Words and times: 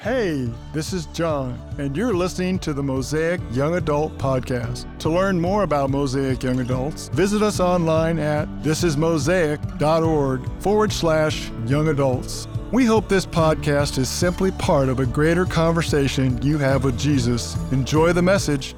Hey, 0.00 0.50
this 0.72 0.94
is 0.94 1.04
John, 1.08 1.60
and 1.76 1.94
you're 1.94 2.14
listening 2.14 2.58
to 2.60 2.72
the 2.72 2.82
Mosaic 2.82 3.38
Young 3.52 3.74
Adult 3.74 4.16
Podcast. 4.16 4.86
To 5.00 5.10
learn 5.10 5.38
more 5.38 5.62
about 5.62 5.90
Mosaic 5.90 6.42
Young 6.42 6.60
Adults, 6.60 7.08
visit 7.08 7.42
us 7.42 7.60
online 7.60 8.18
at 8.18 8.48
thisismosaic.org 8.62 10.62
forward 10.62 10.90
slash 10.90 11.50
young 11.66 11.88
adults. 11.88 12.48
We 12.72 12.86
hope 12.86 13.10
this 13.10 13.26
podcast 13.26 13.98
is 13.98 14.08
simply 14.08 14.52
part 14.52 14.88
of 14.88 15.00
a 15.00 15.04
greater 15.04 15.44
conversation 15.44 16.40
you 16.40 16.56
have 16.56 16.82
with 16.82 16.98
Jesus. 16.98 17.54
Enjoy 17.70 18.14
the 18.14 18.22
message. 18.22 18.74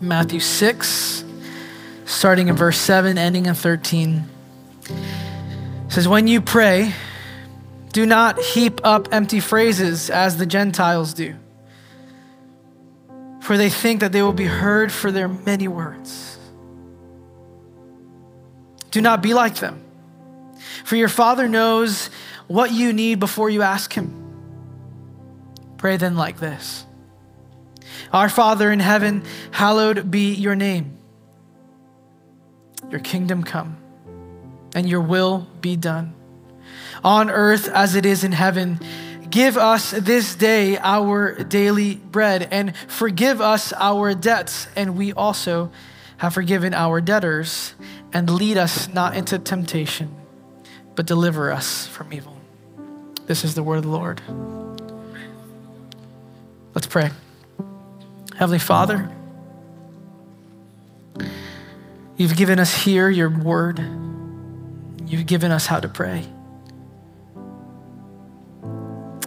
Matthew 0.00 0.38
6, 0.38 1.24
starting 2.04 2.46
in 2.46 2.54
verse 2.54 2.78
7, 2.78 3.18
ending 3.18 3.46
in 3.46 3.54
13. 3.54 4.22
Says, 5.88 6.06
When 6.06 6.28
you 6.28 6.40
pray, 6.40 6.94
do 7.92 8.04
not 8.04 8.40
heap 8.40 8.80
up 8.84 9.08
empty 9.12 9.40
phrases 9.40 10.10
as 10.10 10.36
the 10.36 10.46
Gentiles 10.46 11.14
do, 11.14 11.34
for 13.40 13.56
they 13.56 13.70
think 13.70 14.00
that 14.00 14.12
they 14.12 14.22
will 14.22 14.32
be 14.32 14.44
heard 14.44 14.92
for 14.92 15.10
their 15.10 15.28
many 15.28 15.68
words. 15.68 16.38
Do 18.90 19.00
not 19.00 19.22
be 19.22 19.34
like 19.34 19.56
them, 19.56 19.82
for 20.84 20.96
your 20.96 21.08
Father 21.08 21.48
knows 21.48 22.10
what 22.46 22.72
you 22.72 22.92
need 22.92 23.20
before 23.20 23.50
you 23.50 23.62
ask 23.62 23.92
Him. 23.92 24.14
Pray 25.76 25.96
then 25.96 26.16
like 26.16 26.38
this 26.40 26.84
Our 28.12 28.28
Father 28.28 28.70
in 28.70 28.80
heaven, 28.80 29.24
hallowed 29.50 30.10
be 30.10 30.34
your 30.34 30.54
name. 30.54 30.98
Your 32.90 33.00
kingdom 33.00 33.44
come, 33.44 33.76
and 34.74 34.88
your 34.88 35.00
will 35.00 35.46
be 35.60 35.76
done 35.76 36.14
on 37.02 37.30
earth 37.30 37.68
as 37.68 37.94
it 37.94 38.06
is 38.06 38.24
in 38.24 38.32
heaven. 38.32 38.80
Give 39.30 39.56
us 39.56 39.90
this 39.90 40.34
day 40.34 40.78
our 40.78 41.44
daily 41.44 41.96
bread, 41.96 42.48
and 42.50 42.76
forgive 42.76 43.40
us 43.40 43.72
our 43.74 44.14
debts, 44.14 44.68
and 44.74 44.96
we 44.96 45.12
also 45.12 45.70
have 46.18 46.34
forgiven 46.34 46.72
our 46.74 47.00
debtors. 47.00 47.74
And 48.12 48.30
lead 48.30 48.56
us 48.56 48.88
not 48.88 49.14
into 49.14 49.38
temptation, 49.38 50.16
but 50.94 51.04
deliver 51.04 51.52
us 51.52 51.86
from 51.86 52.12
evil. 52.12 52.38
This 53.26 53.44
is 53.44 53.54
the 53.54 53.62
word 53.62 53.76
of 53.76 53.82
the 53.82 53.90
Lord. 53.90 54.22
Let's 56.74 56.86
pray. 56.86 57.10
Heavenly 58.36 58.58
Father, 58.58 59.10
you've 62.16 62.36
given 62.36 62.58
us 62.58 62.72
here 62.72 63.10
your 63.10 63.28
word, 63.28 63.78
you've 65.06 65.26
given 65.26 65.50
us 65.50 65.66
how 65.66 65.80
to 65.80 65.88
pray. 65.88 66.24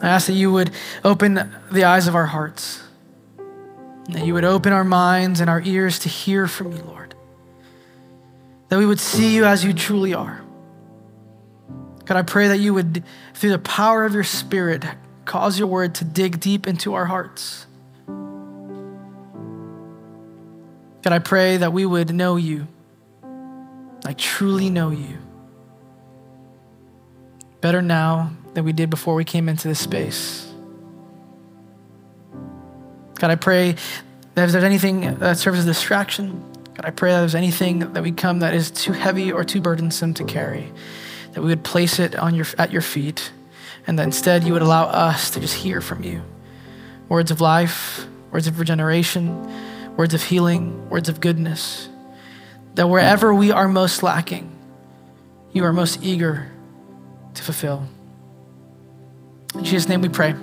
I 0.02 0.10
ask 0.10 0.28
that 0.28 0.34
you 0.34 0.52
would 0.52 0.72
open 1.04 1.52
the 1.72 1.84
eyes 1.84 2.08
of 2.08 2.16
our 2.16 2.26
hearts, 2.26 2.82
that 4.10 4.26
you 4.26 4.34
would 4.34 4.44
open 4.44 4.74
our 4.74 4.84
minds 4.84 5.40
and 5.40 5.50
our 5.50 5.62
ears 5.62 6.00
to 6.00 6.10
hear 6.10 6.48
from 6.48 6.72
you, 6.72 6.82
Lord. 6.84 7.14
That 8.70 8.80
we 8.80 8.86
would 8.86 9.00
see 9.00 9.36
you 9.36 9.46
as 9.46 9.64
you 9.64 9.74
truly 9.74 10.14
are. 10.14 10.42
God, 12.06 12.18
I 12.18 12.24
pray 12.24 12.48
that 12.48 12.58
you 12.58 12.74
would, 12.74 13.04
through 13.36 13.52
the 13.52 13.60
power 13.60 14.04
of 14.04 14.14
your 14.16 14.24
Spirit, 14.24 14.84
cause 15.26 15.60
your 15.60 15.68
word 15.68 15.94
to 15.96 16.04
dig 16.04 16.40
deep 16.40 16.66
into 16.66 16.96
our 16.96 17.06
hearts. 17.06 17.68
God, 21.04 21.14
I 21.14 21.20
pray 21.20 21.58
that 21.58 21.74
we 21.74 21.86
would 21.86 22.14
know 22.14 22.38
you, 22.38 22.68
like 24.04 24.18
truly 24.18 24.72
know 24.72 24.90
you. 24.90 25.20
Better 27.60 27.84
now 27.84 28.32
than 28.54 28.66
we 28.66 28.74
did 28.74 28.90
before 28.90 29.16
we 29.16 29.24
came 29.24 29.48
into 29.50 29.68
this 29.68 29.80
space. 29.80 30.48
God, 33.16 33.32
I 33.32 33.36
pray 33.36 33.76
that 34.34 34.46
if 34.46 34.52
there's 34.52 34.64
anything 34.64 35.20
that 35.20 35.38
serves 35.38 35.60
as 35.60 35.66
a 35.66 35.68
distraction, 35.68 36.44
God, 36.74 36.86
I 36.86 36.90
pray 36.90 37.12
that 37.12 37.18
if 37.18 37.22
there's 37.22 37.36
anything 37.36 37.94
that 37.94 38.02
we 38.02 38.12
come 38.12 38.40
that 38.40 38.54
is 38.54 38.72
too 38.72 38.94
heavy 38.94 39.32
or 39.32 39.44
too 39.44 39.62
burdensome 39.62 40.14
to 40.16 40.24
carry, 40.24 40.72
that 41.34 41.42
we 41.42 41.48
would 41.48 41.64
place 41.64 42.00
it 42.00 42.16
on 42.16 42.36
your, 42.36 42.46
at 42.58 42.72
your 42.72 42.82
feet, 42.82 43.32
and 43.88 44.00
that 44.00 44.04
instead 44.04 44.44
you 44.44 44.54
would 44.54 44.62
allow 44.62 44.86
us 44.86 45.32
to 45.32 45.40
just 45.40 45.56
hear 45.56 45.82
from 45.82 46.04
you. 46.04 46.22
Words 47.10 47.32
of 47.32 47.42
life, 47.42 48.08
words 48.32 48.48
of 48.48 48.60
regeneration, 48.60 49.96
words 49.96 50.14
of 50.14 50.24
healing, 50.24 50.90
words 50.90 51.10
of 51.10 51.20
goodness. 51.20 51.90
That 52.76 52.88
wherever 52.88 53.34
we 53.34 53.52
are 53.52 53.68
most 53.68 54.02
lacking, 54.02 54.52
you 55.52 55.66
are 55.66 55.74
most 55.74 56.00
eager 56.02 56.52
to 57.34 57.44
fulfill. 57.44 57.88
In 59.56 59.64
Jesus' 59.64 59.90
name 59.90 60.02
we 60.02 60.10
pray. 60.10 60.34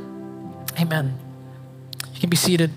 Amen. 0.79 1.19
You 2.15 2.21
can 2.21 2.31
be 2.31 2.37
seated. 2.37 2.71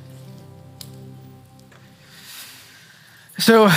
So, 3.38 3.69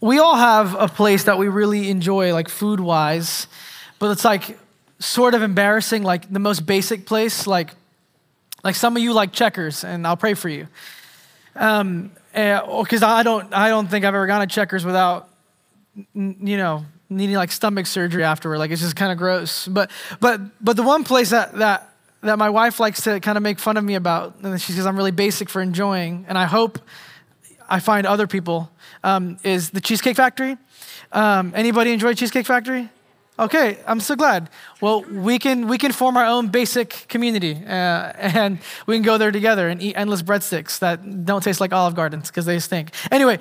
we 0.00 0.18
all 0.18 0.36
have 0.36 0.74
a 0.74 0.88
place 0.88 1.24
that 1.24 1.38
we 1.38 1.48
really 1.48 1.88
enjoy, 1.88 2.32
like 2.32 2.48
food 2.48 2.80
wise, 2.80 3.46
but 3.98 4.10
it's 4.10 4.24
like 4.24 4.58
sort 4.98 5.34
of 5.34 5.42
embarrassing, 5.42 6.02
like 6.02 6.30
the 6.30 6.40
most 6.40 6.66
basic 6.66 7.06
place. 7.06 7.46
Like, 7.46 7.70
like 8.64 8.74
some 8.74 8.96
of 8.96 9.02
you 9.02 9.12
like 9.12 9.32
checkers, 9.32 9.84
and 9.84 10.06
I'll 10.06 10.16
pray 10.16 10.34
for 10.34 10.48
you. 10.48 10.66
Um, 11.54 12.10
because 12.32 13.02
eh, 13.02 13.06
I 13.06 13.22
don't, 13.22 13.52
I 13.54 13.68
don't 13.68 13.88
think 13.88 14.04
I've 14.04 14.14
ever 14.14 14.26
gone 14.26 14.40
to 14.40 14.52
checkers 14.52 14.84
without, 14.84 15.28
you 16.14 16.56
know, 16.56 16.84
needing 17.16 17.36
like 17.36 17.52
stomach 17.52 17.86
surgery 17.86 18.24
afterward. 18.24 18.58
Like 18.58 18.70
it's 18.70 18.82
just 18.82 18.96
kind 18.96 19.12
of 19.12 19.18
gross. 19.18 19.68
But 19.68 19.90
but 20.20 20.40
but 20.60 20.76
the 20.76 20.82
one 20.82 21.04
place 21.04 21.30
that 21.30 21.54
that 21.54 21.92
that 22.22 22.38
my 22.38 22.50
wife 22.50 22.80
likes 22.80 23.02
to 23.02 23.20
kind 23.20 23.36
of 23.36 23.42
make 23.42 23.58
fun 23.58 23.76
of 23.76 23.84
me 23.84 23.94
about, 23.94 24.36
and 24.42 24.60
she 24.60 24.72
says 24.72 24.86
I'm 24.86 24.96
really 24.96 25.10
basic 25.10 25.48
for 25.48 25.60
enjoying, 25.60 26.24
and 26.28 26.38
I 26.38 26.46
hope 26.46 26.78
I 27.68 27.80
find 27.80 28.06
other 28.06 28.26
people, 28.26 28.70
um, 29.02 29.38
is 29.42 29.70
the 29.70 29.80
Cheesecake 29.80 30.16
Factory. 30.16 30.56
Um, 31.10 31.52
anybody 31.54 31.92
enjoy 31.92 32.14
Cheesecake 32.14 32.46
Factory? 32.46 32.88
Okay, 33.38 33.78
I'm 33.86 33.98
so 33.98 34.14
glad. 34.14 34.50
Well, 34.80 35.02
we 35.02 35.38
can 35.38 35.66
we 35.66 35.78
can 35.78 35.90
form 35.90 36.16
our 36.16 36.26
own 36.26 36.48
basic 36.48 37.06
community, 37.08 37.54
uh, 37.66 37.68
and 38.18 38.58
we 38.86 38.94
can 38.94 39.02
go 39.02 39.18
there 39.18 39.32
together 39.32 39.68
and 39.68 39.82
eat 39.82 39.94
endless 39.96 40.22
breadsticks 40.22 40.78
that 40.80 41.24
don't 41.24 41.42
taste 41.42 41.60
like 41.60 41.72
Olive 41.72 41.94
Gardens 41.94 42.28
because 42.28 42.44
they 42.44 42.58
stink. 42.58 42.90
Anyway, 43.10 43.38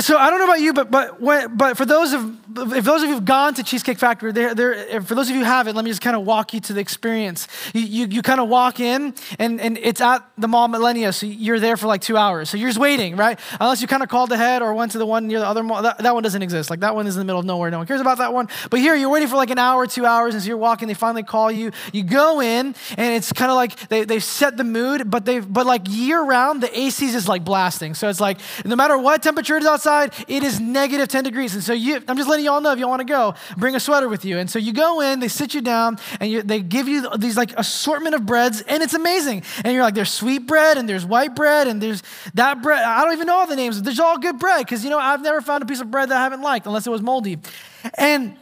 so 0.00 0.16
I 0.16 0.30
don't 0.30 0.38
know 0.38 0.46
about 0.46 0.60
you, 0.60 0.72
but 0.72 0.90
but 0.90 1.20
when, 1.20 1.56
but 1.56 1.76
for 1.76 1.84
those 1.84 2.12
of 2.12 2.44
if 2.56 2.84
those 2.84 3.02
of 3.02 3.08
you 3.08 3.14
who've 3.14 3.24
gone 3.24 3.54
to 3.54 3.62
Cheesecake 3.62 3.98
Factory, 3.98 4.32
they're, 4.32 4.54
they're, 4.54 5.02
for 5.02 5.14
those 5.14 5.28
of 5.28 5.34
you 5.34 5.40
who 5.40 5.46
haven't, 5.46 5.74
let 5.74 5.84
me 5.84 5.90
just 5.90 6.00
kind 6.00 6.16
of 6.16 6.24
walk 6.24 6.54
you 6.54 6.60
to 6.60 6.72
the 6.72 6.80
experience. 6.80 7.48
You, 7.72 7.82
you, 7.82 8.06
you 8.06 8.22
kind 8.22 8.40
of 8.40 8.48
walk 8.48 8.80
in, 8.80 9.14
and, 9.38 9.60
and 9.60 9.78
it's 9.78 10.00
at 10.00 10.26
the 10.38 10.48
Mall 10.48 10.68
Millenia, 10.68 11.12
so 11.12 11.26
you're 11.26 11.60
there 11.60 11.76
for 11.76 11.86
like 11.86 12.00
two 12.00 12.16
hours. 12.16 12.50
So 12.50 12.56
you're 12.56 12.68
just 12.68 12.78
waiting, 12.78 13.16
right? 13.16 13.38
Unless 13.60 13.82
you 13.82 13.88
kind 13.88 14.02
of 14.02 14.08
called 14.08 14.32
ahead 14.32 14.62
or 14.62 14.74
went 14.74 14.92
to 14.92 14.98
the 14.98 15.06
one 15.06 15.26
near 15.26 15.40
the 15.40 15.46
other 15.46 15.62
mall. 15.62 15.82
That, 15.82 15.98
that 15.98 16.14
one 16.14 16.22
doesn't 16.22 16.42
exist. 16.42 16.70
Like 16.70 16.80
that 16.80 16.94
one 16.94 17.06
is 17.06 17.16
in 17.16 17.20
the 17.20 17.24
middle 17.24 17.40
of 17.40 17.46
nowhere. 17.46 17.70
No 17.70 17.78
one 17.78 17.86
cares 17.86 18.00
about 18.00 18.18
that 18.18 18.32
one. 18.32 18.48
But 18.70 18.80
here, 18.80 18.94
you're 18.94 19.10
waiting 19.10 19.28
for 19.28 19.36
like 19.36 19.50
an 19.50 19.58
hour, 19.58 19.86
two 19.86 20.06
hours, 20.06 20.34
and 20.34 20.42
so 20.42 20.48
you're 20.48 20.56
walking. 20.56 20.88
They 20.88 20.94
finally 20.94 21.22
call 21.22 21.50
you. 21.50 21.72
You 21.92 22.04
go 22.04 22.40
in, 22.40 22.74
and 22.96 23.14
it's 23.14 23.32
kind 23.32 23.50
of 23.50 23.56
like 23.56 23.88
they, 23.88 24.04
they've 24.04 24.24
set 24.24 24.56
the 24.56 24.64
mood, 24.64 25.10
but 25.10 25.24
they've, 25.24 25.50
but 25.50 25.66
like 25.66 25.82
year 25.88 26.22
round, 26.22 26.62
the 26.62 26.68
ACs 26.68 27.14
is 27.14 27.28
like 27.28 27.44
blasting. 27.44 27.94
So 27.94 28.08
it's 28.08 28.20
like 28.20 28.38
no 28.64 28.76
matter 28.76 28.96
what 28.96 29.22
temperature 29.22 29.56
it 29.56 29.62
is 29.62 29.68
outside, 29.68 29.83
it 29.86 30.42
is 30.42 30.60
negative 30.60 31.08
10 31.08 31.24
degrees. 31.24 31.54
And 31.54 31.62
so 31.62 31.72
you, 31.72 32.00
I'm 32.08 32.16
just 32.16 32.28
letting 32.28 32.44
you 32.44 32.50
all 32.50 32.60
know 32.60 32.72
if 32.72 32.78
you 32.78 32.88
want 32.88 33.00
to 33.00 33.06
go, 33.06 33.34
bring 33.56 33.74
a 33.74 33.80
sweater 33.80 34.08
with 34.08 34.24
you. 34.24 34.38
And 34.38 34.50
so 34.50 34.58
you 34.58 34.72
go 34.72 35.00
in, 35.00 35.20
they 35.20 35.28
sit 35.28 35.54
you 35.54 35.60
down, 35.60 35.98
and 36.20 36.30
you, 36.30 36.42
they 36.42 36.60
give 36.60 36.88
you 36.88 37.08
these 37.16 37.36
like 37.36 37.52
assortment 37.58 38.14
of 38.14 38.26
breads, 38.26 38.62
and 38.62 38.82
it's 38.82 38.94
amazing. 38.94 39.42
And 39.64 39.72
you're 39.72 39.82
like, 39.82 39.94
there's 39.94 40.12
sweet 40.12 40.46
bread, 40.46 40.78
and 40.78 40.88
there's 40.88 41.04
white 41.04 41.34
bread, 41.34 41.66
and 41.66 41.80
there's 41.80 42.02
that 42.34 42.62
bread. 42.62 42.82
I 42.82 43.04
don't 43.04 43.12
even 43.12 43.26
know 43.26 43.36
all 43.36 43.46
the 43.46 43.56
names. 43.56 43.80
There's 43.82 44.00
all 44.00 44.18
good 44.18 44.38
bread 44.38 44.64
because, 44.64 44.84
you 44.84 44.90
know, 44.90 44.98
I've 44.98 45.22
never 45.22 45.40
found 45.40 45.62
a 45.62 45.66
piece 45.66 45.80
of 45.80 45.90
bread 45.90 46.08
that 46.10 46.16
I 46.16 46.22
haven't 46.22 46.42
liked 46.42 46.66
unless 46.66 46.86
it 46.86 46.90
was 46.90 47.02
moldy. 47.02 47.38
And 47.94 48.36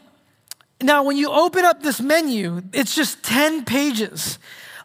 now, 0.81 1.05
when 1.05 1.17
you 1.17 1.31
open 1.31 1.65
up 1.65 1.83
this 1.83 2.01
menu, 2.01 2.63
it's 2.73 2.95
just 2.95 3.23
10 3.23 3.65
pages 3.65 4.39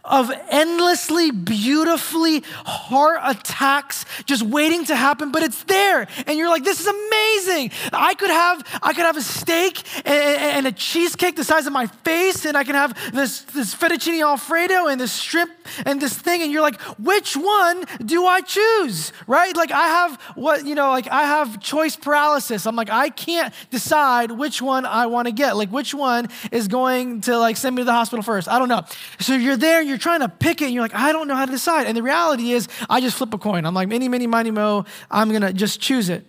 of 0.07 0.31
endlessly 0.49 1.31
beautifully 1.31 2.43
heart 2.65 3.19
attacks 3.23 4.05
just 4.25 4.41
waiting 4.41 4.85
to 4.85 4.95
happen 4.95 5.31
but 5.31 5.43
it's 5.43 5.63
there. 5.65 6.07
And 6.25 6.37
you're 6.37 6.49
like 6.49 6.63
this 6.63 6.79
is 6.79 6.87
amazing. 6.87 7.71
I 7.93 8.13
could 8.13 8.29
have 8.29 8.79
i 8.81 8.93
could 8.93 9.05
have 9.05 9.17
a 9.17 9.21
steak 9.21 9.83
and, 10.07 10.67
a 10.67 10.71
cheesecake 10.71 11.35
the 11.35 11.43
size 11.43 11.65
of 11.67 11.71
my 11.71 11.87
face 11.87 12.45
and 12.45 12.57
i 12.57 12.63
can 12.63 12.75
have 12.75 13.13
this 13.13 13.41
this 13.41 13.73
fettuccine 13.73 14.21
alfredo 14.21 14.87
and 14.87 14.99
this 14.99 15.15
shrimp 15.15 15.51
and 15.85 16.01
this 16.01 16.17
thing. 16.17 16.41
And 16.41 16.51
you're 16.51 16.61
like 16.61 16.79
which 16.97 17.35
one 17.35 17.85
do 18.05 18.25
i 18.25 18.41
choose? 18.41 19.11
Right? 19.27 19.55
Like 19.55 19.71
i 19.71 19.87
have 19.87 20.21
what 20.35 20.65
you 20.65 20.75
know 20.75 20.89
like 20.89 21.07
i 21.09 21.23
have 21.23 21.59
choice 21.61 21.95
paralysis. 21.95 22.65
I'm 22.65 22.75
like 22.75 22.89
i 22.89 23.09
can't 23.09 23.53
decide 23.69 24.31
which 24.31 24.61
one 24.61 24.85
i 24.85 25.05
want 25.05 25.27
to 25.27 25.33
get. 25.33 25.57
Like 25.57 25.69
which 25.69 25.93
one 25.93 26.29
is 26.51 26.67
going 26.67 27.21
to 27.21 27.37
like 27.37 27.57
send 27.57 27.75
me 27.75 27.81
to 27.81 27.85
the 27.85 27.91
hospital 27.91 28.23
first? 28.23 28.47
I 28.47 28.59
don't 28.59 28.69
know. 28.69 28.83
So 29.19 29.35
you're 29.35 29.57
there 29.57 29.81
you're 29.81 29.96
you're 29.97 30.03
trying 30.03 30.19
to 30.19 30.29
pick 30.29 30.61
it 30.61 30.65
and 30.65 30.73
you're 30.75 30.83
like, 30.83 30.93
I 30.93 31.11
don't 31.11 31.27
know 31.27 31.35
how 31.35 31.45
to 31.45 31.51
decide. 31.51 31.87
And 31.87 31.97
the 31.97 32.03
reality 32.03 32.51
is, 32.51 32.67
I 32.87 33.01
just 33.01 33.17
flip 33.17 33.33
a 33.33 33.39
coin. 33.39 33.65
I'm 33.65 33.73
like, 33.73 33.87
many, 33.87 34.07
many, 34.07 34.27
mighty, 34.27 34.51
mo, 34.51 34.85
I'm 35.09 35.29
going 35.29 35.41
to 35.41 35.51
just 35.51 35.81
choose 35.81 36.09
it. 36.09 36.23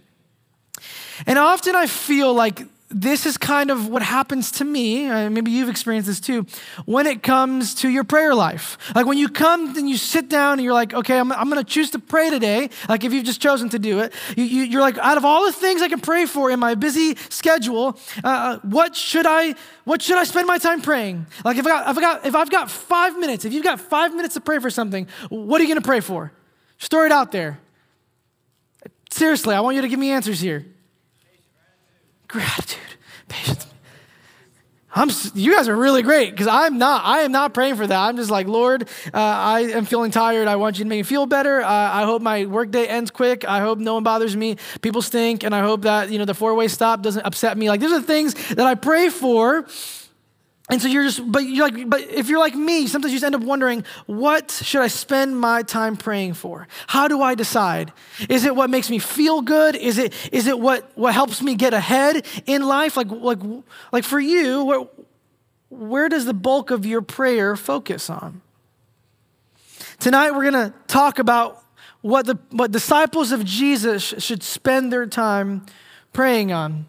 And 1.27 1.39
often 1.39 1.77
I 1.77 1.87
feel 1.87 2.33
like 2.33 2.63
this 2.91 3.27
is 3.27 3.37
kind 3.37 3.71
of 3.71 3.89
what 3.89 4.03
happens 4.03 4.51
to 4.53 4.65
me. 4.65 5.07
Uh, 5.07 5.29
maybe 5.29 5.51
you've 5.51 5.69
experienced 5.69 6.07
this 6.07 6.21
too. 6.21 6.47
When 6.87 7.07
it 7.07 7.23
comes 7.23 7.75
to 7.77 7.89
your 7.89 8.05
prayer 8.05 8.35
life, 8.35 8.79
like 8.95 9.05
when 9.05 9.19
you 9.19 9.29
come 9.29 9.77
and 9.77 9.89
you 9.89 9.99
sit 9.99 10.29
down 10.29 10.55
and 10.55 10.63
you're 10.63 10.73
like, 10.73 10.95
okay, 10.95 11.19
I'm, 11.19 11.31
I'm 11.33 11.51
going 11.51 11.63
to 11.63 11.71
choose 11.71 11.91
to 11.91 11.99
pray 11.99 12.31
today. 12.31 12.71
Like 12.89 13.05
if 13.05 13.13
you've 13.13 13.27
just 13.27 13.43
chosen 13.43 13.69
to 13.71 13.79
do 13.79 14.01
it, 14.01 14.15
you, 14.37 14.45
you, 14.45 14.79
are 14.79 14.81
like, 14.81 14.97
out 14.99 15.19
of 15.19 15.25
all 15.25 15.45
the 15.45 15.53
things 15.53 15.83
I 15.83 15.89
can 15.89 16.01
pray 16.01 16.25
for 16.25 16.51
in 16.51 16.59
my 16.59 16.75
busy 16.75 17.17
schedule, 17.29 17.99
uh, 18.25 18.29
uh, 18.29 18.59
what 18.61 18.97
should 18.97 19.27
I, 19.27 19.55
what 19.85 20.01
should 20.01 20.17
I 20.17 20.25
spend 20.25 20.47
my 20.47 20.59
time 20.59 20.81
praying? 20.81 21.27
Like 21.45 21.59
if 21.59 21.67
I 21.67 21.69
got, 21.69 21.91
if 21.91 21.99
I 21.99 22.01
got, 22.01 22.27
if 22.27 22.35
I've 22.35 22.51
got 22.51 22.71
five 22.71 23.19
minutes, 23.19 23.45
if 23.45 23.53
you've 23.53 23.65
got 23.65 23.81
five 23.81 24.15
minutes 24.15 24.35
to 24.35 24.41
pray 24.41 24.61
for 24.61 24.71
something, 24.71 25.07
what 25.29 25.61
are 25.61 25.65
you 25.65 25.69
going 25.69 25.83
to 25.83 25.87
pray 25.87 26.01
for? 26.01 26.33
Just 26.79 26.91
throw 26.91 27.05
it 27.05 27.13
out 27.13 27.33
there. 27.33 27.61
Seriously, 29.11 29.55
I 29.55 29.61
want 29.61 29.77
you 29.77 29.83
to 29.83 29.89
give 29.89 29.99
me 29.99 30.11
answers 30.11 30.41
here 30.41 30.65
gratitude, 32.29 32.79
patience. 33.29 33.67
I'm, 34.95 35.11
you 35.35 35.55
guys 35.55 35.69
are 35.69 35.77
really 35.77 36.03
great 36.03 36.31
because 36.31 36.47
I'm 36.47 36.79
not. 36.79 37.05
I 37.05 37.21
am 37.21 37.31
not 37.31 37.55
praying 37.55 37.77
for 37.77 37.87
that. 37.87 37.99
I'm 37.99 38.17
just 38.17 38.31
like, 38.31 38.49
Lord, 38.49 38.89
uh, 39.13 39.19
I 39.19 39.61
am 39.61 39.85
feeling 39.85 40.11
tired. 40.11 40.49
I 40.49 40.57
want 40.57 40.79
you 40.79 40.85
to 40.85 40.89
make 40.89 41.01
me 41.01 41.03
feel 41.03 41.27
better. 41.27 41.61
Uh, 41.61 41.69
I 41.69 42.05
hope 42.05 42.23
my 42.23 42.47
workday 42.47 42.87
ends 42.87 43.11
quick. 43.11 43.45
I 43.45 43.61
hope 43.61 43.79
no 43.79 43.95
one 43.95 44.03
bothers 44.03 44.35
me. 44.35 44.57
People 44.81 45.03
stink, 45.03 45.45
and 45.45 45.55
I 45.55 45.61
hope 45.61 45.83
that 45.83 46.11
you 46.11 46.19
know 46.19 46.25
the 46.25 46.35
four 46.35 46.55
way 46.55 46.69
stop 46.69 47.03
doesn't 47.03 47.25
upset 47.25 47.57
me. 47.57 47.69
Like 47.69 47.81
these 47.81 47.93
are 47.93 48.01
things 48.01 48.35
that 48.55 48.67
I 48.67 48.75
pray 48.75 49.09
for 49.09 49.67
and 50.71 50.83
so 50.83 50.89
you're 50.89 51.05
just, 51.05 51.31
but 51.31 51.45
you're 51.45 51.69
like, 51.69 51.89
but 51.89 52.01
if 52.03 52.29
you're 52.29 52.39
like 52.39 52.55
me, 52.55 52.87
sometimes 52.87 53.13
you 53.13 53.19
just 53.19 53.25
end 53.25 53.35
up 53.35 53.43
wondering, 53.43 53.85
what 54.05 54.51
should 54.51 54.83
I 54.83 54.89
spend 54.89 55.39
my 55.39 55.63
time 55.63 55.97
praying 55.97 56.35
for? 56.35 56.69
How 56.89 57.09
do 57.09 57.23
I 57.23 57.35
decide? 57.35 57.93
Is 58.29 58.45
it 58.45 58.55
what 58.55 58.69
makes 58.69 58.91
me 58.91 58.99
feel 58.99 59.41
good? 59.41 59.77
Is 59.77 59.97
it, 59.97 60.13
is 60.31 60.47
it 60.47 60.59
what, 60.59 60.91
what 60.95 61.15
helps 61.15 61.41
me 61.41 61.55
get 61.55 61.73
ahead 61.73 62.27
in 62.45 62.63
life? 62.63 62.99
Like, 62.99 63.11
like, 63.11 63.41
like 63.93 64.05
for 64.05 64.21
you, 64.21 64.65
where, 64.65 64.87
where 65.71 66.09
does 66.11 66.27
the 66.27 66.35
bulk 66.35 66.71
of 66.71 66.85
your 66.85 67.01
prayer 67.01 67.57
focus 67.57 68.11
on? 68.11 68.43
Tonight 69.99 70.33
we're 70.33 70.45
gonna 70.45 70.75
talk 70.87 71.19
about 71.19 71.65
what 72.03 72.27
the 72.27 72.39
what 72.51 72.71
disciples 72.71 73.33
of 73.33 73.45
Jesus 73.45 74.15
should 74.19 74.45
spend 74.45 74.93
their 74.93 75.07
time 75.07 75.67
praying 76.13 76.53
on. 76.53 76.87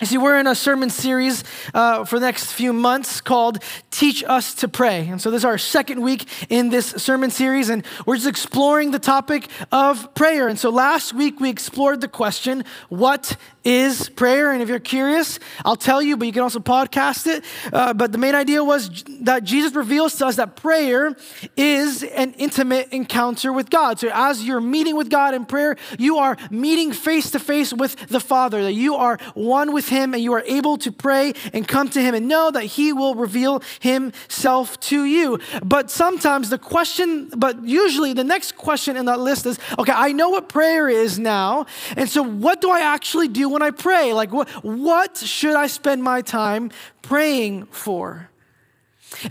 You 0.00 0.06
see, 0.06 0.16
we're 0.16 0.38
in 0.38 0.46
a 0.46 0.54
sermon 0.54 0.90
series 0.90 1.42
uh, 1.74 2.04
for 2.04 2.20
the 2.20 2.26
next 2.26 2.52
few 2.52 2.72
months 2.72 3.20
called 3.20 3.58
Teach 3.90 4.22
Us 4.22 4.54
to 4.54 4.68
Pray. 4.68 5.08
And 5.08 5.20
so, 5.20 5.28
this 5.28 5.40
is 5.40 5.44
our 5.44 5.58
second 5.58 6.02
week 6.02 6.28
in 6.48 6.68
this 6.68 6.86
sermon 6.86 7.32
series, 7.32 7.68
and 7.68 7.84
we're 8.06 8.14
just 8.14 8.28
exploring 8.28 8.92
the 8.92 9.00
topic 9.00 9.48
of 9.72 10.14
prayer. 10.14 10.46
And 10.46 10.56
so, 10.56 10.70
last 10.70 11.14
week 11.14 11.40
we 11.40 11.50
explored 11.50 12.00
the 12.00 12.06
question, 12.06 12.62
What 12.90 13.36
is 13.68 14.08
prayer. 14.08 14.50
And 14.52 14.62
if 14.62 14.68
you're 14.68 14.78
curious, 14.78 15.38
I'll 15.62 15.76
tell 15.76 16.00
you, 16.00 16.16
but 16.16 16.26
you 16.26 16.32
can 16.32 16.42
also 16.42 16.58
podcast 16.58 17.26
it. 17.26 17.44
Uh, 17.70 17.92
but 17.92 18.12
the 18.12 18.18
main 18.18 18.34
idea 18.34 18.64
was 18.64 19.04
that 19.20 19.44
Jesus 19.44 19.74
reveals 19.74 20.16
to 20.16 20.26
us 20.26 20.36
that 20.36 20.56
prayer 20.56 21.14
is 21.54 22.02
an 22.02 22.32
intimate 22.38 22.88
encounter 22.92 23.52
with 23.52 23.68
God. 23.68 23.98
So 23.98 24.10
as 24.12 24.42
you're 24.42 24.62
meeting 24.62 24.96
with 24.96 25.10
God 25.10 25.34
in 25.34 25.44
prayer, 25.44 25.76
you 25.98 26.16
are 26.16 26.38
meeting 26.50 26.92
face 26.92 27.30
to 27.32 27.38
face 27.38 27.72
with 27.72 28.08
the 28.08 28.20
Father, 28.20 28.62
that 28.62 28.72
you 28.72 28.94
are 28.94 29.18
one 29.34 29.74
with 29.74 29.87
Him 29.88 30.14
and 30.14 30.22
you 30.22 30.32
are 30.32 30.44
able 30.46 30.76
to 30.78 30.92
pray 30.92 31.32
and 31.52 31.66
come 31.66 31.88
to 31.90 32.00
Him 32.00 32.14
and 32.14 32.28
know 32.28 32.50
that 32.50 32.64
He 32.64 32.92
will 32.92 33.14
reveal 33.14 33.62
Himself 33.80 34.78
to 34.80 35.04
you. 35.04 35.38
But 35.62 35.90
sometimes 35.90 36.50
the 36.50 36.58
question, 36.58 37.30
but 37.36 37.64
usually 37.64 38.12
the 38.12 38.24
next 38.24 38.56
question 38.56 38.96
in 38.96 39.06
that 39.06 39.20
list 39.20 39.46
is 39.46 39.58
okay, 39.78 39.92
I 39.94 40.12
know 40.12 40.30
what 40.30 40.48
prayer 40.48 40.88
is 40.88 41.18
now. 41.18 41.66
And 41.96 42.08
so 42.08 42.22
what 42.22 42.60
do 42.60 42.70
I 42.70 42.80
actually 42.80 43.28
do 43.28 43.48
when 43.48 43.62
I 43.62 43.70
pray? 43.70 44.12
Like, 44.12 44.32
what, 44.32 44.48
what 44.64 45.16
should 45.16 45.56
I 45.56 45.66
spend 45.66 46.02
my 46.02 46.22
time 46.22 46.70
praying 47.02 47.66
for? 47.66 48.30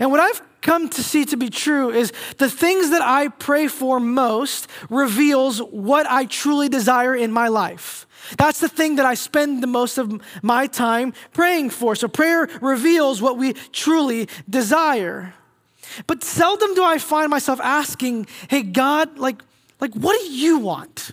And 0.00 0.10
what 0.10 0.20
I've 0.20 0.42
come 0.60 0.88
to 0.88 1.02
see 1.02 1.24
to 1.26 1.36
be 1.36 1.50
true 1.50 1.90
is 1.90 2.12
the 2.38 2.50
things 2.50 2.90
that 2.90 3.02
I 3.02 3.28
pray 3.28 3.68
for 3.68 4.00
most 4.00 4.66
reveals 4.90 5.60
what 5.60 6.06
I 6.06 6.24
truly 6.24 6.68
desire 6.68 7.14
in 7.14 7.32
my 7.32 7.48
life. 7.48 8.06
That's 8.36 8.60
the 8.60 8.68
thing 8.68 8.96
that 8.96 9.06
I 9.06 9.14
spend 9.14 9.62
the 9.62 9.66
most 9.66 9.98
of 9.98 10.20
my 10.42 10.66
time 10.66 11.14
praying 11.32 11.70
for. 11.70 11.96
So 11.96 12.08
prayer 12.08 12.48
reveals 12.60 13.22
what 13.22 13.38
we 13.38 13.54
truly 13.72 14.28
desire. 14.48 15.34
But 16.06 16.22
seldom 16.22 16.74
do 16.74 16.84
I 16.84 16.98
find 16.98 17.30
myself 17.30 17.60
asking, 17.60 18.26
"Hey 18.48 18.62
God, 18.62 19.18
like 19.18 19.42
like 19.80 19.94
what 19.94 20.18
do 20.20 20.26
you 20.30 20.58
want?" 20.58 21.12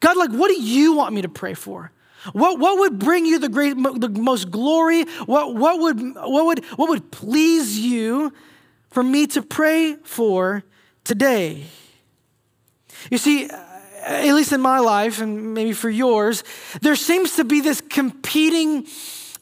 God, 0.00 0.16
like 0.16 0.30
what 0.30 0.48
do 0.48 0.60
you 0.60 0.94
want 0.94 1.14
me 1.14 1.22
to 1.22 1.28
pray 1.28 1.54
for? 1.54 1.90
What, 2.32 2.58
what 2.58 2.78
would 2.78 2.98
bring 2.98 3.26
you 3.26 3.38
the, 3.38 3.48
great, 3.48 3.76
the 3.76 4.08
most 4.08 4.50
glory? 4.50 5.04
What, 5.26 5.54
what, 5.54 5.78
would, 5.80 6.00
what, 6.14 6.46
would, 6.46 6.64
what 6.76 6.88
would 6.88 7.10
please 7.10 7.78
you 7.78 8.32
for 8.90 9.02
me 9.02 9.26
to 9.28 9.42
pray 9.42 9.96
for 10.04 10.64
today? 11.04 11.64
You 13.10 13.18
see, 13.18 13.50
at 14.06 14.34
least 14.34 14.52
in 14.52 14.60
my 14.60 14.78
life, 14.78 15.20
and 15.20 15.54
maybe 15.54 15.72
for 15.72 15.90
yours, 15.90 16.44
there 16.80 16.96
seems 16.96 17.36
to 17.36 17.44
be 17.44 17.60
this 17.60 17.80
competing 17.80 18.86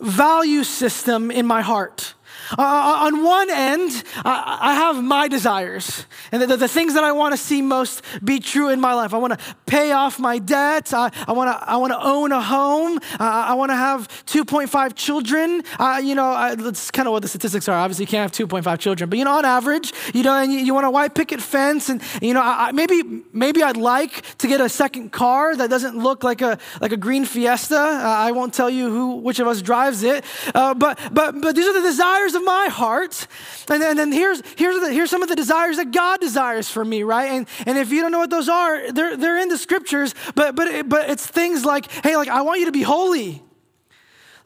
value 0.00 0.64
system 0.64 1.31
in 1.31 1.47
my 1.47 1.62
heart. 1.62 2.14
Uh, 2.58 3.06
on 3.06 3.25
one 3.25 3.50
end, 3.50 4.04
I, 4.25 4.58
I, 4.60 4.75
have 4.75 5.02
my 5.02 5.28
desires 5.28 6.06
and 6.31 6.43
the, 6.43 6.56
the 6.56 6.69
things 6.69 6.94
that 6.94 7.04
I 7.04 7.12
want 7.12 7.32
to 7.32 7.37
see 7.37 7.62
most 7.62 8.02
be 8.22 8.40
true 8.40 8.69
in 8.69 8.81
my 8.81 8.94
life. 8.94 9.14
I 9.14 9.19
want 9.19 9.38
to 9.38 9.56
pay 9.66 9.93
off 9.93 10.19
my 10.19 10.38
debts. 10.38 10.93
I, 10.93 11.10
I 11.26 11.32
want 11.32 11.49
to 11.50 11.70
I 11.70 11.76
want 11.76 11.93
to 11.93 12.02
own 12.04 12.32
a 12.32 12.43
home. 12.43 12.99
Uh, 12.99 13.00
I 13.20 13.54
want 13.54 13.70
to 13.70 13.76
have 13.76 14.08
2.5 14.26 14.94
children. 14.94 15.62
Uh, 15.78 16.00
you 16.02 16.14
know, 16.14 16.26
I, 16.26 16.54
that's 16.54 16.90
kind 16.90 17.08
of 17.08 17.12
what 17.12 17.22
the 17.22 17.28
statistics 17.28 17.69
are. 17.69 17.76
Obviously, 17.76 18.04
you 18.04 18.08
can't 18.08 18.34
have 18.34 18.49
2.5 18.49 18.78
children, 18.78 19.08
but 19.08 19.19
you 19.19 19.25
know, 19.25 19.38
on 19.38 19.44
average, 19.44 19.93
you 20.12 20.22
know, 20.22 20.34
and 20.34 20.52
you, 20.52 20.58
you 20.58 20.75
want 20.75 20.87
a 20.87 20.90
white 20.90 21.14
picket 21.14 21.40
fence, 21.40 21.88
and 21.88 22.02
you 22.20 22.34
know, 22.34 22.43
I, 22.43 22.72
maybe 22.72 23.22
maybe 23.32 23.62
I'd 23.62 23.76
like 23.76 24.37
to 24.38 24.48
get 24.48 24.60
a 24.60 24.69
second 24.69 25.12
car 25.12 25.56
that 25.56 25.70
doesn't 25.70 25.96
look 25.96 26.25
like 26.25 26.43
a 26.43 26.58
like 26.81 26.93
a 26.93 26.96
green 26.96 27.25
Fiesta. 27.25 27.78
Uh, 27.78 28.02
I 28.02 28.32
won't 28.32 28.52
tell 28.52 28.70
you 28.70 28.90
who 28.90 29.16
which 29.16 29.38
of 29.38 29.46
us 29.46 29.62
drives 29.62 30.02
it, 30.02 30.25
uh, 30.55 30.75
but 30.75 30.98
but 31.12 31.40
but 31.40 31.55
these 31.56 31.66
are 31.66 31.72
the 31.72 31.87
desires 31.87 32.34
of 32.34 32.42
my 32.44 32.69
heart. 32.69 33.27
And, 33.69 33.83
and 33.83 33.99
then 33.99 34.12
here's, 34.12 34.43
here's, 34.56 34.81
the, 34.81 34.93
here's 34.93 35.11
some 35.11 35.23
of 35.23 35.29
the 35.29 35.37
desires 35.37 35.77
that 35.77 35.91
God 35.91 36.21
desires 36.21 36.69
for 36.69 36.85
me, 36.85 37.03
right? 37.03 37.31
And, 37.31 37.49
and 37.67 37.79
if 37.79 37.91
you 37.91 38.03
don't 38.03 38.12
know 38.12 38.19
what 38.19 38.31
those 38.31 38.49
are, 38.49 38.93
they're, 38.93 39.17
they're 39.17 39.39
in 39.39 39.49
the 39.49 39.59
scriptures, 39.59 40.15
but, 40.35 40.55
but, 40.55 40.89
but 40.89 41.11
it's 41.11 41.27
things 41.27 41.65
like, 41.65 41.91
hey, 42.05 42.17
like, 42.17 42.29
I 42.29 42.43
want 42.43 42.61
you 42.61 42.67
to 42.67 42.73
be 42.73 42.83
holy. 42.83 43.43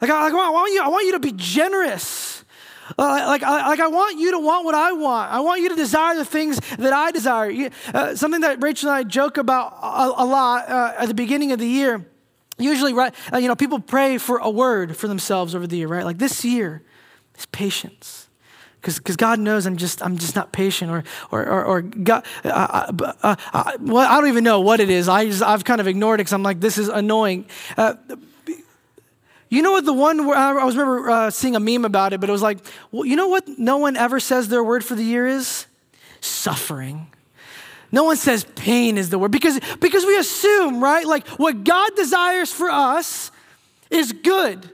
Like, 0.01 0.11
I, 0.11 0.23
like, 0.23 0.33
I, 0.33 0.49
want, 0.49 0.73
you, 0.73 0.83
I 0.83 0.87
want 0.87 1.05
you 1.05 1.13
to 1.13 1.19
be 1.19 1.33
generous. 1.35 2.43
Uh, 2.97 3.25
like, 3.27 3.43
I, 3.43 3.67
like, 3.67 3.79
I 3.79 3.87
want 3.87 4.17
you 4.17 4.31
to 4.31 4.39
want 4.39 4.63
what 4.63 4.75
I 4.75 4.93
want. 4.93 5.31
I 5.31 5.41
want 5.41 5.61
you 5.61 5.69
to 5.69 5.75
desire 5.75 6.15
the 6.15 6.25
things 6.25 6.59
that 6.77 6.93
I 6.93 7.11
desire. 7.11 7.69
Uh, 7.93 8.15
something 8.15 8.41
that 8.41 8.61
Rachel 8.61 8.89
and 8.89 8.97
I 8.97 9.03
joke 9.03 9.37
about 9.37 9.73
a, 9.81 10.23
a 10.23 10.25
lot 10.25 10.69
uh, 10.69 10.93
at 10.97 11.07
the 11.07 11.13
beginning 11.13 11.51
of 11.51 11.59
the 11.59 11.67
year. 11.67 12.05
Usually, 12.59 12.93
right, 12.93 13.13
uh, 13.31 13.37
you 13.37 13.47
know, 13.47 13.55
people 13.55 13.79
pray 13.79 14.17
for 14.17 14.37
a 14.37 14.49
word 14.49 14.97
for 14.97 15.07
themselves 15.07 15.53
over 15.53 15.67
the 15.67 15.77
year, 15.77 15.87
right? 15.87 16.05
Like 16.05 16.17
this 16.17 16.43
year, 16.43 16.81
is 17.37 17.45
patience. 17.47 18.27
Because 18.81 19.17
God 19.17 19.39
knows 19.39 19.65
I'm 19.65 19.75
just, 19.75 20.01
I'm 20.01 20.17
just 20.17 20.35
not 20.35 20.51
patient 20.51 20.91
or, 20.91 21.03
or, 21.31 21.45
or, 21.45 21.65
or 21.65 21.81
God, 21.81 22.25
uh, 22.45 22.93
uh, 23.21 23.35
uh, 23.53 23.71
well, 23.81 24.07
I 24.07 24.19
don't 24.19 24.29
even 24.29 24.43
know 24.43 24.61
what 24.61 24.79
it 24.79 24.89
is. 24.89 25.09
I 25.09 25.25
just, 25.25 25.41
I've 25.41 25.65
kind 25.65 25.81
of 25.81 25.87
ignored 25.87 26.19
it 26.19 26.23
because 26.23 26.33
I'm 26.33 26.43
like, 26.43 26.61
this 26.61 26.77
is 26.77 26.87
annoying. 26.87 27.47
Uh, 27.75 27.95
you 29.49 29.61
know 29.61 29.71
what 29.71 29.85
the 29.85 29.93
one 29.93 30.25
where 30.25 30.37
I 30.37 30.63
was 30.63 30.75
remember 30.77 31.09
uh, 31.09 31.29
seeing 31.31 31.55
a 31.55 31.59
meme 31.59 31.85
about 31.85 32.13
it, 32.13 32.19
but 32.19 32.29
it 32.29 32.31
was 32.31 32.41
like, 32.41 32.59
well, 32.91 33.05
you 33.05 33.15
know 33.15 33.27
what 33.27 33.47
no 33.57 33.77
one 33.77 33.97
ever 33.97 34.19
says 34.19 34.47
their 34.47 34.63
word 34.63 34.85
for 34.85 34.95
the 34.95 35.03
year 35.03 35.27
is? 35.27 35.65
Suffering. 36.21 37.07
No 37.91 38.03
one 38.03 38.17
says 38.17 38.45
pain 38.55 38.97
is 38.97 39.09
the 39.09 39.17
word 39.17 39.31
because, 39.31 39.59
because 39.79 40.05
we 40.05 40.17
assume, 40.17 40.83
right? 40.83 41.05
Like 41.05 41.27
what 41.27 41.63
God 41.63 41.95
desires 41.95 42.51
for 42.51 42.69
us 42.69 43.31
is 43.89 44.11
good. 44.11 44.69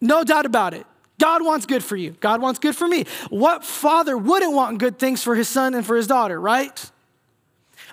No 0.00 0.24
doubt 0.24 0.46
about 0.46 0.74
it. 0.74 0.86
God 1.20 1.44
wants 1.44 1.66
good 1.66 1.84
for 1.84 1.96
you. 1.96 2.12
God 2.20 2.40
wants 2.40 2.58
good 2.58 2.74
for 2.74 2.88
me. 2.88 3.04
What 3.30 3.64
father 3.64 4.16
wouldn't 4.18 4.52
want 4.52 4.78
good 4.78 4.98
things 4.98 5.22
for 5.22 5.34
his 5.34 5.48
son 5.48 5.74
and 5.74 5.86
for 5.86 5.96
his 5.96 6.06
daughter, 6.06 6.40
right? 6.40 6.90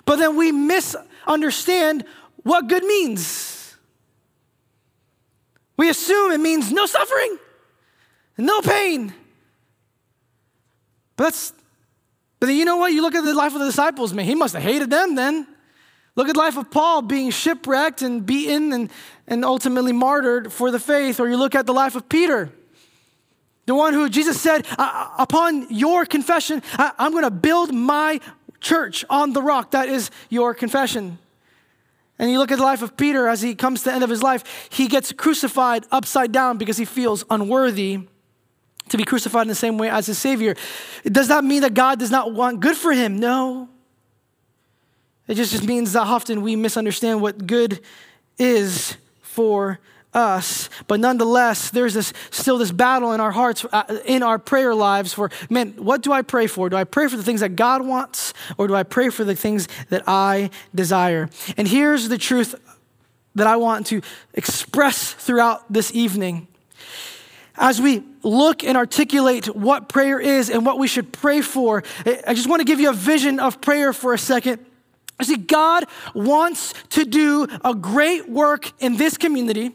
But 0.04 0.16
then 0.16 0.36
we 0.36 0.52
misunderstand 0.52 2.04
what 2.42 2.68
good 2.68 2.84
means. 2.84 3.76
We 5.76 5.88
assume 5.88 6.32
it 6.32 6.40
means 6.40 6.72
no 6.72 6.86
suffering, 6.86 7.38
no 8.36 8.60
pain. 8.60 9.14
But 11.16 11.24
that's 11.24 11.52
but 12.40 12.46
then 12.46 12.56
you 12.56 12.64
know 12.64 12.78
what? 12.78 12.92
You 12.92 13.02
look 13.02 13.14
at 13.14 13.22
the 13.22 13.34
life 13.34 13.52
of 13.52 13.60
the 13.60 13.66
disciples, 13.66 14.14
man, 14.14 14.24
he 14.24 14.34
must 14.34 14.54
have 14.54 14.62
hated 14.62 14.88
them 14.90 15.14
then. 15.14 15.46
Look 16.16 16.28
at 16.28 16.34
the 16.34 16.40
life 16.40 16.56
of 16.56 16.70
Paul 16.70 17.02
being 17.02 17.30
shipwrecked 17.30 18.02
and 18.02 18.24
beaten 18.24 18.72
and, 18.72 18.90
and 19.26 19.44
ultimately 19.44 19.92
martyred 19.92 20.52
for 20.52 20.70
the 20.70 20.80
faith. 20.80 21.20
Or 21.20 21.28
you 21.28 21.36
look 21.36 21.54
at 21.54 21.66
the 21.66 21.74
life 21.74 21.94
of 21.94 22.08
Peter. 22.08 22.50
The 23.66 23.74
one 23.74 23.94
who 23.94 24.08
Jesus 24.08 24.40
said, 24.40 24.66
Upon 24.78 25.66
your 25.70 26.06
confession, 26.06 26.62
I'm 26.76 27.12
going 27.12 27.24
to 27.24 27.30
build 27.30 27.74
my 27.74 28.20
church 28.60 29.04
on 29.08 29.32
the 29.32 29.42
rock. 29.42 29.72
That 29.72 29.88
is 29.88 30.10
your 30.28 30.54
confession. 30.54 31.18
And 32.18 32.30
you 32.30 32.38
look 32.38 32.52
at 32.52 32.58
the 32.58 32.64
life 32.64 32.82
of 32.82 32.96
Peter 32.96 33.28
as 33.28 33.40
he 33.40 33.54
comes 33.54 33.80
to 33.80 33.86
the 33.86 33.94
end 33.94 34.04
of 34.04 34.10
his 34.10 34.22
life, 34.22 34.68
he 34.70 34.88
gets 34.88 35.10
crucified 35.12 35.86
upside 35.90 36.32
down 36.32 36.58
because 36.58 36.76
he 36.76 36.84
feels 36.84 37.24
unworthy 37.30 38.00
to 38.90 38.96
be 38.96 39.04
crucified 39.04 39.42
in 39.42 39.48
the 39.48 39.54
same 39.54 39.78
way 39.78 39.88
as 39.88 40.06
his 40.06 40.18
Savior. 40.18 40.54
Does 41.04 41.28
that 41.28 41.44
mean 41.44 41.62
that 41.62 41.72
God 41.74 41.98
does 41.98 42.10
not 42.10 42.34
want 42.34 42.60
good 42.60 42.76
for 42.76 42.92
him? 42.92 43.18
No. 43.18 43.68
It 45.28 45.36
just, 45.36 45.52
just 45.52 45.64
means 45.64 45.92
that 45.92 46.02
often 46.02 46.42
we 46.42 46.56
misunderstand 46.56 47.22
what 47.22 47.46
good 47.46 47.80
is 48.36 48.96
for 49.22 49.78
us. 50.12 50.68
But 50.86 51.00
nonetheless, 51.00 51.70
there's 51.70 51.94
this 51.94 52.12
still 52.30 52.58
this 52.58 52.72
battle 52.72 53.12
in 53.12 53.20
our 53.20 53.30
hearts, 53.30 53.64
uh, 53.72 53.98
in 54.04 54.22
our 54.22 54.38
prayer 54.38 54.74
lives 54.74 55.12
for, 55.12 55.30
man, 55.48 55.72
what 55.76 56.02
do 56.02 56.12
I 56.12 56.22
pray 56.22 56.46
for? 56.46 56.68
Do 56.68 56.76
I 56.76 56.84
pray 56.84 57.08
for 57.08 57.16
the 57.16 57.22
things 57.22 57.40
that 57.40 57.56
God 57.56 57.86
wants 57.86 58.34
or 58.58 58.66
do 58.66 58.74
I 58.74 58.82
pray 58.82 59.10
for 59.10 59.24
the 59.24 59.36
things 59.36 59.68
that 59.90 60.02
I 60.06 60.50
desire? 60.74 61.28
And 61.56 61.68
here's 61.68 62.08
the 62.08 62.18
truth 62.18 62.54
that 63.34 63.46
I 63.46 63.56
want 63.56 63.86
to 63.86 64.02
express 64.34 65.12
throughout 65.12 65.72
this 65.72 65.94
evening. 65.94 66.48
As 67.56 67.80
we 67.80 68.02
look 68.22 68.64
and 68.64 68.76
articulate 68.76 69.46
what 69.54 69.88
prayer 69.88 70.18
is 70.18 70.50
and 70.50 70.64
what 70.64 70.78
we 70.78 70.88
should 70.88 71.12
pray 71.12 71.40
for, 71.40 71.84
I 72.26 72.34
just 72.34 72.48
want 72.48 72.60
to 72.60 72.64
give 72.64 72.80
you 72.80 72.90
a 72.90 72.94
vision 72.94 73.38
of 73.38 73.60
prayer 73.60 73.92
for 73.92 74.14
a 74.14 74.18
second. 74.18 74.64
See, 75.22 75.36
God 75.36 75.84
wants 76.14 76.74
to 76.90 77.04
do 77.04 77.46
a 77.64 77.74
great 77.74 78.28
work 78.28 78.72
in 78.80 78.96
this 78.96 79.16
community. 79.16 79.72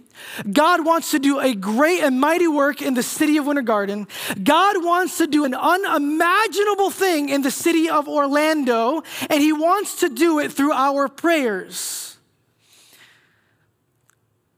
God 0.51 0.85
wants 0.85 1.11
to 1.11 1.19
do 1.19 1.39
a 1.39 1.53
great 1.53 2.01
and 2.01 2.19
mighty 2.19 2.47
work 2.47 2.81
in 2.81 2.93
the 2.93 3.03
city 3.03 3.37
of 3.37 3.47
Winter 3.47 3.61
Garden. 3.61 4.07
God 4.41 4.83
wants 4.83 5.17
to 5.17 5.27
do 5.27 5.45
an 5.45 5.53
unimaginable 5.53 6.89
thing 6.89 7.29
in 7.29 7.41
the 7.41 7.51
city 7.51 7.89
of 7.89 8.07
Orlando, 8.07 9.03
and 9.29 9.41
He 9.41 9.53
wants 9.53 9.99
to 9.99 10.09
do 10.09 10.39
it 10.39 10.51
through 10.51 10.71
our 10.71 11.07
prayers. 11.07 12.17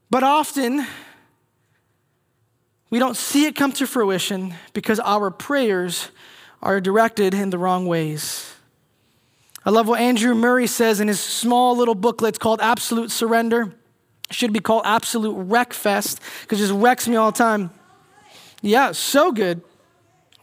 But 0.09 0.23
often, 0.23 0.85
we 2.89 2.99
don't 2.99 3.17
see 3.17 3.45
it 3.45 3.55
come 3.55 3.73
to 3.73 3.87
fruition 3.87 4.53
because 4.73 4.99
our 5.01 5.29
prayers 5.31 6.09
are 6.61 6.79
directed 6.79 7.33
in 7.33 7.49
the 7.49 7.57
wrong 7.57 7.85
ways. 7.85 8.56
I 9.67 9.69
love 9.69 9.89
what 9.89 9.99
Andrew 9.99 10.33
Murray 10.33 10.65
says 10.65 11.01
in 11.01 11.09
his 11.09 11.19
small 11.19 11.75
little 11.75 11.93
booklet. 11.93 12.29
It's 12.29 12.37
called 12.37 12.61
Absolute 12.61 13.11
Surrender. 13.11 13.73
It 14.29 14.33
should 14.33 14.53
be 14.53 14.61
called 14.61 14.83
Absolute 14.85 15.33
Wreck 15.33 15.73
Fest 15.73 16.21
because 16.43 16.61
it 16.61 16.67
just 16.67 16.79
wrecks 16.79 17.05
me 17.05 17.17
all 17.17 17.33
the 17.33 17.37
time. 17.37 17.71
Yeah, 18.61 18.93
so 18.93 19.33
good. 19.33 19.61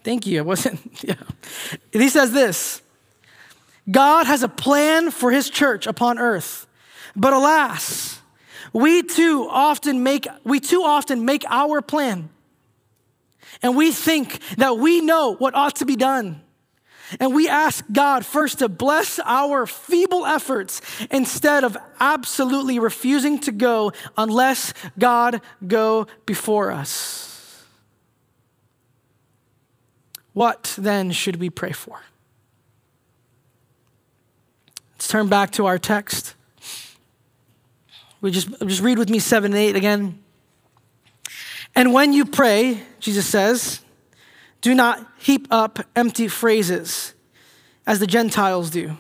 Thank 0.02 0.26
you. 0.26 0.36
It 0.36 0.44
wasn't, 0.44 0.78
yeah. 1.02 1.14
He 1.90 2.10
says 2.10 2.32
this 2.32 2.82
God 3.90 4.26
has 4.26 4.42
a 4.42 4.48
plan 4.48 5.10
for 5.10 5.30
his 5.30 5.48
church 5.48 5.86
upon 5.86 6.18
earth, 6.18 6.66
but 7.16 7.32
alas, 7.32 8.20
we 8.74 9.02
too 9.02 9.48
often 9.50 10.02
make 10.02 10.28
we 10.44 10.60
too 10.60 10.82
often 10.82 11.24
make 11.24 11.46
our 11.48 11.80
plan. 11.80 12.28
And 13.62 13.74
we 13.74 13.90
think 13.90 14.38
that 14.58 14.76
we 14.76 15.00
know 15.00 15.34
what 15.34 15.54
ought 15.54 15.76
to 15.76 15.86
be 15.86 15.96
done. 15.96 16.43
And 17.20 17.34
we 17.34 17.48
ask 17.48 17.84
God 17.92 18.24
first 18.24 18.60
to 18.60 18.68
bless 18.68 19.18
our 19.24 19.66
feeble 19.66 20.26
efforts 20.26 20.80
instead 21.10 21.64
of 21.64 21.76
absolutely 22.00 22.78
refusing 22.78 23.38
to 23.40 23.52
go 23.52 23.92
unless 24.16 24.72
God 24.98 25.40
go 25.66 26.06
before 26.26 26.70
us. 26.70 27.64
What 30.32 30.74
then 30.76 31.12
should 31.12 31.36
we 31.36 31.50
pray 31.50 31.72
for? 31.72 32.00
Let's 34.94 35.08
turn 35.08 35.28
back 35.28 35.52
to 35.52 35.66
our 35.66 35.78
text. 35.78 36.34
We 38.20 38.30
just, 38.30 38.48
just 38.66 38.82
read 38.82 38.98
with 38.98 39.10
me 39.10 39.18
7 39.18 39.52
and 39.52 39.60
8 39.60 39.76
again. 39.76 40.18
And 41.74 41.92
when 41.92 42.12
you 42.12 42.24
pray, 42.24 42.80
Jesus 42.98 43.26
says, 43.26 43.83
do 44.64 44.74
not 44.74 45.06
heap 45.18 45.46
up 45.50 45.78
empty 45.94 46.26
phrases 46.26 47.12
as 47.86 47.98
the 48.00 48.06
Gentiles 48.06 48.70
do, 48.70 48.96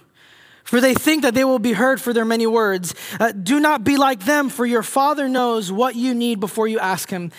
for 0.62 0.78
they 0.78 0.92
think 0.92 1.22
that 1.22 1.32
they 1.32 1.42
will 1.42 1.58
be 1.58 1.72
heard 1.72 2.02
for 2.02 2.12
their 2.12 2.26
many 2.26 2.46
words. 2.46 2.94
Uh, 3.18 3.32
do 3.32 3.58
not 3.58 3.82
be 3.82 3.96
like 3.96 4.26
them, 4.26 4.50
for 4.50 4.66
your 4.66 4.82
Father 4.82 5.26
knows 5.26 5.72
what 5.72 5.96
you 5.96 6.12
need 6.12 6.38
before 6.38 6.68
you 6.68 6.78
ask 6.78 7.08
Him. 7.08 7.32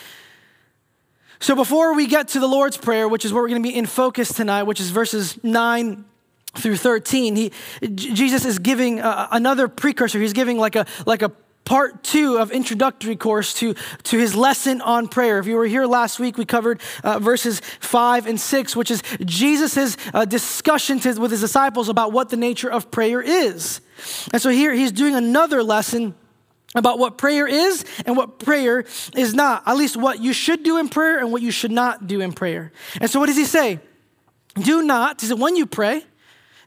So, 1.40 1.56
before 1.56 1.94
we 1.94 2.08
get 2.08 2.30
to 2.30 2.40
the 2.40 2.48
Lord's 2.48 2.78
Prayer, 2.78 3.08
which 3.08 3.26
is 3.26 3.32
where 3.32 3.44
we're 3.44 3.50
going 3.50 3.62
to 3.62 3.70
be 3.70 3.78
in 3.78 3.86
focus 3.86 4.34
tonight, 4.34 4.64
which 4.64 4.80
is 4.80 4.90
verses 4.90 5.38
9 5.44 6.04
through 6.56 6.78
13, 6.78 7.36
he, 7.36 7.52
Jesus 7.94 8.44
is 8.44 8.58
giving 8.58 9.02
uh, 9.02 9.28
another 9.30 9.68
precursor. 9.68 10.20
He's 10.20 10.34
giving 10.34 10.58
like 10.58 10.76
a, 10.76 10.88
like 11.06 11.22
a 11.22 11.30
part 11.66 12.04
two 12.04 12.38
of 12.38 12.52
introductory 12.52 13.16
course 13.16 13.54
to, 13.56 13.74
to 14.04 14.18
his 14.18 14.36
lesson 14.36 14.82
on 14.82 15.08
prayer. 15.08 15.40
If 15.40 15.48
you 15.48 15.56
were 15.56 15.66
here 15.66 15.86
last 15.86 16.20
week, 16.20 16.38
we 16.38 16.46
covered 16.46 16.80
uh, 17.04 17.20
verses 17.20 17.60
five 17.80 18.28
and 18.28 18.40
six, 18.40 18.76
which 18.76 18.92
is 18.92 19.02
Jesus' 19.26 19.98
uh, 20.14 20.26
discussion 20.26 21.00
to, 21.02 21.20
with 21.20 21.32
his 21.32 21.42
disciples 21.42 21.90
about 21.90 22.14
what 22.14 22.30
the 22.30 22.38
nature 22.38 22.72
of 22.72 22.92
prayer 22.92 23.22
is. 23.22 23.82
And 24.32 24.42
so 24.42 24.50
here 24.50 24.74
he's 24.74 24.92
doing 24.92 25.16
another 25.16 25.64
lesson 25.64 26.14
about 26.76 27.00
what 27.00 27.18
prayer 27.18 27.48
is 27.48 27.86
and 28.06 28.16
what 28.16 28.38
prayer 28.38 28.86
is 29.16 29.34
not, 29.34 29.64
at 29.66 29.78
least 29.78 29.98
what 29.98 30.22
you 30.22 30.34
should 30.34 30.62
do 30.62 30.78
in 30.78 30.90
prayer 30.90 31.20
and 31.20 31.32
what 31.32 31.42
you 31.42 31.52
should 31.52 31.72
not 31.72 32.06
do 32.06 32.22
in 32.22 32.34
prayer. 32.34 32.72
And 33.02 33.10
so 33.10 33.20
what 33.20 33.28
does 33.28 33.38
he 33.38 33.46
say? 33.46 33.80
Do 34.56 34.84
not, 34.84 35.22
he 35.22 35.28
said, 35.28 35.40
when 35.40 35.56
you 35.56 35.66
pray, 35.66 36.04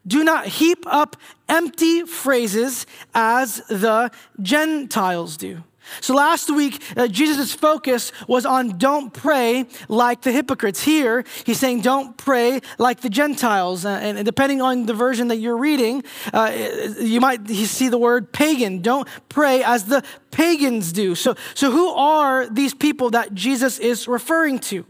do 0.09 0.25
not 0.25 0.47
heap 0.47 0.85
up 0.87 1.17
empty 1.49 2.03
phrases 2.03 2.87
as 3.15 3.63
the 3.69 4.11
Gentiles 4.41 5.37
do. 5.37 5.63
So 6.01 6.15
last 6.15 6.51
week, 6.51 6.83
uh, 6.97 7.09
Jesus' 7.09 7.55
focus 7.55 8.13
was 8.27 8.45
on 8.45 8.79
don't 8.79 9.13
pray 9.13 9.67
like 9.89 10.23
the 10.23 10.33
hypocrites. 10.33 10.83
Here, 10.83 11.25
he's 11.45 11.59
saying 11.59 11.81
don't 11.81 12.17
pray 12.17 12.61
like 12.79 13.01
the 13.01 13.09
Gentiles. 13.09 13.85
Uh, 13.85 13.91
and, 13.91 14.25
depending 14.25 14.61
on 14.61 14.87
the 14.87 14.95
version 14.95 15.29
that 15.29 15.37
you're 15.37 15.57
reading, 15.57 16.05
uh, 16.33 16.53
you 17.01 17.21
might 17.21 17.49
see 17.49 17.89
the 17.89 17.99
word 17.99 18.33
pagan. 18.33 18.83
Don't 18.83 19.09
pray 19.29 19.63
as 19.63 19.85
the 19.85 20.03
pagans 20.31 20.93
do. 20.93 21.15
So, 21.15 21.35
so 21.55 21.71
who 21.71 21.89
are 21.89 22.47
these 22.49 22.75
people 22.75 23.11
that 23.11 23.35
Jesus 23.35 23.79
is 23.79 24.07
referring 24.07 24.59
to? 24.61 24.85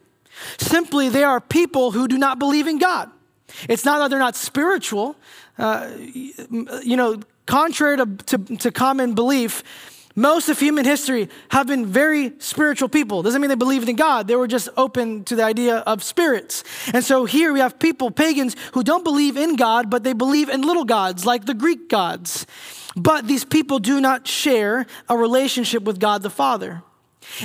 Simply, 0.58 1.08
they 1.08 1.25
are 1.25 1.40
people 1.40 1.92
who 1.92 2.08
do 2.08 2.18
not 2.18 2.38
believe 2.38 2.66
in 2.66 2.78
God. 2.78 3.10
It's 3.69 3.85
not 3.85 3.99
that 3.99 4.11
they're 4.11 4.19
not 4.19 4.37
spiritual. 4.37 5.17
Uh, 5.59 5.90
you 5.99 6.97
know, 6.97 7.21
contrary 7.47 7.97
to, 7.97 8.07
to, 8.07 8.38
to, 8.57 8.71
common 8.71 9.14
belief, 9.14 9.62
most 10.14 10.49
of 10.49 10.59
human 10.59 10.85
history 10.85 11.28
have 11.50 11.67
been 11.67 11.87
very 11.87 12.33
spiritual 12.38 12.88
people. 12.88 13.23
Doesn't 13.23 13.40
mean 13.40 13.49
they 13.49 13.55
believed 13.55 13.88
in 13.88 13.97
God. 13.97 14.28
They 14.28 14.37
were 14.37 14.47
just 14.47 14.69
open 14.76 15.25
to 15.25 15.37
the 15.37 15.45
idea 15.45 15.78
of 15.78 16.02
spirits. 16.02 16.64
And 16.93 17.05
so 17.05 17.25
here 17.25 17.52
we 17.52 17.61
have 17.61 17.78
people, 17.78 18.11
pagans, 18.11 18.55
who 18.75 18.83
don't 18.83 19.05
believe 19.05 19.37
in 19.37 19.57
God, 19.57 19.90
but 19.90 20.05
they 20.05 20.12
believe 20.12 20.49
in 20.49 20.62
little 20.62 20.85
gods 20.85 21.25
like 21.25 21.47
the 21.47 21.55
Greek 21.55 21.88
gods. 21.88 22.47
But 22.97 23.28
these 23.28 23.45
people 23.45 23.78
do 23.78 24.00
not 24.00 24.26
share 24.26 24.87
a 25.09 25.17
relationship 25.17 25.85
with 25.85 26.00
God 26.00 26.23
the 26.23 26.31
Father. 26.31 26.83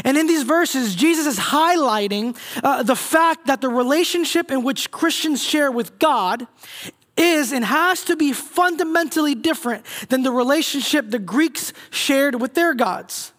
And 0.03 0.17
in 0.17 0.27
these 0.27 0.43
verses, 0.43 0.95
Jesus 0.95 1.25
is 1.25 1.39
highlighting 1.39 2.37
uh, 2.63 2.83
the 2.83 2.95
fact 2.95 3.47
that 3.47 3.61
the 3.61 3.69
relationship 3.69 4.51
in 4.51 4.63
which 4.63 4.91
Christians 4.91 5.43
share 5.43 5.71
with 5.71 5.99
God 5.99 6.47
is 7.15 7.51
and 7.51 7.63
has 7.63 8.03
to 8.05 8.15
be 8.15 8.33
fundamentally 8.33 9.35
different 9.35 9.85
than 10.09 10.23
the 10.23 10.31
relationship 10.31 11.09
the 11.09 11.19
Greeks 11.19 11.73
shared 11.91 12.39
with 12.41 12.53
their 12.53 12.73
gods. 12.73 13.32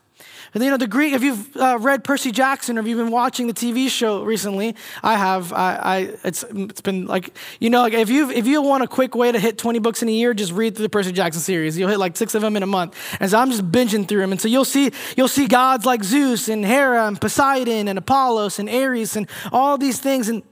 And 0.54 0.62
you 0.62 0.70
know, 0.70 0.76
the 0.76 0.86
Greek, 0.86 1.12
if 1.12 1.22
you've 1.22 1.56
uh, 1.56 1.78
read 1.80 2.04
Percy 2.04 2.30
Jackson 2.30 2.78
or 2.78 2.80
if 2.80 2.86
you've 2.86 2.98
been 2.98 3.10
watching 3.10 3.48
the 3.48 3.52
TV 3.52 3.88
show 3.88 4.22
recently, 4.22 4.76
I 5.02 5.16
have. 5.16 5.52
I, 5.52 5.74
I, 5.74 5.98
it's, 6.22 6.44
it's 6.48 6.80
been 6.80 7.06
like, 7.06 7.36
you 7.58 7.70
know, 7.70 7.82
like 7.82 7.92
if 7.92 8.08
you 8.08 8.30
if 8.30 8.46
you 8.46 8.62
want 8.62 8.84
a 8.84 8.86
quick 8.86 9.16
way 9.16 9.32
to 9.32 9.40
hit 9.40 9.58
20 9.58 9.80
books 9.80 10.02
in 10.02 10.08
a 10.08 10.12
year, 10.12 10.32
just 10.32 10.52
read 10.52 10.76
through 10.76 10.84
the 10.84 10.90
Percy 10.90 11.10
Jackson 11.10 11.42
series. 11.42 11.76
You'll 11.76 11.88
hit 11.88 11.98
like 11.98 12.16
six 12.16 12.36
of 12.36 12.42
them 12.42 12.56
in 12.56 12.62
a 12.62 12.66
month. 12.66 12.96
And 13.18 13.28
so 13.28 13.38
I'm 13.38 13.50
just 13.50 13.70
binging 13.70 14.06
through 14.06 14.20
them. 14.20 14.30
And 14.30 14.40
so 14.40 14.46
you'll 14.46 14.64
see, 14.64 14.92
you'll 15.16 15.28
see 15.28 15.48
gods 15.48 15.84
like 15.84 16.04
Zeus 16.04 16.48
and 16.48 16.64
Hera 16.64 17.08
and 17.08 17.20
Poseidon 17.20 17.88
and 17.88 17.98
Apollos 17.98 18.60
and 18.60 18.70
Ares 18.70 19.16
and 19.16 19.28
all 19.52 19.76
these 19.76 19.98
things. 19.98 20.28
And, 20.28 20.42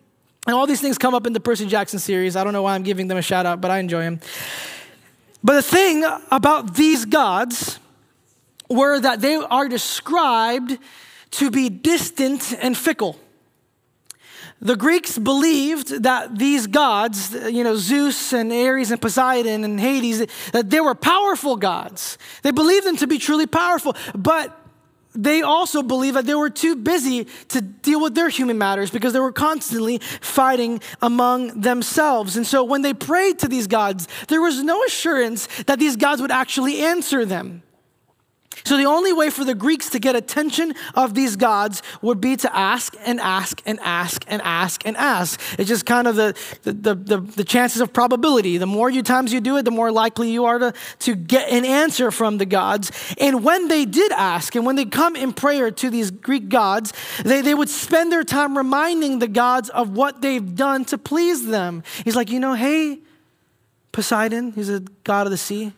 and 0.46 0.56
all 0.56 0.66
these 0.66 0.80
things 0.80 0.98
come 0.98 1.14
up 1.14 1.28
in 1.28 1.32
the 1.32 1.40
Percy 1.40 1.66
Jackson 1.66 2.00
series. 2.00 2.34
I 2.34 2.42
don't 2.42 2.52
know 2.52 2.62
why 2.62 2.74
I'm 2.74 2.82
giving 2.82 3.06
them 3.06 3.18
a 3.18 3.22
shout 3.22 3.46
out, 3.46 3.60
but 3.60 3.70
I 3.70 3.78
enjoy 3.78 4.02
them. 4.02 4.20
But 5.44 5.54
the 5.54 5.62
thing 5.62 6.04
about 6.30 6.74
these 6.74 7.04
gods 7.04 7.78
were 8.72 8.98
that 9.00 9.20
they 9.20 9.36
are 9.36 9.68
described 9.68 10.78
to 11.32 11.50
be 11.50 11.68
distant 11.68 12.54
and 12.60 12.76
fickle. 12.76 13.18
The 14.60 14.76
Greeks 14.76 15.18
believed 15.18 16.04
that 16.04 16.38
these 16.38 16.68
gods, 16.68 17.34
you 17.34 17.64
know, 17.64 17.74
Zeus 17.74 18.32
and 18.32 18.52
Ares 18.52 18.92
and 18.92 19.02
Poseidon 19.02 19.64
and 19.64 19.80
Hades, 19.80 20.24
that 20.52 20.70
they 20.70 20.80
were 20.80 20.94
powerful 20.94 21.56
gods. 21.56 22.16
They 22.42 22.52
believed 22.52 22.86
them 22.86 22.96
to 22.98 23.08
be 23.08 23.18
truly 23.18 23.48
powerful, 23.48 23.96
but 24.14 24.56
they 25.14 25.42
also 25.42 25.82
believed 25.82 26.16
that 26.16 26.26
they 26.26 26.34
were 26.36 26.48
too 26.48 26.76
busy 26.76 27.26
to 27.48 27.60
deal 27.60 28.00
with 28.00 28.14
their 28.14 28.28
human 28.28 28.56
matters 28.56 28.90
because 28.90 29.12
they 29.12 29.20
were 29.20 29.32
constantly 29.32 29.98
fighting 29.98 30.80
among 31.02 31.60
themselves. 31.60 32.36
And 32.36 32.46
so 32.46 32.62
when 32.62 32.82
they 32.82 32.94
prayed 32.94 33.40
to 33.40 33.48
these 33.48 33.66
gods, 33.66 34.06
there 34.28 34.40
was 34.40 34.62
no 34.62 34.84
assurance 34.84 35.48
that 35.66 35.80
these 35.80 35.96
gods 35.96 36.22
would 36.22 36.30
actually 36.30 36.82
answer 36.82 37.26
them. 37.26 37.62
So 38.64 38.76
the 38.76 38.84
only 38.84 39.12
way 39.12 39.30
for 39.30 39.44
the 39.44 39.54
Greeks 39.54 39.90
to 39.90 39.98
get 39.98 40.16
attention 40.16 40.74
of 40.94 41.14
these 41.14 41.36
gods 41.36 41.82
would 42.00 42.20
be 42.20 42.36
to 42.36 42.56
ask 42.56 42.94
and 43.04 43.20
ask 43.20 43.62
and 43.66 43.78
ask 43.80 44.24
and 44.26 44.42
ask 44.42 44.86
and 44.86 44.96
ask. 44.96 45.40
It's 45.58 45.68
just 45.68 45.86
kind 45.86 46.06
of 46.06 46.16
the, 46.16 46.36
the, 46.62 46.94
the, 46.94 47.16
the, 47.18 47.44
chances 47.44 47.80
of 47.80 47.92
probability. 47.92 48.58
The 48.58 48.66
more 48.66 48.88
you 48.88 49.02
times 49.02 49.32
you 49.32 49.40
do 49.40 49.56
it, 49.56 49.64
the 49.64 49.70
more 49.70 49.90
likely 49.90 50.30
you 50.30 50.44
are 50.44 50.58
to, 50.58 50.74
to 51.00 51.14
get 51.14 51.50
an 51.50 51.64
answer 51.64 52.10
from 52.10 52.38
the 52.38 52.46
gods. 52.46 52.90
And 53.18 53.44
when 53.44 53.68
they 53.68 53.84
did 53.84 54.12
ask 54.12 54.54
and 54.54 54.64
when 54.64 54.76
they 54.76 54.84
come 54.84 55.16
in 55.16 55.32
prayer 55.32 55.70
to 55.70 55.90
these 55.90 56.10
Greek 56.10 56.48
gods, 56.48 56.92
they, 57.24 57.40
they 57.40 57.54
would 57.54 57.68
spend 57.68 58.12
their 58.12 58.24
time 58.24 58.56
reminding 58.56 59.18
the 59.18 59.28
gods 59.28 59.68
of 59.70 59.90
what 59.90 60.22
they've 60.22 60.54
done 60.54 60.84
to 60.86 60.98
please 60.98 61.46
them. 61.46 61.82
He's 62.04 62.16
like, 62.16 62.30
you 62.30 62.40
know, 62.40 62.54
hey, 62.54 63.00
Poseidon, 63.92 64.52
he's 64.52 64.70
a 64.70 64.80
god 65.04 65.26
of 65.26 65.30
the 65.30 65.36
sea. 65.36 65.72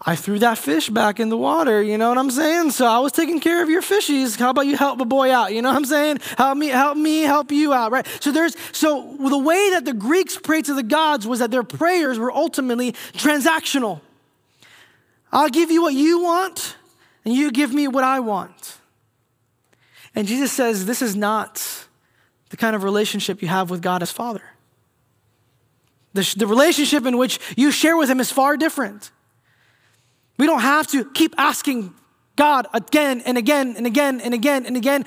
I 0.00 0.14
threw 0.14 0.38
that 0.38 0.58
fish 0.58 0.88
back 0.88 1.18
in 1.18 1.28
the 1.28 1.36
water, 1.36 1.82
you 1.82 1.98
know 1.98 2.08
what 2.08 2.18
I'm 2.18 2.30
saying? 2.30 2.70
So 2.70 2.86
I 2.86 3.00
was 3.00 3.10
taking 3.10 3.40
care 3.40 3.62
of 3.64 3.68
your 3.68 3.82
fishies. 3.82 4.38
How 4.38 4.50
about 4.50 4.66
you 4.66 4.76
help 4.76 5.00
a 5.00 5.04
boy 5.04 5.32
out? 5.32 5.52
You 5.52 5.60
know 5.60 5.70
what 5.70 5.76
I'm 5.76 5.84
saying? 5.84 6.18
Help 6.36 6.56
me, 6.56 6.68
help 6.68 6.96
me, 6.96 7.22
help 7.22 7.50
you 7.50 7.72
out, 7.72 7.90
right? 7.90 8.06
So 8.20 8.30
there's 8.30 8.56
so 8.70 9.16
the 9.18 9.38
way 9.38 9.70
that 9.70 9.84
the 9.84 9.92
Greeks 9.92 10.38
prayed 10.38 10.66
to 10.66 10.74
the 10.74 10.84
gods 10.84 11.26
was 11.26 11.40
that 11.40 11.50
their 11.50 11.64
prayers 11.64 12.16
were 12.16 12.30
ultimately 12.30 12.92
transactional. 13.14 14.00
I'll 15.32 15.50
give 15.50 15.70
you 15.70 15.82
what 15.82 15.94
you 15.94 16.22
want, 16.22 16.76
and 17.24 17.34
you 17.34 17.50
give 17.50 17.74
me 17.74 17.88
what 17.88 18.04
I 18.04 18.20
want. 18.20 18.78
And 20.14 20.28
Jesus 20.28 20.52
says 20.52 20.86
this 20.86 21.02
is 21.02 21.16
not 21.16 21.86
the 22.50 22.56
kind 22.56 22.76
of 22.76 22.84
relationship 22.84 23.42
you 23.42 23.48
have 23.48 23.68
with 23.68 23.82
God 23.82 24.02
as 24.02 24.12
Father. 24.12 24.42
The, 26.14 26.34
the 26.36 26.46
relationship 26.46 27.04
in 27.04 27.18
which 27.18 27.40
you 27.56 27.72
share 27.72 27.96
with 27.96 28.08
Him 28.08 28.20
is 28.20 28.30
far 28.30 28.56
different. 28.56 29.10
We 30.38 30.46
don't 30.46 30.60
have 30.60 30.86
to 30.88 31.04
keep 31.10 31.34
asking 31.36 31.94
God 32.38 32.68
again 32.72 33.20
and 33.26 33.36
again 33.36 33.74
and 33.76 33.84
again 33.84 34.20
and 34.20 34.32
again 34.32 34.64
and 34.64 34.76
again 34.76 35.04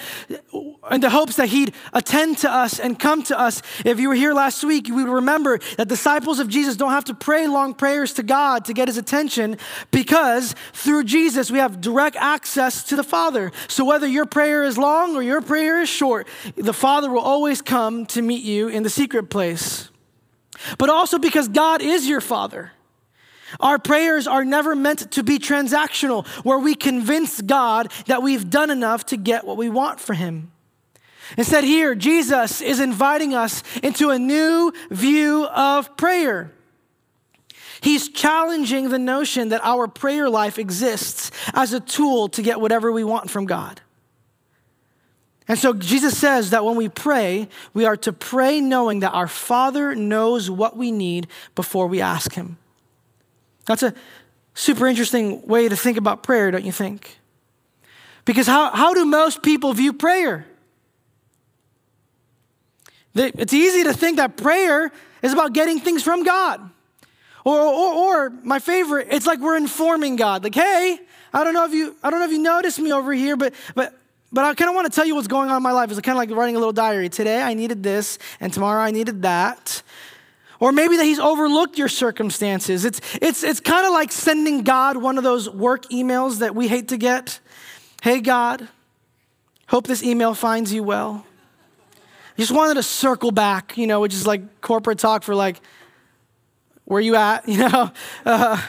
in 0.92 1.00
the 1.00 1.10
hopes 1.10 1.38
that 1.38 1.48
He'd 1.48 1.74
attend 1.94 2.40
to 2.40 2.52
us 2.52 2.78
and 2.78 3.00
come 3.00 3.24
to 3.24 3.40
us. 3.40 3.62
If 3.86 4.02
you 4.02 4.10
were 4.10 4.16
here 4.16 4.34
last 4.34 4.66
week, 4.66 4.90
you 4.90 4.96
would 4.96 5.08
remember 5.08 5.60
that 5.78 5.88
disciples 5.88 6.40
of 6.40 6.50
Jesus 6.50 6.76
don't 6.76 6.92
have 6.92 7.06
to 7.06 7.14
pray 7.14 7.48
long 7.48 7.74
prayers 7.74 8.14
to 8.16 8.24
God 8.24 8.66
to 8.66 8.74
get 8.74 8.90
His 8.90 8.98
attention 8.98 9.58
because 9.92 10.56
through 10.74 11.06
Jesus 11.06 11.50
we 11.50 11.60
have 11.60 11.80
direct 11.80 12.18
access 12.18 12.84
to 12.84 12.98
the 12.98 13.04
Father. 13.04 13.54
So 13.70 13.86
whether 13.86 14.08
your 14.08 14.26
prayer 14.26 14.66
is 14.66 14.78
long 14.78 15.16
or 15.16 15.24
your 15.24 15.42
prayer 15.42 15.82
is 15.82 15.90
short, 15.90 16.28
the 16.58 16.74
Father 16.74 17.10
will 17.10 17.22
always 17.22 17.62
come 17.62 18.06
to 18.08 18.22
meet 18.22 18.44
you 18.44 18.68
in 18.68 18.84
the 18.84 18.90
secret 18.90 19.30
place. 19.30 19.90
But 20.78 20.90
also 20.90 21.18
because 21.18 21.48
God 21.48 21.82
is 21.82 22.10
your 22.10 22.22
Father. 22.22 22.74
Our 23.60 23.80
prayers 23.80 24.28
are 24.28 24.46
never 24.46 24.76
meant 24.76 25.12
to 25.12 25.24
be 25.24 25.40
transactional, 25.40 26.26
where 26.46 26.60
we 26.60 26.76
convince 26.76 27.42
God 27.42 27.92
that 28.08 28.24
we've 28.24 28.50
done 28.50 28.70
enough 28.70 29.06
to 29.08 29.18
get 29.18 29.46
what 29.46 29.58
we 29.58 29.70
want 29.70 30.00
for 30.00 30.14
Him. 30.14 30.52
Instead, 31.38 31.64
here, 31.64 31.96
Jesus 31.96 32.62
is 32.62 32.80
inviting 32.80 33.34
us 33.34 33.64
into 33.82 34.10
a 34.10 34.20
new 34.20 34.74
view 34.90 35.46
of 35.46 35.96
prayer. 35.98 36.52
He's 37.82 38.10
challenging 38.10 38.90
the 38.90 39.00
notion 39.00 39.50
that 39.50 39.62
our 39.64 39.88
prayer 39.88 40.30
life 40.30 40.60
exists 40.60 41.32
as 41.54 41.74
a 41.74 41.80
tool 41.80 42.30
to 42.30 42.42
get 42.42 42.62
whatever 42.62 42.92
we 42.92 43.04
want 43.04 43.30
from 43.30 43.46
God. 43.46 43.82
And 45.48 45.58
so 45.58 45.74
Jesus 45.74 46.18
says 46.18 46.52
that 46.52 46.64
when 46.64 46.76
we 46.76 46.90
pray, 46.90 47.50
we 47.74 47.86
are 47.86 47.98
to 47.98 48.14
pray 48.14 48.62
knowing 48.62 49.00
that 49.00 49.12
our 49.12 49.28
Father 49.28 49.96
knows 49.96 50.50
what 50.50 50.78
we 50.78 50.92
need 50.92 51.28
before 51.56 51.88
we 51.88 52.00
ask 52.00 52.34
Him. 52.34 52.58
That's 53.66 53.84
a 53.84 53.94
super 54.54 54.88
interesting 54.88 55.46
way 55.48 55.70
to 55.70 55.76
think 55.76 55.98
about 55.98 56.24
prayer, 56.24 56.52
don't 56.52 56.66
you 56.66 56.72
think? 56.72 57.18
Because 58.26 58.48
how, 58.48 58.72
how 58.72 58.94
do 58.94 59.06
most 59.06 59.42
people 59.42 59.74
view 59.74 59.94
prayer? 59.94 60.46
It's 63.16 63.54
easy 63.54 63.84
to 63.84 63.94
think 63.94 64.18
that 64.18 64.38
prayer 64.38 64.92
is 65.22 65.34
about 65.34 65.54
getting 65.54 65.80
things 65.80 66.04
from 66.04 66.24
God. 66.24 66.70
Or, 67.44 67.60
or, 67.60 67.94
or, 67.94 68.30
my 68.44 68.60
favorite, 68.60 69.08
it's 69.10 69.26
like 69.26 69.40
we're 69.40 69.58
informing 69.58 70.16
God. 70.16 70.44
Like, 70.44 70.54
hey, 70.54 71.00
I 71.34 71.44
don't 71.44 71.54
know 71.54 71.66
if 71.66 71.74
you, 71.74 71.96
I 72.04 72.10
don't 72.10 72.20
know 72.20 72.26
if 72.26 72.32
you 72.32 72.40
noticed 72.40 72.80
me 72.80 72.94
over 72.94 73.12
here, 73.14 73.36
but, 73.36 73.54
but, 73.74 73.98
but 74.32 74.46
I 74.46 74.54
kind 74.54 74.70
of 74.70 74.76
want 74.76 74.92
to 74.92 74.96
tell 74.96 75.06
you 75.06 75.16
what's 75.16 75.28
going 75.28 75.50
on 75.50 75.58
in 75.58 75.64
my 75.64 75.72
life. 75.72 75.90
It's 75.90 76.00
kind 76.02 76.16
of 76.16 76.18
like 76.18 76.30
writing 76.30 76.56
a 76.56 76.60
little 76.60 76.74
diary. 76.74 77.10
Today 77.10 77.42
I 77.42 77.56
needed 77.56 77.82
this, 77.82 78.20
and 78.40 78.54
tomorrow 78.54 78.82
I 78.82 78.92
needed 78.92 79.24
that. 79.24 79.82
Or 80.62 80.72
maybe 80.72 80.96
that 80.96 81.04
he's 81.04 81.20
overlooked 81.20 81.80
your 81.80 81.90
circumstances. 81.90 82.86
It's, 82.86 83.02
it's, 83.20 83.44
it's 83.44 83.60
kind 83.60 83.84
of 83.84 83.94
like 83.94 84.12
sending 84.12 84.62
God 84.62 84.96
one 84.96 85.18
of 85.18 85.24
those 85.24 85.50
work 85.50 85.86
emails 85.90 86.38
that 86.38 86.54
we 86.54 86.68
hate 86.68 86.90
to 86.90 86.98
get. 86.98 87.40
Hey, 88.04 88.22
God, 88.22 88.68
hope 89.68 89.88
this 89.88 90.04
email 90.04 90.36
finds 90.36 90.72
you 90.72 90.84
well. 90.84 91.26
just 92.38 92.52
wanted 92.52 92.76
to 92.76 92.84
circle 92.84 93.32
back, 93.32 93.76
you 93.76 93.88
know, 93.88 94.02
which 94.02 94.14
is 94.14 94.28
like 94.28 94.62
corporate 94.62 95.00
talk 95.00 95.24
for 95.24 95.34
like, 95.34 95.60
where 96.86 97.02
you 97.02 97.16
at? 97.16 97.48
You 97.50 97.58
know, 97.58 97.92
uh, 98.24 98.62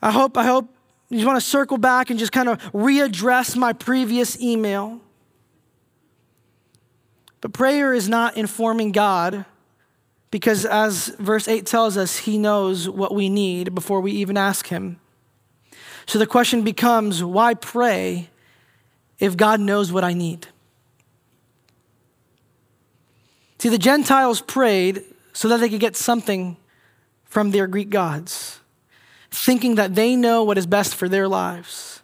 I 0.00 0.10
hope, 0.10 0.38
I 0.38 0.44
hope 0.44 0.74
you 1.10 1.18
just 1.18 1.26
want 1.26 1.36
to 1.38 1.46
circle 1.46 1.76
back 1.76 2.08
and 2.08 2.18
just 2.18 2.32
kind 2.32 2.48
of 2.48 2.58
readdress 2.72 3.56
my 3.56 3.74
previous 3.74 4.40
email. 4.40 5.02
But 7.42 7.52
prayer 7.52 7.92
is 7.92 8.08
not 8.08 8.38
informing 8.38 8.92
God 8.92 9.44
because, 10.34 10.66
as 10.66 11.14
verse 11.20 11.46
8 11.46 11.64
tells 11.64 11.96
us, 11.96 12.16
he 12.16 12.38
knows 12.38 12.88
what 12.88 13.14
we 13.14 13.28
need 13.28 13.72
before 13.72 14.00
we 14.00 14.10
even 14.10 14.36
ask 14.36 14.66
him. 14.66 14.98
So 16.06 16.18
the 16.18 16.26
question 16.26 16.62
becomes 16.62 17.22
why 17.22 17.54
pray 17.54 18.30
if 19.20 19.36
God 19.36 19.60
knows 19.60 19.92
what 19.92 20.02
I 20.02 20.12
need? 20.12 20.48
See, 23.60 23.68
the 23.68 23.78
Gentiles 23.78 24.40
prayed 24.40 25.04
so 25.32 25.46
that 25.46 25.60
they 25.60 25.68
could 25.68 25.78
get 25.78 25.94
something 25.94 26.56
from 27.22 27.52
their 27.52 27.68
Greek 27.68 27.90
gods, 27.90 28.58
thinking 29.30 29.76
that 29.76 29.94
they 29.94 30.16
know 30.16 30.42
what 30.42 30.58
is 30.58 30.66
best 30.66 30.96
for 30.96 31.08
their 31.08 31.28
lives. 31.28 32.02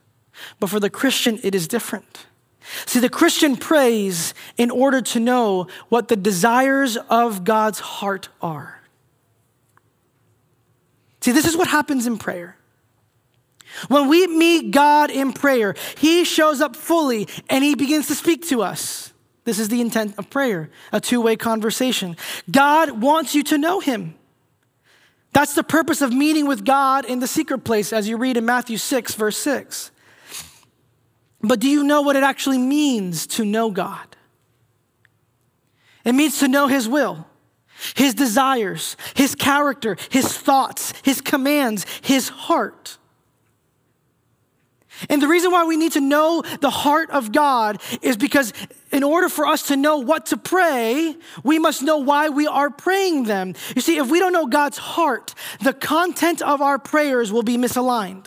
But 0.60 0.70
for 0.70 0.78
the 0.78 0.88
Christian, 0.88 1.40
it 1.42 1.56
is 1.56 1.66
different. 1.66 2.26
See, 2.86 3.00
the 3.00 3.08
Christian 3.08 3.56
prays 3.56 4.34
in 4.56 4.70
order 4.70 5.00
to 5.00 5.20
know 5.20 5.66
what 5.88 6.08
the 6.08 6.16
desires 6.16 6.96
of 7.08 7.44
God's 7.44 7.80
heart 7.80 8.28
are. 8.40 8.80
See, 11.20 11.32
this 11.32 11.46
is 11.46 11.56
what 11.56 11.68
happens 11.68 12.06
in 12.06 12.18
prayer. 12.18 12.56
When 13.88 14.08
we 14.08 14.26
meet 14.26 14.70
God 14.72 15.10
in 15.10 15.32
prayer, 15.32 15.74
He 15.98 16.24
shows 16.24 16.60
up 16.60 16.74
fully 16.74 17.28
and 17.48 17.62
He 17.62 17.74
begins 17.74 18.08
to 18.08 18.14
speak 18.14 18.46
to 18.48 18.62
us. 18.62 19.12
This 19.44 19.58
is 19.58 19.68
the 19.68 19.80
intent 19.80 20.14
of 20.18 20.30
prayer, 20.30 20.70
a 20.92 21.00
two 21.00 21.20
way 21.20 21.36
conversation. 21.36 22.16
God 22.50 23.02
wants 23.02 23.34
you 23.34 23.42
to 23.44 23.58
know 23.58 23.80
Him. 23.80 24.14
That's 25.32 25.54
the 25.54 25.62
purpose 25.62 26.02
of 26.02 26.12
meeting 26.12 26.46
with 26.46 26.64
God 26.64 27.04
in 27.04 27.20
the 27.20 27.26
secret 27.26 27.64
place, 27.64 27.92
as 27.92 28.08
you 28.08 28.16
read 28.16 28.36
in 28.36 28.44
Matthew 28.44 28.76
6, 28.76 29.14
verse 29.14 29.36
6. 29.36 29.92
But 31.42 31.60
do 31.60 31.68
you 31.68 31.84
know 31.84 32.02
what 32.02 32.16
it 32.16 32.22
actually 32.22 32.58
means 32.58 33.26
to 33.28 33.44
know 33.44 33.70
God? 33.70 34.16
It 36.04 36.14
means 36.14 36.38
to 36.40 36.48
know 36.48 36.66
His 36.66 36.88
will, 36.88 37.26
His 37.94 38.14
desires, 38.14 38.96
His 39.14 39.34
character, 39.34 39.96
His 40.10 40.36
thoughts, 40.36 40.92
His 41.02 41.20
commands, 41.20 41.86
His 42.02 42.28
heart. 42.28 42.98
And 45.08 45.22
the 45.22 45.28
reason 45.28 45.50
why 45.50 45.64
we 45.64 45.76
need 45.76 45.92
to 45.92 46.00
know 46.00 46.42
the 46.60 46.68
heart 46.68 47.10
of 47.10 47.32
God 47.32 47.80
is 48.02 48.18
because, 48.18 48.52
in 48.92 49.02
order 49.02 49.30
for 49.30 49.46
us 49.46 49.68
to 49.68 49.76
know 49.76 49.98
what 49.98 50.26
to 50.26 50.36
pray, 50.36 51.16
we 51.42 51.58
must 51.58 51.82
know 51.82 51.98
why 51.98 52.28
we 52.28 52.46
are 52.46 52.68
praying 52.68 53.24
them. 53.24 53.54
You 53.74 53.80
see, 53.80 53.96
if 53.96 54.10
we 54.10 54.18
don't 54.18 54.32
know 54.32 54.46
God's 54.46 54.76
heart, 54.76 55.34
the 55.62 55.72
content 55.72 56.42
of 56.42 56.60
our 56.60 56.78
prayers 56.78 57.32
will 57.32 57.42
be 57.42 57.56
misaligned. 57.56 58.26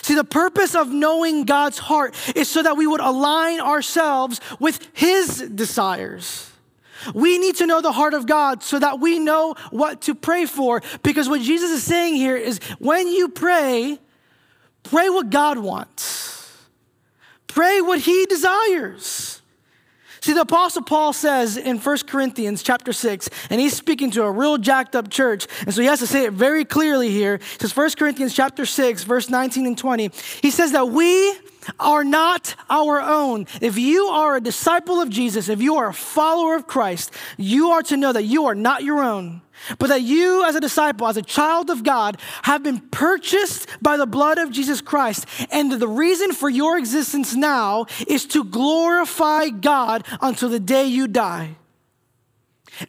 See, 0.00 0.14
the 0.14 0.24
purpose 0.24 0.74
of 0.74 0.88
knowing 0.88 1.44
God's 1.44 1.78
heart 1.78 2.14
is 2.34 2.48
so 2.48 2.62
that 2.62 2.76
we 2.76 2.86
would 2.86 3.00
align 3.00 3.60
ourselves 3.60 4.40
with 4.58 4.88
His 4.94 5.38
desires. 5.54 6.50
We 7.14 7.38
need 7.38 7.56
to 7.56 7.66
know 7.66 7.80
the 7.80 7.92
heart 7.92 8.14
of 8.14 8.26
God 8.26 8.62
so 8.62 8.78
that 8.78 9.00
we 9.00 9.18
know 9.18 9.54
what 9.70 10.02
to 10.02 10.14
pray 10.14 10.46
for. 10.46 10.82
Because 11.02 11.28
what 11.28 11.40
Jesus 11.40 11.70
is 11.70 11.82
saying 11.82 12.14
here 12.14 12.36
is 12.36 12.58
when 12.78 13.08
you 13.08 13.28
pray, 13.28 13.98
pray 14.84 15.10
what 15.10 15.30
God 15.30 15.58
wants, 15.58 16.56
pray 17.46 17.80
what 17.80 18.00
He 18.00 18.24
desires. 18.26 19.41
See, 20.22 20.34
the 20.34 20.42
Apostle 20.42 20.82
Paul 20.82 21.12
says 21.12 21.56
in 21.56 21.78
1 21.78 21.98
Corinthians 22.06 22.62
chapter 22.62 22.92
6, 22.92 23.28
and 23.50 23.60
he's 23.60 23.76
speaking 23.76 24.12
to 24.12 24.22
a 24.22 24.30
real 24.30 24.56
jacked 24.56 24.94
up 24.94 25.10
church, 25.10 25.48
and 25.62 25.74
so 25.74 25.80
he 25.80 25.88
has 25.88 25.98
to 25.98 26.06
say 26.06 26.26
it 26.26 26.32
very 26.32 26.64
clearly 26.64 27.10
here. 27.10 27.38
He 27.38 27.58
says 27.58 27.76
1 27.76 27.90
Corinthians 27.98 28.32
chapter 28.32 28.64
6, 28.64 29.02
verse 29.02 29.28
19 29.28 29.66
and 29.66 29.76
20. 29.76 30.12
He 30.40 30.52
says 30.52 30.70
that 30.72 30.90
we 30.90 31.36
are 31.78 32.04
not 32.04 32.54
our 32.68 33.00
own. 33.00 33.46
If 33.60 33.78
you 33.78 34.06
are 34.06 34.36
a 34.36 34.40
disciple 34.40 35.00
of 35.00 35.10
Jesus, 35.10 35.48
if 35.48 35.60
you 35.60 35.76
are 35.76 35.88
a 35.88 35.94
follower 35.94 36.56
of 36.56 36.66
Christ, 36.66 37.12
you 37.36 37.70
are 37.70 37.82
to 37.82 37.96
know 37.96 38.12
that 38.12 38.24
you 38.24 38.46
are 38.46 38.54
not 38.54 38.82
your 38.82 39.02
own, 39.02 39.42
but 39.78 39.88
that 39.88 40.02
you, 40.02 40.44
as 40.44 40.54
a 40.54 40.60
disciple, 40.60 41.06
as 41.06 41.16
a 41.16 41.22
child 41.22 41.70
of 41.70 41.84
God, 41.84 42.18
have 42.42 42.62
been 42.62 42.80
purchased 42.90 43.68
by 43.80 43.96
the 43.96 44.06
blood 44.06 44.38
of 44.38 44.50
Jesus 44.50 44.80
Christ. 44.80 45.26
And 45.50 45.72
the 45.72 45.88
reason 45.88 46.32
for 46.32 46.50
your 46.50 46.78
existence 46.78 47.34
now 47.34 47.86
is 48.06 48.26
to 48.26 48.44
glorify 48.44 49.48
God 49.48 50.04
until 50.20 50.48
the 50.48 50.60
day 50.60 50.86
you 50.86 51.06
die. 51.08 51.56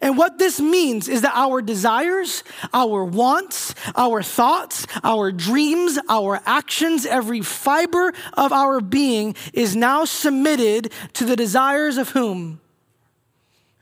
And 0.00 0.16
what 0.16 0.38
this 0.38 0.60
means 0.60 1.08
is 1.08 1.22
that 1.22 1.32
our 1.34 1.62
desires, 1.62 2.44
our 2.72 3.04
wants, 3.04 3.74
our 3.96 4.22
thoughts, 4.22 4.86
our 5.02 5.32
dreams, 5.32 5.98
our 6.08 6.40
actions, 6.46 7.06
every 7.06 7.40
fiber 7.40 8.12
of 8.34 8.52
our 8.52 8.80
being 8.80 9.34
is 9.52 9.76
now 9.76 10.04
submitted 10.04 10.92
to 11.14 11.24
the 11.24 11.36
desires 11.36 11.96
of 11.96 12.10
whom? 12.10 12.60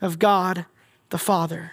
Of 0.00 0.18
God 0.18 0.66
the 1.10 1.18
Father. 1.18 1.72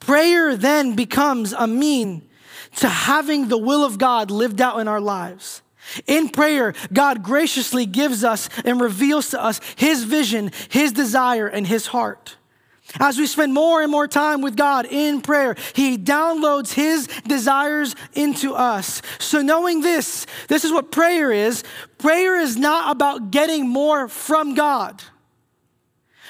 Prayer 0.00 0.56
then 0.56 0.96
becomes 0.96 1.52
a 1.52 1.66
mean 1.66 2.28
to 2.76 2.88
having 2.88 3.48
the 3.48 3.58
will 3.58 3.84
of 3.84 3.98
God 3.98 4.30
lived 4.30 4.60
out 4.60 4.80
in 4.80 4.88
our 4.88 5.00
lives. 5.00 5.62
In 6.06 6.28
prayer, 6.28 6.74
God 6.92 7.22
graciously 7.22 7.86
gives 7.86 8.22
us 8.24 8.48
and 8.64 8.80
reveals 8.80 9.30
to 9.30 9.42
us 9.42 9.60
His 9.76 10.04
vision, 10.04 10.52
His 10.68 10.92
desire, 10.92 11.46
and 11.46 11.66
His 11.66 11.88
heart. 11.88 12.36
As 12.98 13.18
we 13.18 13.26
spend 13.26 13.54
more 13.54 13.82
and 13.82 13.90
more 13.90 14.08
time 14.08 14.40
with 14.40 14.56
God 14.56 14.86
in 14.86 15.20
prayer, 15.20 15.54
He 15.74 15.96
downloads 15.96 16.72
His 16.72 17.06
desires 17.26 17.94
into 18.14 18.54
us. 18.54 19.00
So, 19.18 19.42
knowing 19.42 19.80
this, 19.80 20.26
this 20.48 20.64
is 20.64 20.72
what 20.72 20.90
prayer 20.90 21.30
is 21.30 21.62
prayer 21.98 22.38
is 22.38 22.56
not 22.56 22.94
about 22.94 23.30
getting 23.30 23.68
more 23.68 24.08
from 24.08 24.54
God, 24.54 25.02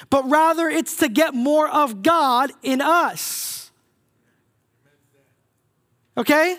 but 0.09 0.29
rather 0.29 0.69
it's 0.69 0.97
to 0.97 1.09
get 1.09 1.33
more 1.33 1.67
of 1.67 2.03
God 2.03 2.51
in 2.61 2.81
us. 2.81 3.71
Okay? 6.17 6.57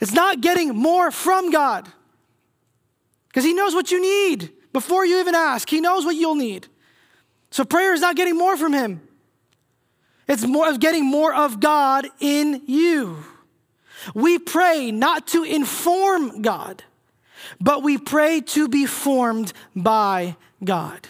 It's 0.00 0.12
not 0.12 0.40
getting 0.40 0.74
more 0.74 1.10
from 1.10 1.50
God. 1.50 1.92
Because 3.32 3.44
He 3.44 3.54
knows 3.54 3.74
what 3.74 3.90
you 3.90 4.00
need 4.00 4.50
before 4.74 5.06
you 5.06 5.18
even 5.18 5.34
ask. 5.34 5.68
He 5.68 5.80
knows 5.80 6.04
what 6.04 6.16
you'll 6.16 6.34
need. 6.34 6.68
So 7.50 7.64
prayer 7.64 7.94
is 7.94 8.02
not 8.02 8.14
getting 8.14 8.36
more 8.36 8.56
from 8.58 8.74
Him, 8.74 9.00
it's 10.28 10.46
more 10.46 10.68
of 10.68 10.78
getting 10.78 11.04
more 11.04 11.34
of 11.34 11.60
God 11.60 12.06
in 12.20 12.62
you. 12.66 13.24
We 14.14 14.38
pray 14.38 14.90
not 14.90 15.28
to 15.28 15.44
inform 15.44 16.42
God, 16.42 16.82
but 17.60 17.82
we 17.82 17.98
pray 17.98 18.40
to 18.40 18.68
be 18.68 18.84
formed 18.84 19.52
by 19.76 20.36
God. 20.62 21.06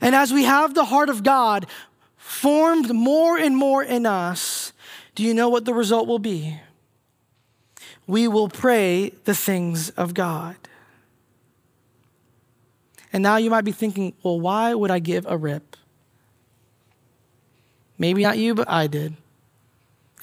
And 0.00 0.14
as 0.14 0.32
we 0.32 0.44
have 0.44 0.74
the 0.74 0.84
heart 0.84 1.08
of 1.08 1.22
God 1.22 1.66
formed 2.16 2.92
more 2.92 3.38
and 3.38 3.56
more 3.56 3.82
in 3.82 4.06
us, 4.06 4.72
do 5.14 5.22
you 5.22 5.32
know 5.32 5.48
what 5.48 5.64
the 5.64 5.74
result 5.74 6.06
will 6.06 6.18
be? 6.18 6.58
We 8.06 8.28
will 8.28 8.48
pray 8.48 9.10
the 9.24 9.34
things 9.34 9.90
of 9.90 10.12
God. 10.12 10.56
And 13.14 13.22
now 13.22 13.36
you 13.36 13.48
might 13.48 13.64
be 13.64 13.70
thinking, 13.70 14.12
well, 14.24 14.40
why 14.40 14.74
would 14.74 14.90
I 14.90 14.98
give 14.98 15.24
a 15.28 15.36
rip? 15.36 15.76
Maybe 17.96 18.24
not 18.24 18.38
you, 18.38 18.56
but 18.56 18.68
I 18.68 18.88
did. 18.88 19.14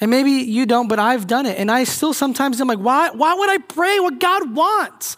And 0.02 0.10
maybe 0.10 0.30
you 0.30 0.66
don't, 0.66 0.88
but 0.88 0.98
I've 0.98 1.26
done 1.26 1.46
it. 1.46 1.58
And 1.58 1.70
I 1.70 1.84
still 1.84 2.12
sometimes 2.12 2.60
am 2.60 2.68
like, 2.68 2.80
why, 2.80 3.08
why 3.12 3.32
would 3.32 3.48
I 3.48 3.56
pray 3.56 3.98
what 3.98 4.20
God 4.20 4.54
wants? 4.54 5.16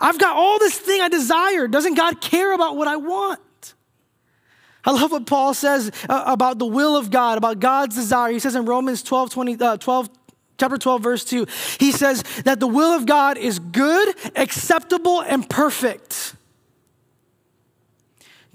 I've 0.00 0.18
got 0.18 0.34
all 0.34 0.58
this 0.58 0.76
thing 0.76 1.00
I 1.00 1.08
desire. 1.08 1.68
Doesn't 1.68 1.94
God 1.94 2.20
care 2.20 2.52
about 2.52 2.76
what 2.76 2.88
I 2.88 2.96
want? 2.96 3.74
I 4.84 4.90
love 4.90 5.12
what 5.12 5.24
Paul 5.24 5.54
says 5.54 5.92
uh, 6.08 6.24
about 6.26 6.58
the 6.58 6.66
will 6.66 6.96
of 6.96 7.12
God, 7.12 7.38
about 7.38 7.60
God's 7.60 7.94
desire. 7.94 8.32
He 8.32 8.40
says 8.40 8.56
in 8.56 8.64
Romans 8.64 9.00
12, 9.04 9.30
20, 9.30 9.60
uh, 9.60 9.76
12, 9.76 10.10
chapter 10.58 10.76
12, 10.76 11.00
verse 11.00 11.24
2, 11.24 11.46
he 11.78 11.92
says 11.92 12.24
that 12.44 12.58
the 12.58 12.66
will 12.66 12.90
of 12.96 13.06
God 13.06 13.38
is 13.38 13.60
good, 13.60 14.12
acceptable, 14.34 15.20
and 15.20 15.48
perfect. 15.48 16.34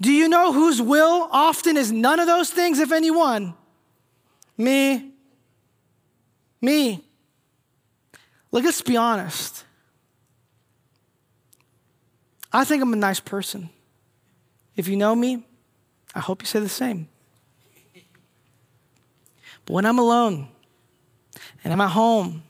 Do 0.00 0.12
you 0.12 0.28
know 0.28 0.52
whose 0.52 0.80
will 0.80 1.28
often 1.32 1.76
is 1.76 1.90
none 1.90 2.20
of 2.20 2.26
those 2.26 2.50
things, 2.50 2.78
if 2.78 2.92
anyone? 2.92 3.54
Me. 4.56 5.12
Me. 6.60 7.04
Look, 8.52 8.64
let's 8.64 8.80
be 8.82 8.96
honest. 8.96 9.64
I 12.52 12.64
think 12.64 12.82
I'm 12.82 12.92
a 12.92 12.96
nice 12.96 13.20
person. 13.20 13.68
If 14.76 14.88
you 14.88 14.96
know 14.96 15.14
me, 15.14 15.44
I 16.14 16.20
hope 16.20 16.42
you 16.42 16.46
say 16.46 16.60
the 16.60 16.68
same. 16.68 17.08
But 19.64 19.74
when 19.74 19.84
I'm 19.84 19.98
alone 19.98 20.48
and 21.62 21.72
I'm 21.72 21.80
at 21.80 21.90
home 21.90 22.42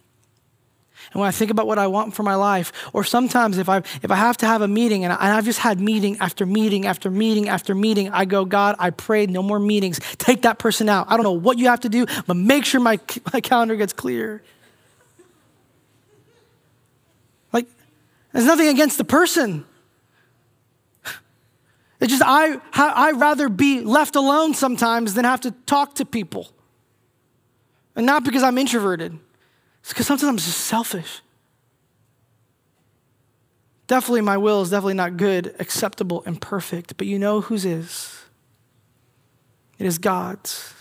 and 1.12 1.21
when 1.21 1.29
I 1.29 1.31
think 1.31 1.51
about 1.51 1.66
what 1.66 1.79
I 1.79 1.87
want 1.87 2.14
for 2.14 2.23
my 2.23 2.35
life, 2.35 2.73
or 2.92 3.03
sometimes 3.03 3.57
if 3.57 3.68
I, 3.68 3.79
if 3.79 4.11
I 4.11 4.16
have 4.16 4.37
to 4.38 4.47
have 4.47 4.61
a 4.61 4.68
meeting 4.68 5.05
and, 5.05 5.12
I, 5.12 5.27
have 5.29 5.44
just 5.44 5.59
had 5.59 5.81
meeting 5.81 6.18
after 6.21 6.44
meeting 6.44 6.87
after 6.87 7.11
meeting 7.11 7.49
after 7.49 7.75
meeting, 7.75 8.11
I 8.11 8.27
go, 8.27 8.44
God, 8.44 8.77
I 8.79 8.90
prayed 8.90 9.31
no 9.31 9.42
more 9.42 9.59
meetings. 9.59 10.01
Take 10.18 10.42
that 10.42 10.59
person 10.59 10.88
out. 10.88 11.07
I 11.11 11.16
don't 11.16 11.25
know 11.25 11.33
what 11.33 11.59
you 11.59 11.66
have 11.68 11.81
to 11.81 11.88
do, 11.88 12.07
but 12.27 12.35
make 12.35 12.64
sure 12.66 12.81
my, 12.81 12.99
my 13.33 13.40
calendar 13.40 13.77
gets 13.77 13.94
clear. 13.94 14.42
Like, 17.53 17.66
there's 18.33 18.47
nothing 18.47 18.68
against 18.68 18.99
the 18.99 19.05
person. 19.05 19.64
It's 22.01 22.12
just 22.12 22.23
I, 22.25 22.61
I 22.75 23.12
rather 23.12 23.49
be 23.49 23.81
left 23.81 24.14
alone 24.14 24.55
sometimes 24.55 25.14
than 25.14 25.25
have 25.25 25.40
to 25.40 25.53
talk 25.66 25.97
to 25.97 26.05
people. 26.05 26.49
And 27.97 28.07
not 28.07 28.23
because 28.23 28.44
I'm 28.44 28.59
introverted. 28.59 29.18
It's 29.88 29.94
because 29.94 30.07
sometimes 30.07 30.29
I'm 30.29 30.37
just 30.37 30.66
selfish. 30.66 31.22
Definitely, 33.87 34.20
my 34.20 34.37
will 34.37 34.61
is 34.61 34.68
definitely 34.68 34.92
not 34.92 35.16
good, 35.16 35.57
acceptable, 35.59 36.22
and 36.27 36.38
perfect, 36.38 36.98
but 36.98 37.07
you 37.07 37.18
know 37.18 37.40
whose 37.40 37.64
is? 37.64 38.14
It 39.79 39.87
is 39.87 39.96
God's. 39.96 40.74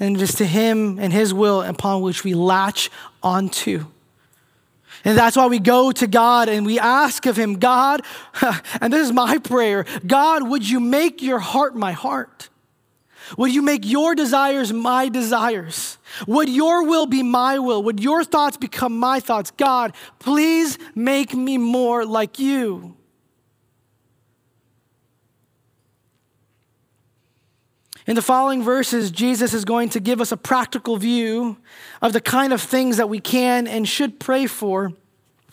And 0.00 0.16
it 0.16 0.22
is 0.22 0.34
to 0.34 0.46
Him 0.46 0.98
and 0.98 1.12
His 1.12 1.32
will 1.32 1.62
upon 1.62 2.02
which 2.02 2.24
we 2.24 2.34
latch 2.34 2.90
onto. 3.22 3.86
And 5.04 5.16
that's 5.16 5.36
why 5.36 5.46
we 5.46 5.60
go 5.60 5.92
to 5.92 6.08
God 6.08 6.48
and 6.48 6.66
we 6.66 6.80
ask 6.80 7.24
of 7.24 7.36
Him, 7.36 7.60
God, 7.60 8.02
and 8.80 8.92
this 8.92 9.06
is 9.06 9.12
my 9.12 9.38
prayer 9.38 9.86
God, 10.04 10.48
would 10.48 10.68
you 10.68 10.80
make 10.80 11.22
your 11.22 11.38
heart 11.38 11.76
my 11.76 11.92
heart? 11.92 12.48
Would 13.36 13.54
you 13.54 13.62
make 13.62 13.84
your 13.84 14.14
desires 14.14 14.72
my 14.72 15.08
desires? 15.08 15.98
Would 16.26 16.48
your 16.48 16.84
will 16.84 17.06
be 17.06 17.22
my 17.22 17.58
will? 17.58 17.82
Would 17.82 18.00
your 18.00 18.24
thoughts 18.24 18.56
become 18.56 18.98
my 18.98 19.20
thoughts? 19.20 19.50
God, 19.52 19.94
please 20.18 20.78
make 20.94 21.34
me 21.34 21.58
more 21.58 22.04
like 22.04 22.38
you. 22.38 22.96
In 28.06 28.16
the 28.16 28.22
following 28.22 28.62
verses, 28.62 29.10
Jesus 29.10 29.54
is 29.54 29.64
going 29.64 29.90
to 29.90 30.00
give 30.00 30.20
us 30.20 30.32
a 30.32 30.36
practical 30.36 30.96
view 30.96 31.58
of 32.02 32.12
the 32.12 32.20
kind 32.20 32.52
of 32.52 32.60
things 32.60 32.96
that 32.96 33.08
we 33.08 33.20
can 33.20 33.68
and 33.68 33.86
should 33.86 34.18
pray 34.18 34.46
for 34.46 34.92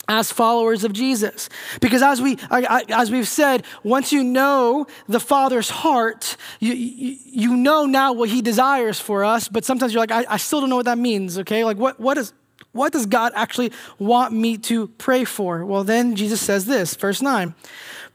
as 0.08 0.32
followers 0.32 0.84
of 0.84 0.92
Jesus. 0.92 1.48
Because 1.80 2.02
as, 2.02 2.20
we, 2.20 2.38
as 2.50 3.10
we've 3.10 3.28
said, 3.28 3.64
once 3.84 4.10
you 4.10 4.24
know 4.24 4.86
the 5.06 5.20
Father's 5.20 5.68
heart, 5.68 6.36
you, 6.58 6.72
you, 6.72 7.16
you 7.24 7.56
know 7.56 7.84
now 7.84 8.12
what 8.12 8.30
He 8.30 8.40
desires 8.40 8.98
for 8.98 9.22
us, 9.22 9.48
but 9.48 9.64
sometimes 9.64 9.92
you're 9.92 10.02
like, 10.02 10.10
I, 10.10 10.24
I 10.28 10.36
still 10.38 10.60
don't 10.60 10.70
know 10.70 10.76
what 10.76 10.86
that 10.86 10.98
means, 10.98 11.38
okay? 11.40 11.64
Like, 11.64 11.76
what, 11.76 12.00
what, 12.00 12.16
is, 12.16 12.32
what 12.72 12.92
does 12.92 13.04
God 13.06 13.32
actually 13.34 13.70
want 13.98 14.32
me 14.32 14.56
to 14.58 14.88
pray 14.88 15.24
for? 15.24 15.64
Well, 15.64 15.84
then 15.84 16.16
Jesus 16.16 16.40
says 16.40 16.64
this, 16.64 16.94
verse 16.94 17.20
9 17.20 17.54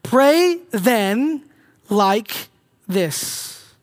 Pray 0.01 0.59
then 0.71 1.43
like 1.89 2.49
this. 2.87 3.73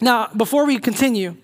Now, 0.00 0.28
before 0.36 0.66
we 0.66 0.78
continue, 0.78 1.36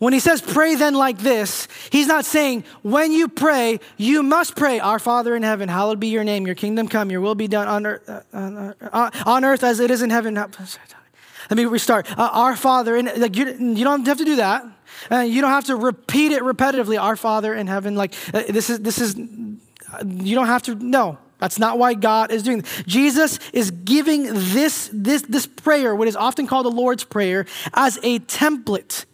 when 0.00 0.14
he 0.14 0.18
says 0.18 0.40
pray 0.40 0.74
then 0.74 0.94
like 0.94 1.18
this, 1.18 1.68
he's 1.90 2.06
not 2.06 2.24
saying 2.24 2.64
when 2.82 3.12
you 3.12 3.28
pray, 3.28 3.80
you 3.98 4.22
must 4.22 4.56
pray, 4.56 4.80
Our 4.80 4.98
Father 4.98 5.36
in 5.36 5.42
heaven, 5.42 5.68
hallowed 5.68 6.00
be 6.00 6.08
your 6.08 6.24
name, 6.24 6.46
your 6.46 6.54
kingdom 6.54 6.88
come, 6.88 7.10
your 7.10 7.20
will 7.20 7.34
be 7.34 7.46
done 7.46 7.68
on 7.68 7.86
earth, 7.86 8.08
uh, 8.08 8.22
uh, 8.34 9.10
on 9.26 9.44
earth 9.44 9.62
as 9.62 9.78
it 9.78 9.90
is 9.90 10.00
in 10.00 10.08
heaven. 10.08 10.34
Let 10.34 11.56
me 11.56 11.66
restart. 11.66 12.10
Uh, 12.18 12.30
our 12.32 12.56
Father, 12.56 12.96
in, 12.96 13.10
like 13.20 13.36
you, 13.36 13.46
you 13.46 13.84
don't 13.84 14.06
have 14.06 14.16
to 14.18 14.24
do 14.24 14.36
that. 14.36 14.64
Uh, 15.10 15.18
you 15.18 15.42
don't 15.42 15.50
have 15.50 15.66
to 15.66 15.76
repeat 15.76 16.32
it 16.32 16.42
repetitively. 16.42 17.00
Our 17.00 17.16
Father 17.16 17.54
in 17.54 17.66
heaven, 17.66 17.94
like 17.94 18.14
uh, 18.32 18.42
this 18.48 18.70
is 18.70 18.80
this 18.80 18.98
is. 18.98 19.16
You 19.16 20.34
don't 20.34 20.46
have 20.46 20.62
to. 20.62 20.74
No, 20.74 21.18
that's 21.40 21.58
not 21.58 21.78
why 21.78 21.94
God 21.94 22.30
is 22.30 22.42
doing 22.42 22.60
this. 22.60 22.82
Jesus 22.86 23.38
is 23.52 23.70
giving 23.70 24.24
this, 24.24 24.90
this, 24.92 25.22
this 25.22 25.46
prayer, 25.46 25.94
what 25.94 26.06
is 26.06 26.14
often 26.14 26.46
called 26.46 26.66
the 26.66 26.70
Lord's 26.70 27.02
Prayer, 27.02 27.46
as 27.74 27.98
a 28.02 28.20
template 28.20 29.06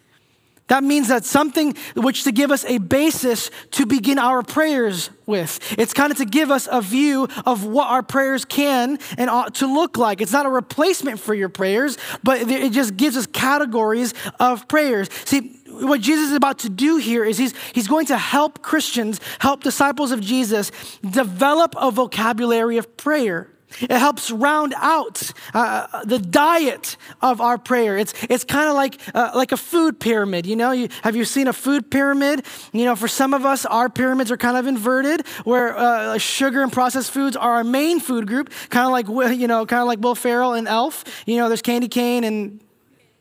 That 0.69 0.83
means 0.83 1.09
that 1.09 1.25
something 1.25 1.75
which 1.95 2.25
to 2.25 2.33
give 2.33 2.51
us 2.51 2.65
a 2.65 2.79
basis 2.79 3.51
to 3.73 3.87
begin 3.87 4.19
our 4.19 4.43
prayers 4.43 5.11
with. 5.25 5.61
It's 5.79 5.93
kind 5.95 6.11
of 6.11 6.19
to 6.19 6.25
give 6.25 6.51
us 6.51 6.69
a 6.71 6.81
view 6.81 7.29
of 7.45 7.65
what 7.65 7.89
our 7.89 8.03
prayers 8.03 8.45
can 8.45 8.99
and 9.17 9.31
ought 9.31 9.57
to 9.57 9.73
look 9.73 9.97
like. 9.97 10.21
It's 10.21 10.33
not 10.33 10.45
a 10.45 10.51
replacement 10.51 11.21
for 11.21 11.35
your 11.35 11.49
prayers, 11.49 11.99
but 12.25 12.41
it 12.41 12.73
just 12.73 12.97
gives 12.97 13.17
us 13.17 13.27
categories 13.27 14.13
of 14.41 14.67
prayers. 14.67 15.09
See, 15.25 15.53
what 15.69 16.01
Jesus 16.01 16.31
is 16.31 16.37
about 16.37 16.61
to 16.61 16.69
do 16.69 16.97
here 16.97 17.25
is 17.25 17.39
he's, 17.39 17.55
he's 17.73 17.89
going 17.89 18.07
to 18.07 18.19
help 18.19 18.63
Christians, 18.63 19.21
help 19.39 19.63
disciples 19.63 20.11
of 20.11 20.21
Jesus 20.21 20.73
develop 21.09 21.75
a 21.77 21.91
vocabulary 21.91 22.79
of 22.79 22.97
prayer. 22.97 23.51
It 23.81 23.91
helps 23.91 24.31
round 24.31 24.75
out 24.77 25.33
uh, 25.53 26.05
the 26.05 26.19
diet 26.19 26.97
of 27.21 27.41
our 27.41 27.59
prayer. 27.59 27.99
It's, 27.99 28.15
it's 28.31 28.45
kind 28.45 28.69
of 28.69 28.75
like, 28.75 28.99
uh, 29.15 29.33
like 29.35 29.53
a 29.53 29.57
food 29.57 30.01
pyramid. 30.01 30.47
You 30.47 30.57
know, 30.57 30.71
you, 30.71 30.89
have 31.03 31.17
you 31.17 31.25
seen 31.25 31.49
a 31.49 31.53
food 31.53 31.91
pyramid? 31.91 32.47
You 32.73 32.85
know, 32.85 32.97
for 32.97 33.09
some 33.09 33.35
of 33.35 33.45
us, 33.45 33.67
our 33.67 33.89
pyramids 33.89 34.31
are 34.31 34.37
kind 34.37 34.57
of 34.57 34.67
inverted, 34.67 35.27
where 35.45 35.77
uh, 35.77 36.19
sugar 36.19 36.63
and 36.63 36.73
processed 36.73 37.11
foods 37.11 37.37
are 37.37 37.53
our 37.53 37.65
main 37.65 38.01
food 38.01 38.27
group, 38.27 38.53
kind 38.71 38.87
of 38.87 38.93
like, 38.93 39.07
you 39.39 39.47
know, 39.47 39.67
kind 39.67 39.81
of 39.81 39.87
like 39.87 40.01
Will 40.01 40.15
Ferrell 40.15 40.55
and 40.55 40.69
Elf. 40.69 41.05
You 41.27 41.37
know, 41.37 41.49
there's 41.49 41.63
candy 41.63 41.89
cane 41.89 42.25
and 42.25 42.61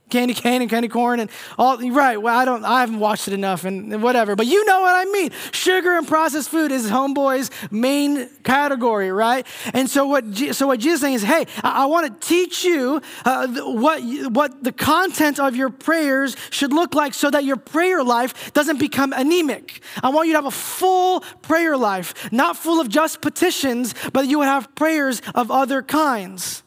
candy 0.09 0.33
cane 0.33 0.61
and 0.61 0.69
candy 0.69 0.87
corn 0.87 1.19
and 1.19 1.29
all 1.57 1.77
right 1.89 2.21
well 2.21 2.37
i 2.37 2.45
don't 2.45 2.63
i 2.63 2.81
haven't 2.81 2.99
watched 2.99 3.27
it 3.27 3.33
enough 3.33 3.65
and 3.65 4.03
whatever 4.03 4.35
but 4.35 4.45
you 4.45 4.63
know 4.65 4.81
what 4.81 4.95
i 4.95 5.09
mean. 5.11 5.31
Sugar 5.51 5.97
and 5.97 6.07
processed 6.07 6.49
food 6.49 6.71
is 6.71 6.89
homeboy's 6.89 7.49
main 7.71 8.29
category 8.43 9.11
right? 9.11 9.45
And 9.73 9.89
so 9.89 10.05
what 10.05 10.23
so 10.51 10.67
what 10.67 10.79
jesus 10.79 10.95
is 10.97 11.01
saying 11.01 11.13
is 11.15 11.23
hey 11.23 11.45
i, 11.63 11.83
I 11.83 11.85
want 11.85 12.21
to 12.21 12.27
teach 12.27 12.63
you 12.63 13.01
uh, 13.25 13.47
what 13.73 14.01
what 14.29 14.63
the 14.63 14.71
content 14.71 15.39
of 15.39 15.55
your 15.55 15.69
prayers 15.69 16.35
should 16.49 16.73
look 16.73 16.93
like 16.93 17.13
so 17.13 17.31
that 17.31 17.43
your 17.43 17.57
prayer 17.57 18.03
life 18.03 18.53
doesn't 18.53 18.79
become 18.79 19.13
anemic. 19.13 19.81
I 20.03 20.09
want 20.09 20.27
you 20.27 20.33
to 20.33 20.37
have 20.37 20.45
a 20.45 20.51
full 20.51 21.21
prayer 21.41 21.77
life 21.77 22.31
not 22.31 22.57
full 22.57 22.79
of 22.79 22.89
just 22.89 23.21
petitions 23.21 23.93
but 24.13 24.27
you 24.27 24.39
would 24.39 24.47
have 24.47 24.73
prayers 24.75 25.21
of 25.33 25.51
other 25.51 25.81
kinds 25.81 26.63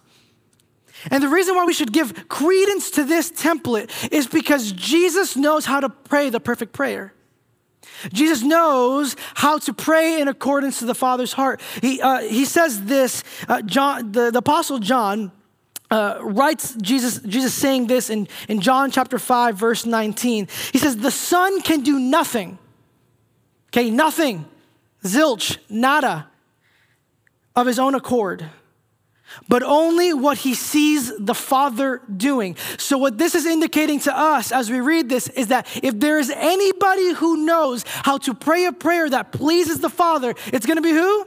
and 1.10 1.22
the 1.22 1.28
reason 1.28 1.54
why 1.54 1.64
we 1.64 1.72
should 1.72 1.92
give 1.92 2.28
credence 2.28 2.90
to 2.92 3.04
this 3.04 3.30
template 3.30 4.12
is 4.12 4.26
because 4.26 4.72
Jesus 4.72 5.36
knows 5.36 5.64
how 5.64 5.80
to 5.80 5.88
pray 5.88 6.30
the 6.30 6.40
perfect 6.40 6.72
prayer. 6.72 7.14
Jesus 8.12 8.42
knows 8.42 9.16
how 9.34 9.58
to 9.58 9.72
pray 9.72 10.20
in 10.20 10.28
accordance 10.28 10.78
to 10.80 10.86
the 10.86 10.94
Father's 10.94 11.32
heart. 11.32 11.60
He, 11.80 12.00
uh, 12.00 12.20
he 12.20 12.44
says 12.44 12.84
this, 12.84 13.24
uh, 13.48 13.62
John, 13.62 14.12
the, 14.12 14.30
the 14.30 14.38
Apostle 14.38 14.78
John 14.78 15.32
uh, 15.90 16.18
writes 16.20 16.74
Jesus, 16.74 17.20
Jesus 17.20 17.54
saying 17.54 17.86
this 17.86 18.10
in, 18.10 18.28
in 18.48 18.60
John 18.60 18.90
chapter 18.90 19.18
5, 19.18 19.56
verse 19.56 19.86
19. 19.86 20.48
He 20.72 20.78
says, 20.78 20.96
The 20.96 21.10
Son 21.10 21.60
can 21.62 21.80
do 21.80 21.98
nothing, 21.98 22.58
okay, 23.70 23.90
nothing, 23.90 24.44
zilch, 25.02 25.58
nada, 25.68 26.28
of 27.56 27.66
his 27.66 27.78
own 27.78 27.94
accord 27.94 28.48
but 29.48 29.62
only 29.62 30.12
what 30.12 30.38
he 30.38 30.54
sees 30.54 31.12
the 31.18 31.34
Father 31.34 32.00
doing. 32.16 32.56
So, 32.78 32.98
what 32.98 33.18
this 33.18 33.34
is 33.34 33.46
indicating 33.46 34.00
to 34.00 34.16
us 34.16 34.52
as 34.52 34.70
we 34.70 34.80
read 34.80 35.08
this 35.08 35.28
is 35.28 35.48
that 35.48 35.66
if 35.82 35.98
there 35.98 36.18
is 36.18 36.30
anybody 36.30 37.14
who 37.14 37.44
knows 37.44 37.84
how 37.86 38.18
to 38.18 38.34
pray 38.34 38.64
a 38.66 38.72
prayer 38.72 39.08
that 39.08 39.32
pleases 39.32 39.80
the 39.80 39.90
Father, 39.90 40.34
it's 40.46 40.66
gonna 40.66 40.82
be 40.82 40.92
who? 40.92 41.26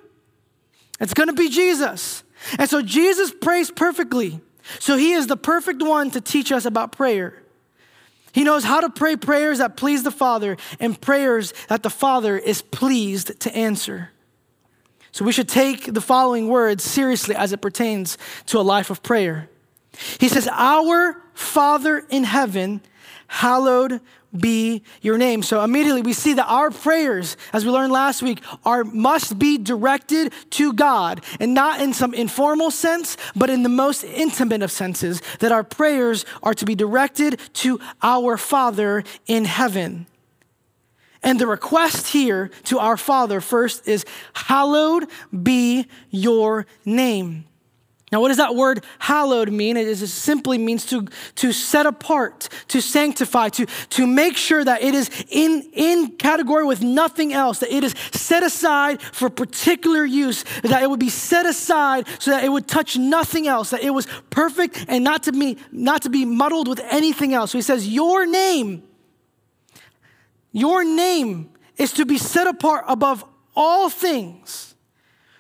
It's 0.99 1.13
gonna 1.13 1.33
be 1.33 1.49
Jesus. 1.49 2.23
And 2.57 2.69
so, 2.69 2.81
Jesus 2.81 3.31
prays 3.31 3.71
perfectly. 3.71 4.39
So, 4.79 4.97
he 4.97 5.13
is 5.13 5.27
the 5.27 5.37
perfect 5.37 5.81
one 5.81 6.11
to 6.11 6.21
teach 6.21 6.51
us 6.51 6.65
about 6.65 6.91
prayer. 6.91 7.41
He 8.33 8.43
knows 8.43 8.63
how 8.63 8.79
to 8.81 8.89
pray 8.89 9.17
prayers 9.17 9.57
that 9.57 9.75
please 9.75 10.03
the 10.03 10.11
Father 10.11 10.57
and 10.79 10.99
prayers 10.99 11.53
that 11.67 11.83
the 11.83 11.89
Father 11.89 12.37
is 12.37 12.61
pleased 12.61 13.39
to 13.41 13.53
answer. 13.55 14.11
So 15.12 15.26
we 15.26 15.32
should 15.32 15.50
take 15.50 15.93
the 15.93 16.02
following 16.02 16.47
words 16.47 16.84
seriously 16.84 17.36
as 17.36 17.52
it 17.52 17.62
pertains 17.62 18.17
to 18.47 18.60
a 18.60 18.62
life 18.62 18.89
of 18.89 19.04
prayer. 19.04 19.50
He 20.19 20.30
says, 20.30 20.47
Our 20.52 21.21
Father 21.34 22.06
in 22.10 22.24
heaven, 22.24 22.82
hallowed 23.28 24.02
be 24.38 24.84
your 25.02 25.17
name. 25.17 25.43
So 25.43 25.62
immediately 25.63 26.02
we 26.02 26.13
see 26.13 26.34
that 26.34 26.47
our 26.47 26.71
prayers, 26.71 27.36
as 27.52 27.65
we 27.65 27.71
learned 27.71 27.91
last 27.91 28.21
week, 28.21 28.41
are 28.63 28.84
must 28.84 29.38
be 29.38 29.58
directed 29.58 30.32
to 30.52 30.74
God 30.74 31.24
and 31.39 31.54
not 31.54 31.82
in 31.82 31.93
some 31.93 32.13
informal 32.13 32.71
sense, 32.71 33.17
but 33.36 33.50
in 33.50 33.63
the 33.63 33.69
most 33.69 34.04
intimate 34.04 34.62
of 34.62 34.71
senses, 34.71 35.21
that 35.39 35.52
our 35.52 35.63
prayers 35.63 36.26
are 36.43 36.54
to 36.54 36.65
be 36.65 36.76
directed 36.76 37.39
to 37.56 37.80
our 38.02 38.38
Father 38.38 39.04
in 39.28 39.45
heaven. 39.45 40.08
And 41.23 41.39
the 41.39 41.47
request 41.47 42.07
here 42.07 42.49
to 42.65 42.79
our 42.79 42.97
Father 42.97 43.41
first 43.41 43.88
is, 43.88 44.05
Hallowed 44.34 45.07
be 45.31 45.88
your 46.10 46.65
name. 46.86 47.45
Now, 48.12 48.19
what 48.19 48.27
does 48.27 48.38
that 48.38 48.55
word 48.55 48.84
hallowed 48.99 49.49
mean? 49.49 49.77
It 49.77 49.88
is, 49.88 50.13
simply 50.13 50.57
means 50.57 50.86
to, 50.88 51.07
to 51.36 51.53
set 51.53 51.86
apart, 51.86 52.49
to 52.67 52.81
sanctify, 52.81 53.49
to, 53.49 53.65
to 53.91 54.05
make 54.05 54.36
sure 54.36 54.65
that 54.65 54.81
it 54.81 54.93
is 54.93 55.10
in, 55.29 55.69
in 55.71 56.17
category 56.17 56.65
with 56.65 56.81
nothing 56.81 57.31
else, 57.31 57.60
that 57.60 57.73
it 57.73 57.86
is 57.86 57.95
set 58.12 58.43
aside 58.43 59.01
for 59.01 59.29
particular 59.29 60.03
use, 60.03 60.43
that 60.63 60.84
it 60.84 60.89
would 60.89 60.99
be 60.99 61.10
set 61.10 61.45
aside 61.45 62.05
so 62.19 62.31
that 62.31 62.43
it 62.43 62.49
would 62.49 62.67
touch 62.67 62.97
nothing 62.97 63.47
else, 63.47 63.69
that 63.69 63.81
it 63.81 63.91
was 63.91 64.07
perfect 64.29 64.86
and 64.89 65.05
not 65.05 65.23
to 65.23 65.31
be, 65.31 65.57
not 65.71 66.01
to 66.01 66.10
be 66.10 66.25
muddled 66.25 66.67
with 66.67 66.81
anything 66.89 67.34
else. 67.34 67.51
So 67.51 67.60
he 67.60 67.62
says, 67.62 67.88
Your 67.88 68.25
name 68.25 68.84
your 70.51 70.83
name 70.83 71.49
is 71.77 71.93
to 71.93 72.05
be 72.05 72.17
set 72.17 72.47
apart 72.47 72.85
above 72.87 73.23
all 73.55 73.89
things, 73.89 74.75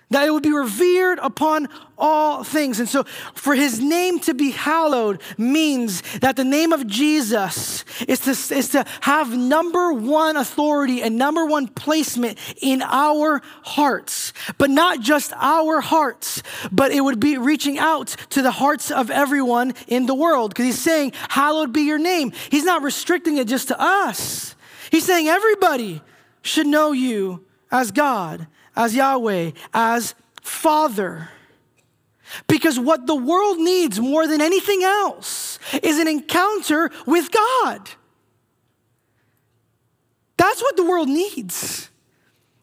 that 0.09 0.27
it 0.27 0.31
would 0.31 0.43
be 0.43 0.51
revered 0.51 1.19
upon 1.19 1.69
all 1.97 2.43
things. 2.43 2.79
And 2.79 2.89
so, 2.89 3.03
for 3.33 3.55
his 3.55 3.79
name 3.79 4.19
to 4.21 4.33
be 4.33 4.51
hallowed 4.51 5.21
means 5.37 6.01
that 6.19 6.35
the 6.35 6.43
name 6.43 6.73
of 6.73 6.85
Jesus 6.85 7.85
is 8.09 8.19
to, 8.21 8.31
is 8.31 8.69
to 8.69 8.85
have 9.01 9.37
number 9.37 9.93
one 9.93 10.35
authority 10.35 11.01
and 11.01 11.17
number 11.17 11.45
one 11.45 11.69
placement 11.69 12.37
in 12.61 12.81
our 12.81 13.41
hearts. 13.63 14.33
But 14.57 14.69
not 14.69 14.99
just 14.99 15.31
our 15.37 15.79
hearts, 15.79 16.43
but 16.71 16.91
it 16.91 17.01
would 17.01 17.21
be 17.21 17.37
reaching 17.37 17.79
out 17.79 18.09
to 18.31 18.41
the 18.41 18.51
hearts 18.51 18.91
of 18.91 19.09
everyone 19.09 19.73
in 19.87 20.07
the 20.07 20.15
world. 20.15 20.51
Because 20.51 20.65
he's 20.65 20.81
saying, 20.81 21.13
Hallowed 21.29 21.71
be 21.71 21.83
your 21.83 21.99
name. 21.99 22.33
He's 22.49 22.65
not 22.65 22.81
restricting 22.81 23.37
it 23.37 23.47
just 23.47 23.69
to 23.69 23.79
us. 23.79 24.55
He's 24.91 25.05
saying 25.05 25.27
everybody 25.27 26.01
should 26.41 26.67
know 26.67 26.91
you 26.91 27.45
as 27.71 27.91
God, 27.91 28.47
as 28.75 28.93
Yahweh, 28.93 29.51
as 29.73 30.13
Father. 30.41 31.29
Because 32.47 32.79
what 32.79 33.07
the 33.07 33.15
world 33.15 33.57
needs 33.57 33.99
more 33.99 34.27
than 34.27 34.41
anything 34.41 34.83
else 34.83 35.59
is 35.81 35.97
an 35.97 36.07
encounter 36.07 36.91
with 37.05 37.31
God. 37.31 37.89
That's 40.37 40.61
what 40.61 40.75
the 40.75 40.83
world 40.83 41.07
needs. 41.07 41.89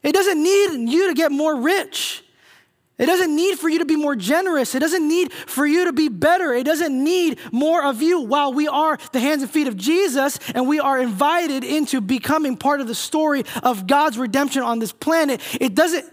It 0.02 0.12
doesn't 0.12 0.42
need 0.42 0.90
you 0.90 1.08
to 1.08 1.14
get 1.14 1.32
more 1.32 1.56
rich. 1.56 2.24
It 2.98 3.06
doesn't 3.06 3.34
need 3.34 3.60
for 3.60 3.68
you 3.68 3.78
to 3.78 3.84
be 3.84 3.94
more 3.94 4.16
generous. 4.16 4.74
It 4.74 4.80
doesn't 4.80 5.06
need 5.06 5.32
for 5.32 5.64
you 5.64 5.84
to 5.84 5.92
be 5.92 6.08
better. 6.08 6.52
It 6.52 6.64
doesn't 6.64 6.92
need 6.92 7.38
more 7.52 7.84
of 7.84 8.02
you 8.02 8.20
while 8.22 8.52
we 8.52 8.66
are 8.66 8.98
the 9.12 9.20
hands 9.20 9.42
and 9.42 9.50
feet 9.50 9.68
of 9.68 9.76
Jesus 9.76 10.40
and 10.52 10.66
we 10.66 10.80
are 10.80 11.00
invited 11.00 11.62
into 11.62 12.00
becoming 12.00 12.56
part 12.56 12.80
of 12.80 12.88
the 12.88 12.96
story 12.96 13.44
of 13.62 13.86
God's 13.86 14.18
redemption 14.18 14.62
on 14.62 14.80
this 14.80 14.90
planet. 14.90 15.40
It 15.60 15.76
doesn't, 15.76 16.04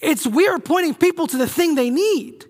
it's 0.00 0.26
we 0.26 0.46
are 0.46 0.58
pointing 0.58 0.94
people 0.94 1.26
to 1.28 1.38
the 1.38 1.48
thing 1.48 1.74
they 1.74 1.88
need, 1.88 2.44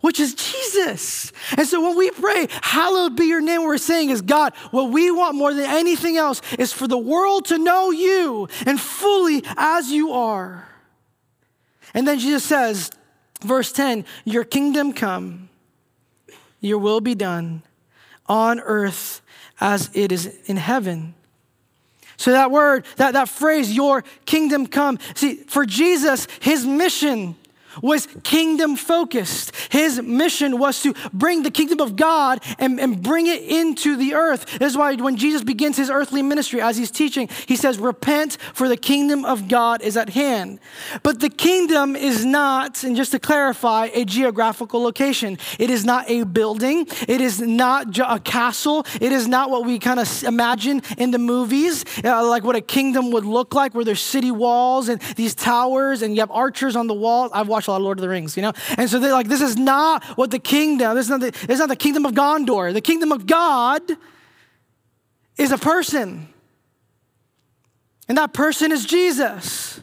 which 0.00 0.18
is 0.18 0.34
Jesus. 0.34 1.30
And 1.56 1.68
so 1.68 1.80
when 1.80 1.96
we 1.96 2.10
pray, 2.10 2.48
hallowed 2.62 3.14
be 3.14 3.26
your 3.26 3.40
name, 3.40 3.60
what 3.60 3.68
we're 3.68 3.78
saying 3.78 4.10
is, 4.10 4.22
God, 4.22 4.54
what 4.72 4.90
we 4.90 5.12
want 5.12 5.36
more 5.36 5.54
than 5.54 5.70
anything 5.70 6.16
else 6.16 6.42
is 6.58 6.72
for 6.72 6.88
the 6.88 6.98
world 6.98 7.44
to 7.46 7.58
know 7.58 7.92
you 7.92 8.48
and 8.66 8.80
fully 8.80 9.44
as 9.56 9.88
you 9.92 10.10
are. 10.10 10.66
And 11.94 12.08
then 12.08 12.18
Jesus 12.18 12.42
says, 12.42 12.90
Verse 13.42 13.72
10 13.72 14.04
Your 14.24 14.44
kingdom 14.44 14.92
come, 14.92 15.48
your 16.60 16.78
will 16.78 17.00
be 17.00 17.14
done 17.14 17.62
on 18.26 18.60
earth 18.60 19.22
as 19.60 19.90
it 19.94 20.12
is 20.12 20.38
in 20.46 20.56
heaven. 20.56 21.14
So 22.16 22.32
that 22.32 22.50
word, 22.50 22.84
that, 22.96 23.14
that 23.14 23.30
phrase, 23.30 23.74
your 23.74 24.04
kingdom 24.26 24.66
come, 24.66 24.98
see, 25.14 25.36
for 25.36 25.64
Jesus, 25.64 26.28
his 26.40 26.66
mission 26.66 27.34
was 27.82 28.08
kingdom 28.22 28.76
focused. 28.76 29.52
His 29.70 30.00
mission 30.02 30.58
was 30.58 30.82
to 30.82 30.94
bring 31.12 31.42
the 31.42 31.50
kingdom 31.50 31.80
of 31.80 31.96
God 31.96 32.42
and, 32.58 32.80
and 32.80 33.02
bring 33.02 33.26
it 33.26 33.42
into 33.42 33.96
the 33.96 34.14
earth. 34.14 34.58
This 34.58 34.72
is 34.72 34.78
why 34.78 34.94
when 34.96 35.16
Jesus 35.16 35.42
begins 35.42 35.76
his 35.76 35.90
earthly 35.90 36.22
ministry, 36.22 36.60
as 36.60 36.76
he's 36.76 36.90
teaching, 36.90 37.28
he 37.46 37.56
says, 37.56 37.78
Repent, 37.78 38.36
for 38.54 38.68
the 38.68 38.76
kingdom 38.76 39.24
of 39.24 39.48
God 39.48 39.82
is 39.82 39.96
at 39.96 40.10
hand. 40.10 40.58
But 41.02 41.20
the 41.20 41.30
kingdom 41.30 41.96
is 41.96 42.24
not, 42.24 42.82
and 42.84 42.96
just 42.96 43.12
to 43.12 43.18
clarify, 43.18 43.88
a 43.92 44.04
geographical 44.04 44.82
location. 44.82 45.38
It 45.58 45.70
is 45.70 45.84
not 45.84 46.08
a 46.10 46.24
building, 46.24 46.86
it 47.08 47.20
is 47.20 47.40
not 47.40 47.98
a 47.98 48.18
castle, 48.18 48.86
it 49.00 49.12
is 49.12 49.28
not 49.28 49.50
what 49.50 49.64
we 49.64 49.78
kind 49.78 50.00
of 50.00 50.24
imagine 50.24 50.82
in 50.98 51.10
the 51.10 51.18
movies, 51.18 51.84
uh, 52.04 52.26
like 52.26 52.44
what 52.44 52.56
a 52.56 52.60
kingdom 52.60 53.10
would 53.10 53.24
look 53.24 53.54
like, 53.54 53.74
where 53.74 53.84
there's 53.84 54.00
city 54.00 54.30
walls 54.30 54.88
and 54.88 55.00
these 55.16 55.34
towers 55.34 56.02
and 56.02 56.14
you 56.14 56.20
have 56.20 56.30
archers 56.30 56.76
on 56.76 56.86
the 56.86 56.94
wall. 56.94 57.30
I've 57.32 57.48
watched 57.48 57.59
a 57.66 57.70
lot 57.70 57.78
of 57.78 57.82
Lord 57.82 57.98
of 57.98 58.02
the 58.02 58.08
Rings, 58.08 58.36
you 58.36 58.42
know? 58.42 58.52
And 58.76 58.88
so 58.88 58.98
they're 58.98 59.12
like, 59.12 59.28
this 59.28 59.40
is 59.40 59.56
not 59.56 60.04
what 60.16 60.30
the 60.30 60.38
kingdom, 60.38 60.94
this 60.94 61.06
is 61.06 61.10
not 61.10 61.20
the, 61.20 61.30
this 61.30 61.54
is 61.54 61.58
not 61.58 61.68
the 61.68 61.76
kingdom 61.76 62.06
of 62.06 62.12
Gondor. 62.12 62.72
The 62.72 62.80
kingdom 62.80 63.12
of 63.12 63.26
God 63.26 63.82
is 65.36 65.52
a 65.52 65.58
person. 65.58 66.28
And 68.08 68.18
that 68.18 68.32
person 68.32 68.72
is 68.72 68.84
Jesus. 68.86 69.80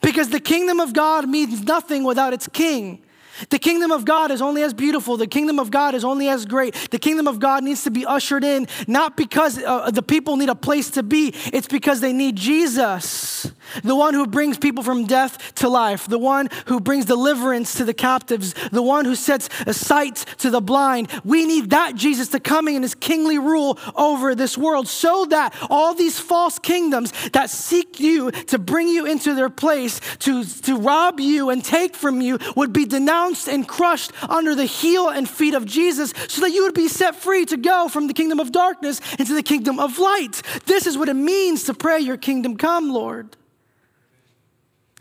Because 0.00 0.30
the 0.30 0.40
kingdom 0.40 0.80
of 0.80 0.92
God 0.92 1.28
means 1.28 1.62
nothing 1.62 2.04
without 2.04 2.32
its 2.32 2.48
king. 2.48 3.02
The 3.50 3.58
kingdom 3.58 3.92
of 3.92 4.04
God 4.04 4.30
is 4.30 4.40
only 4.40 4.62
as 4.62 4.72
beautiful. 4.72 5.16
The 5.16 5.26
kingdom 5.26 5.58
of 5.58 5.70
God 5.70 5.94
is 5.94 6.04
only 6.04 6.28
as 6.28 6.46
great. 6.46 6.74
The 6.90 6.98
kingdom 6.98 7.28
of 7.28 7.38
God 7.38 7.64
needs 7.64 7.84
to 7.84 7.90
be 7.90 8.06
ushered 8.06 8.44
in, 8.44 8.66
not 8.86 9.16
because 9.16 9.62
uh, 9.62 9.90
the 9.90 10.02
people 10.02 10.36
need 10.36 10.48
a 10.48 10.54
place 10.54 10.90
to 10.90 11.02
be, 11.02 11.34
it's 11.52 11.68
because 11.68 12.00
they 12.00 12.12
need 12.12 12.36
Jesus, 12.36 13.50
the 13.82 13.96
one 13.96 14.14
who 14.14 14.26
brings 14.26 14.58
people 14.58 14.82
from 14.82 15.06
death 15.06 15.54
to 15.56 15.68
life, 15.68 16.06
the 16.06 16.18
one 16.18 16.48
who 16.66 16.80
brings 16.80 17.04
deliverance 17.04 17.74
to 17.74 17.84
the 17.84 17.94
captives, 17.94 18.54
the 18.70 18.82
one 18.82 19.04
who 19.04 19.14
sets 19.14 19.48
a 19.66 19.74
sight 19.74 20.16
to 20.38 20.50
the 20.50 20.60
blind. 20.60 21.10
We 21.24 21.44
need 21.44 21.70
that 21.70 21.94
Jesus 21.94 22.28
to 22.28 22.40
come 22.40 22.68
in 22.68 22.82
his 22.82 22.94
kingly 22.94 23.38
rule 23.38 23.78
over 23.94 24.34
this 24.34 24.56
world 24.56 24.88
so 24.88 25.26
that 25.26 25.54
all 25.68 25.94
these 25.94 26.18
false 26.18 26.58
kingdoms 26.58 27.12
that 27.30 27.50
seek 27.50 28.00
you 28.00 28.30
to 28.30 28.58
bring 28.58 28.88
you 28.88 29.06
into 29.06 29.34
their 29.34 29.50
place, 29.50 30.00
to, 30.20 30.44
to 30.44 30.76
rob 30.76 31.20
you 31.20 31.50
and 31.50 31.64
take 31.64 31.94
from 31.94 32.20
you, 32.20 32.38
would 32.54 32.72
be 32.72 32.84
denounced 32.84 33.25
and 33.48 33.66
crushed 33.66 34.12
under 34.28 34.54
the 34.54 34.64
heel 34.64 35.08
and 35.08 35.28
feet 35.28 35.54
of 35.54 35.64
Jesus 35.64 36.12
so 36.28 36.40
that 36.42 36.50
you 36.50 36.64
would 36.64 36.74
be 36.74 36.88
set 36.88 37.16
free 37.16 37.44
to 37.46 37.56
go 37.56 37.88
from 37.88 38.06
the 38.06 38.14
kingdom 38.14 38.40
of 38.40 38.52
darkness 38.52 39.00
into 39.18 39.34
the 39.34 39.42
kingdom 39.42 39.78
of 39.78 39.98
light. 39.98 40.42
This 40.66 40.86
is 40.86 40.96
what 40.96 41.08
it 41.08 41.14
means 41.14 41.64
to 41.64 41.74
pray, 41.74 42.00
Your 42.00 42.16
kingdom 42.16 42.56
come, 42.56 42.90
Lord. 42.90 43.36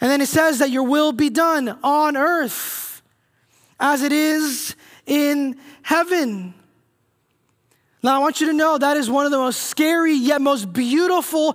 And 0.01 0.11
then 0.11 0.21
it 0.21 0.27
says 0.27 0.59
that 0.59 0.71
your 0.71 0.83
will 0.83 1.11
be 1.11 1.29
done 1.29 1.77
on 1.83 2.17
earth 2.17 3.01
as 3.79 4.01
it 4.01 4.11
is 4.11 4.75
in 5.05 5.57
heaven. 5.83 6.53
Now, 8.05 8.17
I 8.17 8.19
want 8.19 8.39
you 8.39 8.45
to 8.45 8.53
know 8.53 8.77
that 8.77 8.97
is 8.97 9.09
one 9.09 9.25
of 9.25 9.31
the 9.31 9.39
most 9.39 9.61
scary 9.63 10.13
yet 10.13 10.39
most 10.39 10.71
beautiful 10.71 11.53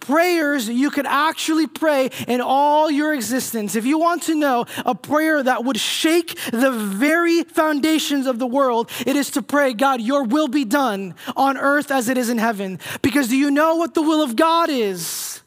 prayers 0.00 0.68
you 0.68 0.90
could 0.90 1.06
actually 1.06 1.68
pray 1.68 2.10
in 2.26 2.40
all 2.40 2.90
your 2.90 3.14
existence. 3.14 3.76
If 3.76 3.86
you 3.86 3.98
want 3.98 4.24
to 4.24 4.34
know 4.34 4.66
a 4.84 4.96
prayer 4.96 5.40
that 5.40 5.62
would 5.62 5.78
shake 5.78 6.36
the 6.50 6.72
very 6.72 7.44
foundations 7.44 8.26
of 8.26 8.40
the 8.40 8.48
world, 8.48 8.90
it 9.06 9.14
is 9.14 9.30
to 9.30 9.42
pray, 9.42 9.74
God, 9.74 10.00
your 10.00 10.24
will 10.24 10.48
be 10.48 10.64
done 10.64 11.14
on 11.36 11.56
earth 11.56 11.92
as 11.92 12.08
it 12.08 12.18
is 12.18 12.30
in 12.30 12.38
heaven. 12.38 12.80
Because 13.02 13.28
do 13.28 13.36
you 13.36 13.52
know 13.52 13.76
what 13.76 13.94
the 13.94 14.02
will 14.02 14.22
of 14.22 14.34
God 14.34 14.70
is? 14.70 15.41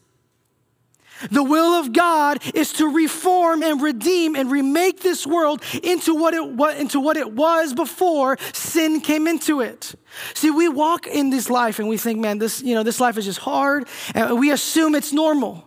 The 1.30 1.42
will 1.42 1.74
of 1.74 1.92
God 1.92 2.42
is 2.54 2.72
to 2.74 2.86
reform 2.86 3.62
and 3.62 3.80
redeem 3.80 4.36
and 4.36 4.50
remake 4.50 5.00
this 5.00 5.26
world 5.26 5.62
into 5.82 6.14
what 6.14 6.34
it, 6.34 6.46
what, 6.46 6.76
into 6.76 7.00
what 7.00 7.16
it 7.16 7.32
was 7.32 7.74
before 7.74 8.38
sin 8.52 9.00
came 9.00 9.26
into 9.26 9.60
it. 9.60 9.94
See, 10.34 10.50
we 10.50 10.68
walk 10.68 11.06
in 11.06 11.30
this 11.30 11.50
life 11.50 11.78
and 11.78 11.88
we 11.88 11.98
think, 11.98 12.20
man, 12.20 12.38
this, 12.38 12.62
you 12.62 12.74
know, 12.74 12.82
this 12.82 13.00
life 13.00 13.18
is 13.18 13.24
just 13.24 13.40
hard, 13.40 13.86
and 14.14 14.38
we 14.38 14.50
assume 14.50 14.94
it's 14.94 15.12
normal. 15.12 15.65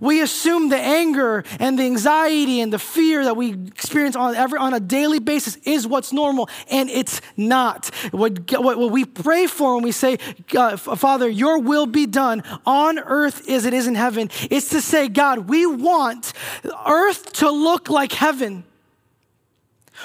We 0.00 0.20
assume 0.20 0.68
the 0.68 0.78
anger 0.78 1.44
and 1.58 1.78
the 1.78 1.84
anxiety 1.84 2.60
and 2.60 2.72
the 2.72 2.78
fear 2.78 3.24
that 3.24 3.36
we 3.36 3.52
experience 3.52 4.16
on, 4.16 4.34
every, 4.34 4.58
on 4.58 4.74
a 4.74 4.80
daily 4.80 5.18
basis 5.18 5.56
is 5.64 5.86
what's 5.86 6.12
normal, 6.12 6.48
and 6.70 6.90
it's 6.90 7.20
not. 7.36 7.94
What, 8.12 8.50
what, 8.52 8.78
what 8.78 8.90
we 8.90 9.04
pray 9.04 9.46
for 9.46 9.74
when 9.74 9.84
we 9.84 9.92
say, 9.92 10.18
uh, 10.56 10.76
Father, 10.76 11.28
your 11.28 11.58
will 11.58 11.86
be 11.86 12.06
done 12.06 12.42
on 12.66 12.98
earth 12.98 13.48
as 13.48 13.64
it 13.64 13.74
is 13.74 13.86
in 13.86 13.94
heaven, 13.94 14.30
is 14.50 14.68
to 14.70 14.80
say, 14.80 15.08
God, 15.08 15.48
we 15.48 15.66
want 15.66 16.32
earth 16.86 17.32
to 17.34 17.50
look 17.50 17.88
like 17.88 18.12
heaven. 18.12 18.64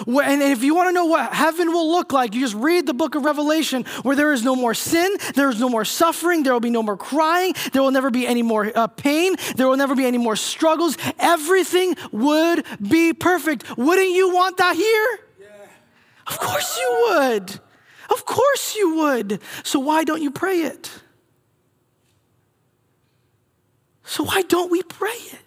And 0.08 0.42
if 0.42 0.64
you 0.64 0.76
want 0.76 0.90
to 0.90 0.94
know 0.94 1.06
what 1.06 1.34
heaven 1.34 1.72
will 1.72 1.90
look 1.92 2.12
like, 2.12 2.34
you 2.34 2.42
just 2.42 2.56
read 2.56 2.86
the 2.86 2.94
book 2.94 3.16
of 3.16 3.24
Revelation 3.24 3.84
where 4.04 4.16
there 4.16 4.34
is 4.34 4.44
no 4.44 4.56
more 4.56 4.74
sin, 4.74 5.16
there 5.36 5.50
is 5.50 5.60
no 5.60 5.70
more 5.70 5.86
suffering, 5.86 6.44
there 6.44 6.54
will 6.54 6.60
be 6.60 6.70
no 6.70 6.84
more 6.84 6.98
crying, 6.98 7.54
there 7.72 7.82
will 7.82 7.92
never 7.92 8.12
be 8.12 8.28
any 8.28 8.42
more 8.42 8.72
uh, 8.76 8.88
pain, 8.88 9.36
there 9.56 9.68
will 9.68 9.78
never 9.78 9.96
be 9.96 10.06
any 10.06 10.18
more 10.18 10.36
struggles. 10.36 10.98
Everything 11.20 11.96
would 12.12 12.66
be 12.82 13.14
perfect. 13.14 13.78
Wouldn't 13.78 14.12
you 14.12 14.34
want 14.34 14.58
that 14.58 14.76
here? 14.76 15.20
Yeah. 15.40 15.48
Of 16.28 16.40
course 16.40 16.78
you 16.78 17.08
would. 17.10 17.60
Of 18.10 18.26
course 18.26 18.76
you 18.76 18.96
would. 18.98 19.40
So 19.64 19.80
why 19.80 20.04
don't 20.04 20.22
you 20.22 20.32
pray 20.32 20.62
it? 20.62 20.92
So 24.04 24.24
why 24.24 24.44
don't 24.44 24.72
we 24.72 24.84
pray 24.84 25.10
it? 25.10 25.40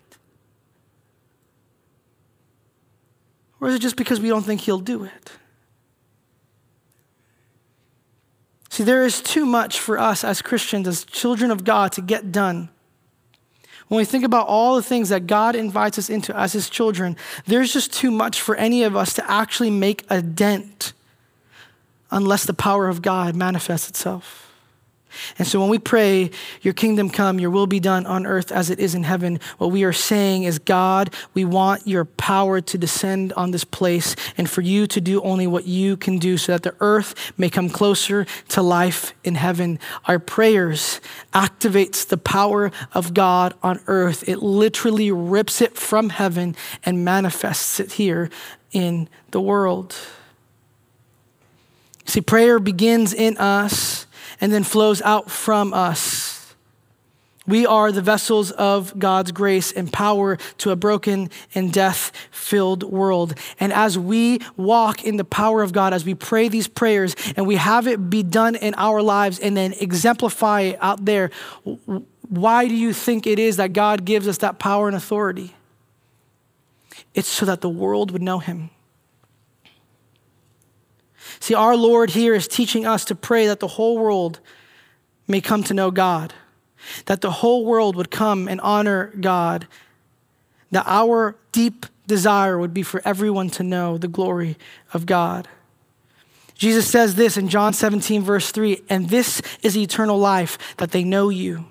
Or 3.60 3.68
is 3.68 3.74
it 3.74 3.80
just 3.80 3.96
because 3.96 4.20
we 4.20 4.28
don't 4.28 4.42
think 4.42 4.60
He'll 4.62 4.78
do 4.78 5.04
it? 5.04 5.32
See, 8.70 8.84
there 8.84 9.04
is 9.04 9.20
too 9.20 9.44
much 9.44 9.80
for 9.80 9.98
us 9.98 10.22
as 10.22 10.40
Christians, 10.42 10.86
as 10.86 11.04
children 11.04 11.50
of 11.50 11.64
God, 11.64 11.92
to 11.92 12.00
get 12.00 12.30
done. 12.30 12.68
When 13.88 13.98
we 13.98 14.04
think 14.04 14.22
about 14.22 14.46
all 14.46 14.76
the 14.76 14.82
things 14.82 15.08
that 15.08 15.26
God 15.26 15.56
invites 15.56 15.98
us 15.98 16.10
into 16.10 16.36
as 16.36 16.52
His 16.52 16.68
children, 16.68 17.16
there's 17.46 17.72
just 17.72 17.92
too 17.92 18.10
much 18.10 18.40
for 18.40 18.54
any 18.54 18.84
of 18.84 18.94
us 18.94 19.14
to 19.14 19.30
actually 19.30 19.70
make 19.70 20.04
a 20.10 20.22
dent 20.22 20.92
unless 22.10 22.44
the 22.44 22.54
power 22.54 22.88
of 22.88 23.02
God 23.02 23.34
manifests 23.34 23.88
itself. 23.88 24.47
And 25.38 25.46
so 25.46 25.60
when 25.60 25.68
we 25.68 25.78
pray, 25.78 26.30
Your 26.62 26.74
kingdom 26.74 27.10
come, 27.10 27.38
Your 27.38 27.50
will 27.50 27.66
be 27.66 27.80
done 27.80 28.06
on 28.06 28.26
earth 28.26 28.52
as 28.52 28.70
it 28.70 28.78
is 28.78 28.94
in 28.94 29.04
heaven, 29.04 29.40
what 29.58 29.70
we 29.70 29.84
are 29.84 29.92
saying 29.92 30.44
is, 30.44 30.58
God, 30.58 31.14
we 31.34 31.44
want 31.44 31.86
Your 31.86 32.04
power 32.04 32.60
to 32.60 32.78
descend 32.78 33.32
on 33.34 33.50
this 33.50 33.64
place 33.64 34.16
and 34.36 34.48
for 34.48 34.60
You 34.60 34.86
to 34.88 35.00
do 35.00 35.20
only 35.22 35.46
what 35.46 35.66
You 35.66 35.96
can 35.96 36.18
do 36.18 36.36
so 36.36 36.52
that 36.52 36.62
the 36.62 36.74
earth 36.80 37.14
may 37.36 37.50
come 37.50 37.68
closer 37.68 38.26
to 38.48 38.62
life 38.62 39.14
in 39.24 39.34
heaven. 39.34 39.78
Our 40.06 40.18
prayers 40.18 41.00
activates 41.32 42.06
the 42.06 42.18
power 42.18 42.70
of 42.92 43.14
God 43.14 43.54
on 43.62 43.80
earth. 43.86 44.28
It 44.28 44.42
literally 44.42 45.10
rips 45.10 45.60
it 45.60 45.76
from 45.76 46.10
heaven 46.10 46.56
and 46.84 47.04
manifests 47.04 47.80
it 47.80 47.92
here 47.92 48.30
in 48.72 49.08
the 49.30 49.40
world. 49.40 49.94
See, 52.04 52.22
prayer 52.22 52.58
begins 52.58 53.12
in 53.12 53.36
us 53.36 54.06
and 54.40 54.52
then 54.52 54.64
flows 54.64 55.02
out 55.02 55.30
from 55.30 55.72
us. 55.74 56.54
We 57.46 57.64
are 57.64 57.90
the 57.90 58.02
vessels 58.02 58.50
of 58.50 58.98
God's 58.98 59.32
grace 59.32 59.72
and 59.72 59.90
power 59.90 60.36
to 60.58 60.70
a 60.70 60.76
broken 60.76 61.30
and 61.54 61.72
death 61.72 62.12
filled 62.30 62.82
world. 62.82 63.34
And 63.58 63.72
as 63.72 63.98
we 63.98 64.40
walk 64.58 65.02
in 65.02 65.16
the 65.16 65.24
power 65.24 65.62
of 65.62 65.72
God, 65.72 65.94
as 65.94 66.04
we 66.04 66.14
pray 66.14 66.48
these 66.48 66.68
prayers 66.68 67.16
and 67.36 67.46
we 67.46 67.56
have 67.56 67.86
it 67.86 68.10
be 68.10 68.22
done 68.22 68.54
in 68.54 68.74
our 68.74 69.00
lives 69.00 69.38
and 69.38 69.56
then 69.56 69.72
exemplify 69.80 70.60
it 70.60 70.78
out 70.82 71.06
there, 71.06 71.30
why 72.28 72.68
do 72.68 72.74
you 72.74 72.92
think 72.92 73.26
it 73.26 73.38
is 73.38 73.56
that 73.56 73.72
God 73.72 74.04
gives 74.04 74.28
us 74.28 74.36
that 74.38 74.58
power 74.58 74.86
and 74.86 74.96
authority? 74.96 75.54
It's 77.14 77.28
so 77.28 77.46
that 77.46 77.62
the 77.62 77.70
world 77.70 78.10
would 78.10 78.22
know 78.22 78.40
Him. 78.40 78.68
See, 81.40 81.54
our 81.54 81.76
Lord 81.76 82.10
here 82.10 82.34
is 82.34 82.48
teaching 82.48 82.86
us 82.86 83.04
to 83.06 83.14
pray 83.14 83.46
that 83.46 83.60
the 83.60 83.68
whole 83.68 83.98
world 83.98 84.40
may 85.26 85.40
come 85.40 85.62
to 85.64 85.74
know 85.74 85.90
God, 85.90 86.34
that 87.06 87.20
the 87.20 87.30
whole 87.30 87.64
world 87.64 87.96
would 87.96 88.10
come 88.10 88.48
and 88.48 88.60
honor 88.60 89.12
God, 89.20 89.66
that 90.70 90.84
our 90.86 91.36
deep 91.52 91.86
desire 92.06 92.58
would 92.58 92.74
be 92.74 92.82
for 92.82 93.02
everyone 93.04 93.50
to 93.50 93.62
know 93.62 93.98
the 93.98 94.08
glory 94.08 94.56
of 94.92 95.06
God. 95.06 95.48
Jesus 96.54 96.88
says 96.88 97.14
this 97.14 97.36
in 97.36 97.48
John 97.48 97.72
17, 97.72 98.22
verse 98.22 98.50
3 98.50 98.82
and 98.88 99.08
this 99.08 99.40
is 99.62 99.76
eternal 99.76 100.18
life, 100.18 100.58
that 100.78 100.90
they 100.90 101.04
know 101.04 101.28
you 101.28 101.66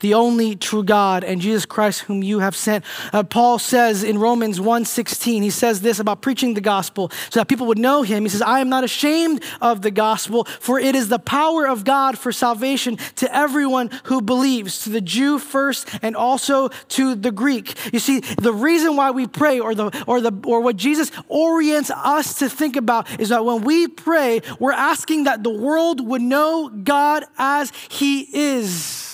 the 0.00 0.14
only 0.14 0.56
true 0.56 0.82
God, 0.82 1.24
and 1.24 1.40
Jesus 1.40 1.66
Christ 1.66 2.00
whom 2.02 2.22
you 2.22 2.40
have 2.40 2.56
sent. 2.56 2.84
Uh, 3.12 3.22
Paul 3.22 3.58
says 3.58 4.02
in 4.02 4.18
Romans 4.18 4.60
1:16, 4.60 5.42
he 5.42 5.50
says 5.50 5.80
this 5.80 5.98
about 5.98 6.20
preaching 6.20 6.54
the 6.54 6.60
gospel 6.60 7.10
so 7.30 7.40
that 7.40 7.48
people 7.48 7.66
would 7.66 7.78
know 7.78 8.02
him. 8.02 8.24
He 8.24 8.28
says, 8.28 8.42
"I 8.42 8.60
am 8.60 8.68
not 8.68 8.84
ashamed 8.84 9.42
of 9.60 9.82
the 9.82 9.90
gospel, 9.90 10.46
for 10.60 10.78
it 10.78 10.94
is 10.94 11.08
the 11.08 11.18
power 11.18 11.66
of 11.66 11.84
God 11.84 12.18
for 12.18 12.32
salvation 12.32 12.98
to 13.16 13.34
everyone 13.34 13.90
who 14.04 14.20
believes, 14.20 14.82
to 14.82 14.90
the 14.90 15.00
Jew 15.00 15.38
first 15.38 15.88
and 16.02 16.16
also 16.16 16.68
to 16.90 17.14
the 17.14 17.30
Greek." 17.30 17.74
You 17.92 17.98
see, 17.98 18.20
the 18.20 18.52
reason 18.52 18.96
why 18.96 19.10
we 19.10 19.26
pray 19.26 19.60
or 19.60 19.74
the 19.74 19.90
or 20.06 20.20
the 20.20 20.32
or 20.44 20.60
what 20.60 20.76
Jesus 20.76 21.10
orients 21.28 21.90
us 21.90 22.34
to 22.38 22.48
think 22.48 22.76
about 22.76 23.06
is 23.20 23.28
that 23.30 23.44
when 23.44 23.62
we 23.62 23.88
pray, 23.88 24.40
we're 24.58 24.72
asking 24.72 25.24
that 25.24 25.42
the 25.42 25.50
world 25.50 26.06
would 26.06 26.22
know 26.22 26.68
God 26.68 27.24
as 27.38 27.72
he 27.88 28.28
is 28.32 29.07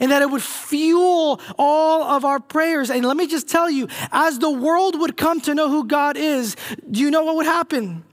and 0.00 0.10
that 0.10 0.22
it 0.22 0.30
would 0.30 0.42
fuel 0.42 1.40
all 1.58 2.02
of 2.02 2.24
our 2.24 2.40
prayers. 2.40 2.90
And 2.90 3.04
let 3.04 3.16
me 3.16 3.26
just 3.26 3.48
tell 3.48 3.70
you, 3.70 3.88
as 4.10 4.38
the 4.38 4.50
world 4.50 4.98
would 5.00 5.16
come 5.16 5.40
to 5.42 5.54
know 5.54 5.68
who 5.68 5.86
God 5.86 6.16
is, 6.16 6.56
do 6.90 7.00
you 7.00 7.10
know 7.10 7.24
what 7.24 7.36
would 7.36 7.46
happen? 7.46 8.04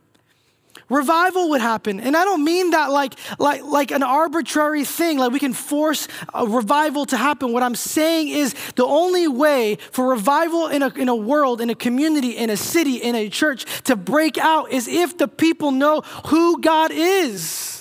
Revival 0.89 1.51
would 1.51 1.61
happen. 1.61 1.99
And 1.99 2.17
I 2.17 2.25
don't 2.25 2.43
mean 2.43 2.71
that 2.71 2.89
like, 2.89 3.13
like, 3.37 3.63
like 3.63 3.91
an 3.91 4.01
arbitrary 4.01 4.83
thing, 4.83 5.19
like 5.19 5.31
we 5.31 5.39
can 5.39 5.53
force 5.53 6.07
a 6.33 6.47
revival 6.47 7.05
to 7.07 7.17
happen. 7.17 7.53
What 7.53 7.61
I'm 7.61 7.75
saying 7.75 8.29
is 8.29 8.55
the 8.75 8.85
only 8.85 9.27
way 9.27 9.77
for 9.91 10.09
revival 10.09 10.67
in 10.67 10.81
a, 10.81 10.89
in 10.95 11.07
a 11.07 11.15
world, 11.15 11.61
in 11.61 11.69
a 11.69 11.75
community, 11.75 12.31
in 12.31 12.49
a 12.49 12.57
city, 12.57 12.95
in 12.95 13.13
a 13.15 13.29
church 13.29 13.65
to 13.83 13.95
break 13.95 14.39
out 14.39 14.71
is 14.71 14.87
if 14.87 15.17
the 15.17 15.27
people 15.27 15.71
know 15.71 16.01
who 16.27 16.59
God 16.59 16.91
is. 16.91 17.78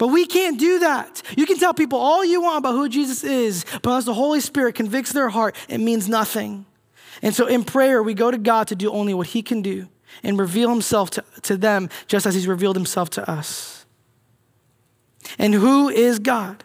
But 0.00 0.08
we 0.08 0.24
can't 0.24 0.58
do 0.58 0.78
that. 0.78 1.20
You 1.36 1.44
can 1.44 1.58
tell 1.58 1.74
people 1.74 1.98
all 1.98 2.24
you 2.24 2.40
want 2.40 2.56
about 2.56 2.72
who 2.72 2.88
Jesus 2.88 3.22
is, 3.22 3.66
but 3.82 3.90
unless 3.90 4.06
the 4.06 4.14
Holy 4.14 4.40
Spirit 4.40 4.74
convicts 4.74 5.12
their 5.12 5.28
heart, 5.28 5.54
it 5.68 5.76
means 5.76 6.08
nothing. 6.08 6.64
And 7.20 7.34
so 7.34 7.46
in 7.46 7.64
prayer, 7.64 8.02
we 8.02 8.14
go 8.14 8.30
to 8.30 8.38
God 8.38 8.68
to 8.68 8.74
do 8.74 8.90
only 8.90 9.12
what 9.12 9.26
He 9.26 9.42
can 9.42 9.60
do 9.60 9.88
and 10.22 10.38
reveal 10.38 10.70
Himself 10.70 11.10
to, 11.10 11.24
to 11.42 11.54
them 11.54 11.90
just 12.06 12.24
as 12.24 12.34
He's 12.34 12.46
revealed 12.46 12.76
Himself 12.76 13.10
to 13.10 13.30
us. 13.30 13.84
And 15.38 15.52
who 15.52 15.90
is 15.90 16.18
God? 16.18 16.64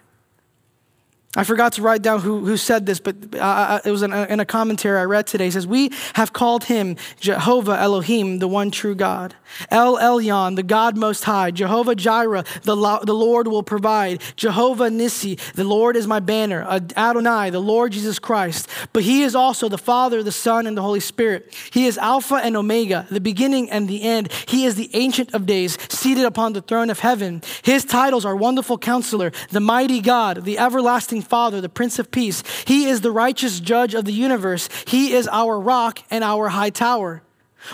I 1.35 1.43
forgot 1.43 1.73
to 1.73 1.81
write 1.81 2.01
down 2.01 2.21
who, 2.21 2.45
who 2.45 2.55
said 2.55 2.85
this, 2.85 2.99
but 2.99 3.15
uh, 3.35 3.79
it 3.83 3.91
was 3.91 4.03
in 4.03 4.13
a, 4.13 4.23
in 4.25 4.39
a, 4.39 4.45
commentary 4.45 4.97
I 4.99 5.03
read 5.03 5.27
today. 5.27 5.47
It 5.47 5.53
says, 5.53 5.67
We 5.67 5.91
have 6.13 6.31
called 6.31 6.65
him 6.65 6.95
Jehovah 7.19 7.77
Elohim, 7.77 8.39
the 8.39 8.47
one 8.47 8.71
true 8.71 8.95
God. 8.95 9.35
El 9.69 9.97
Elyon, 9.97 10.55
the 10.55 10.63
God 10.63 10.97
most 10.97 11.25
high. 11.25 11.51
Jehovah 11.51 11.95
Jireh, 11.95 12.45
the, 12.63 12.75
lo- 12.75 13.01
the 13.03 13.13
Lord 13.13 13.47
will 13.47 13.63
provide. 13.63 14.21
Jehovah 14.35 14.89
Nissi, 14.89 15.39
the 15.53 15.63
Lord 15.63 15.97
is 15.97 16.07
my 16.07 16.19
banner. 16.19 16.65
Adonai, 16.95 17.49
the 17.49 17.59
Lord 17.59 17.91
Jesus 17.91 18.19
Christ. 18.19 18.69
But 18.93 19.03
he 19.03 19.23
is 19.23 19.35
also 19.35 19.67
the 19.67 19.77
Father, 19.77 20.23
the 20.23 20.31
Son, 20.31 20.67
and 20.67 20.77
the 20.77 20.81
Holy 20.81 20.99
Spirit. 20.99 21.53
He 21.71 21.85
is 21.85 21.97
Alpha 21.97 22.35
and 22.35 22.55
Omega, 22.55 23.07
the 23.09 23.21
beginning 23.21 23.69
and 23.69 23.87
the 23.87 24.03
end. 24.03 24.31
He 24.47 24.65
is 24.65 24.75
the 24.75 24.89
Ancient 24.93 25.33
of 25.33 25.45
Days, 25.45 25.77
seated 25.93 26.25
upon 26.25 26.53
the 26.53 26.61
throne 26.61 26.89
of 26.89 26.99
heaven. 26.99 27.41
His 27.63 27.83
titles 27.83 28.25
are 28.25 28.35
Wonderful 28.35 28.77
Counselor, 28.77 29.31
the 29.49 29.59
Mighty 29.59 30.01
God, 30.01 30.45
the 30.45 30.59
Everlasting 30.59 31.21
Father, 31.25 31.61
the 31.61 31.69
Prince 31.69 31.99
of 31.99 32.11
Peace. 32.11 32.43
He 32.65 32.85
is 32.85 33.01
the 33.01 33.11
righteous 33.11 33.59
judge 33.59 33.93
of 33.93 34.05
the 34.05 34.13
universe. 34.13 34.69
He 34.87 35.13
is 35.13 35.27
our 35.27 35.59
rock 35.59 35.99
and 36.09 36.23
our 36.23 36.49
high 36.49 36.69
tower. 36.69 37.21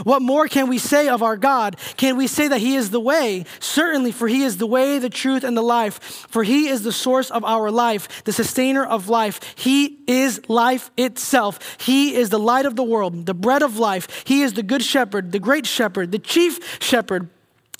What 0.03 0.21
more 0.21 0.47
can 0.47 0.69
we 0.69 0.77
say 0.77 1.09
of 1.09 1.21
our 1.21 1.37
God? 1.37 1.77
Can 1.97 2.15
we 2.15 2.27
say 2.27 2.47
that 2.47 2.61
He 2.61 2.75
is 2.75 2.91
the 2.91 2.99
way? 2.99 3.45
Certainly, 3.59 4.13
for 4.13 4.27
He 4.27 4.43
is 4.43 4.57
the 4.57 4.67
way, 4.67 4.99
the 4.99 5.09
truth, 5.09 5.43
and 5.43 5.55
the 5.55 5.61
life. 5.61 6.01
For 6.29 6.43
He 6.43 6.67
is 6.67 6.83
the 6.83 6.91
source 6.91 7.29
of 7.29 7.43
our 7.43 7.69
life, 7.69 8.23
the 8.23 8.33
sustainer 8.33 8.85
of 8.85 9.09
life. 9.09 9.39
He 9.57 9.99
is 10.07 10.47
life 10.49 10.91
itself. 10.97 11.77
He 11.81 12.15
is 12.15 12.29
the 12.29 12.39
light 12.39 12.65
of 12.65 12.75
the 12.75 12.83
world, 12.83 13.25
the 13.25 13.33
bread 13.33 13.63
of 13.63 13.77
life. 13.77 14.23
He 14.25 14.41
is 14.41 14.53
the 14.53 14.63
good 14.63 14.83
shepherd, 14.83 15.31
the 15.31 15.39
great 15.39 15.65
shepherd, 15.65 16.11
the 16.11 16.19
chief 16.19 16.81
shepherd. 16.81 17.29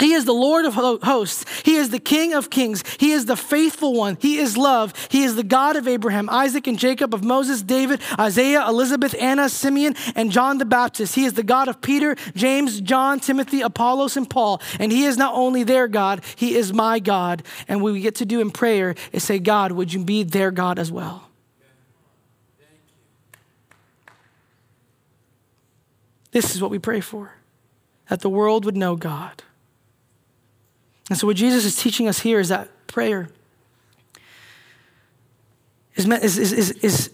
He 0.02 0.14
is 0.14 0.26
the 0.26 0.34
Lord 0.34 0.66
of 0.66 0.74
hosts. 0.74 1.45
He 1.64 1.76
is 1.76 1.91
the 1.91 1.99
King 1.99 2.34
of 2.34 2.49
kings. 2.49 2.84
He 2.99 3.12
is 3.12 3.28
the 3.28 3.36
faithful 3.38 3.93
one. 3.93 4.18
He 4.20 4.39
is 4.39 4.58
love. 4.58 4.93
He 5.10 5.24
is 5.24 5.36
the 5.36 5.43
God 5.43 5.76
of 5.76 5.88
Abraham, 5.88 6.28
Isaac, 6.28 6.66
and 6.66 6.78
Jacob, 6.78 7.14
of 7.14 7.24
Moses, 7.24 7.62
David, 7.62 8.02
Isaiah, 8.20 8.68
Elizabeth, 8.68 9.16
Anna, 9.20 9.47
Simeon, 9.47 9.95
and 10.16 10.32
John 10.32 10.58
the 10.58 10.66
Baptist. 10.66 11.14
He 11.14 11.26
is 11.26 11.34
the 11.34 11.43
God 11.43 11.68
of 11.68 11.82
Peter, 11.82 12.16
James, 12.36 12.82
John, 12.82 13.20
Timothy, 13.20 13.62
Apollos, 13.62 14.18
and 14.18 14.28
Paul. 14.28 14.60
And 14.80 14.91
He 14.91 15.06
is 15.06 15.18
not 15.18 15.36
only 15.36 15.64
their 15.64 15.88
God, 15.88 16.24
He 16.36 16.56
is 16.56 16.74
my 16.74 16.97
God. 16.97 17.43
And 17.68 17.82
what 17.84 17.93
we 17.93 18.02
get 18.02 18.16
to 18.16 18.26
do 18.26 18.41
in 18.41 18.49
prayer 18.49 18.95
is 19.12 19.24
say, 19.24 19.38
God, 19.38 19.72
would 19.72 19.93
you 19.93 20.04
be 20.04 20.24
their 20.24 20.49
God 20.49 20.80
as 20.80 20.91
well? 20.91 21.30
This 26.32 26.56
is 26.56 26.62
what 26.62 26.72
we 26.72 26.80
pray 26.80 27.02
for 27.02 27.34
that 28.08 28.22
the 28.22 28.30
world 28.30 28.66
would 28.66 28.76
know 28.76 28.95
God. 28.95 29.43
And 31.10 31.18
so, 31.18 31.28
what 31.28 31.36
Jesus 31.36 31.66
is 31.66 31.76
teaching 31.76 32.08
us 32.08 32.20
here 32.20 32.39
is 32.39 32.49
that 32.49 32.70
prayer 32.88 33.30
is, 35.95 36.38
is, 36.38 36.52
is, 36.52 36.72
is 36.72 37.12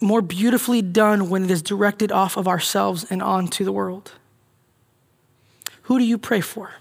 more 0.00 0.20
beautifully 0.20 0.82
done 0.82 1.30
when 1.30 1.44
it 1.44 1.50
is 1.50 1.62
directed 1.62 2.10
off 2.10 2.36
of 2.36 2.48
ourselves 2.48 3.04
and 3.08 3.22
onto 3.22 3.64
the 3.64 3.72
world. 3.72 4.12
Who 5.82 5.98
do 5.98 6.04
you 6.04 6.18
pray 6.18 6.40
for? 6.40 6.72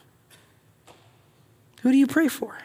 Who 1.81 1.91
do 1.91 1.97
you 1.97 2.07
pray 2.07 2.27
for? 2.27 2.57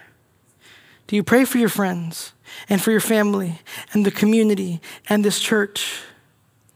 Do 1.07 1.17
you 1.17 1.23
pray 1.23 1.45
for 1.45 1.59
your 1.59 1.69
friends 1.69 2.33
and 2.69 2.83
for 2.83 2.91
your 2.91 3.01
family 3.01 3.61
and 3.93 4.05
the 4.05 4.11
community 4.11 4.81
and 5.09 5.25
this 5.25 5.41
church? 5.41 6.01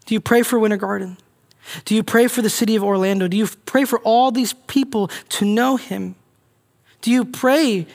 Do 0.07 0.15
you 0.15 0.21
pray 0.21 0.43
for 0.43 0.59
Winter 0.59 0.77
Garden? 0.77 1.17
Do 1.85 1.95
you 1.95 2.03
pray 2.03 2.27
for 2.27 2.43
the 2.43 2.51
city 2.51 2.77
of 2.77 2.83
Orlando? 2.83 3.29
Do 3.29 3.37
you 3.37 3.49
pray 3.67 3.85
for 3.85 3.99
all 4.01 4.31
these 4.31 4.53
people 4.53 5.09
to 5.31 5.45
know 5.45 5.77
Him? 5.77 6.15
Do 7.01 7.11
you 7.11 7.25
pray 7.25 7.87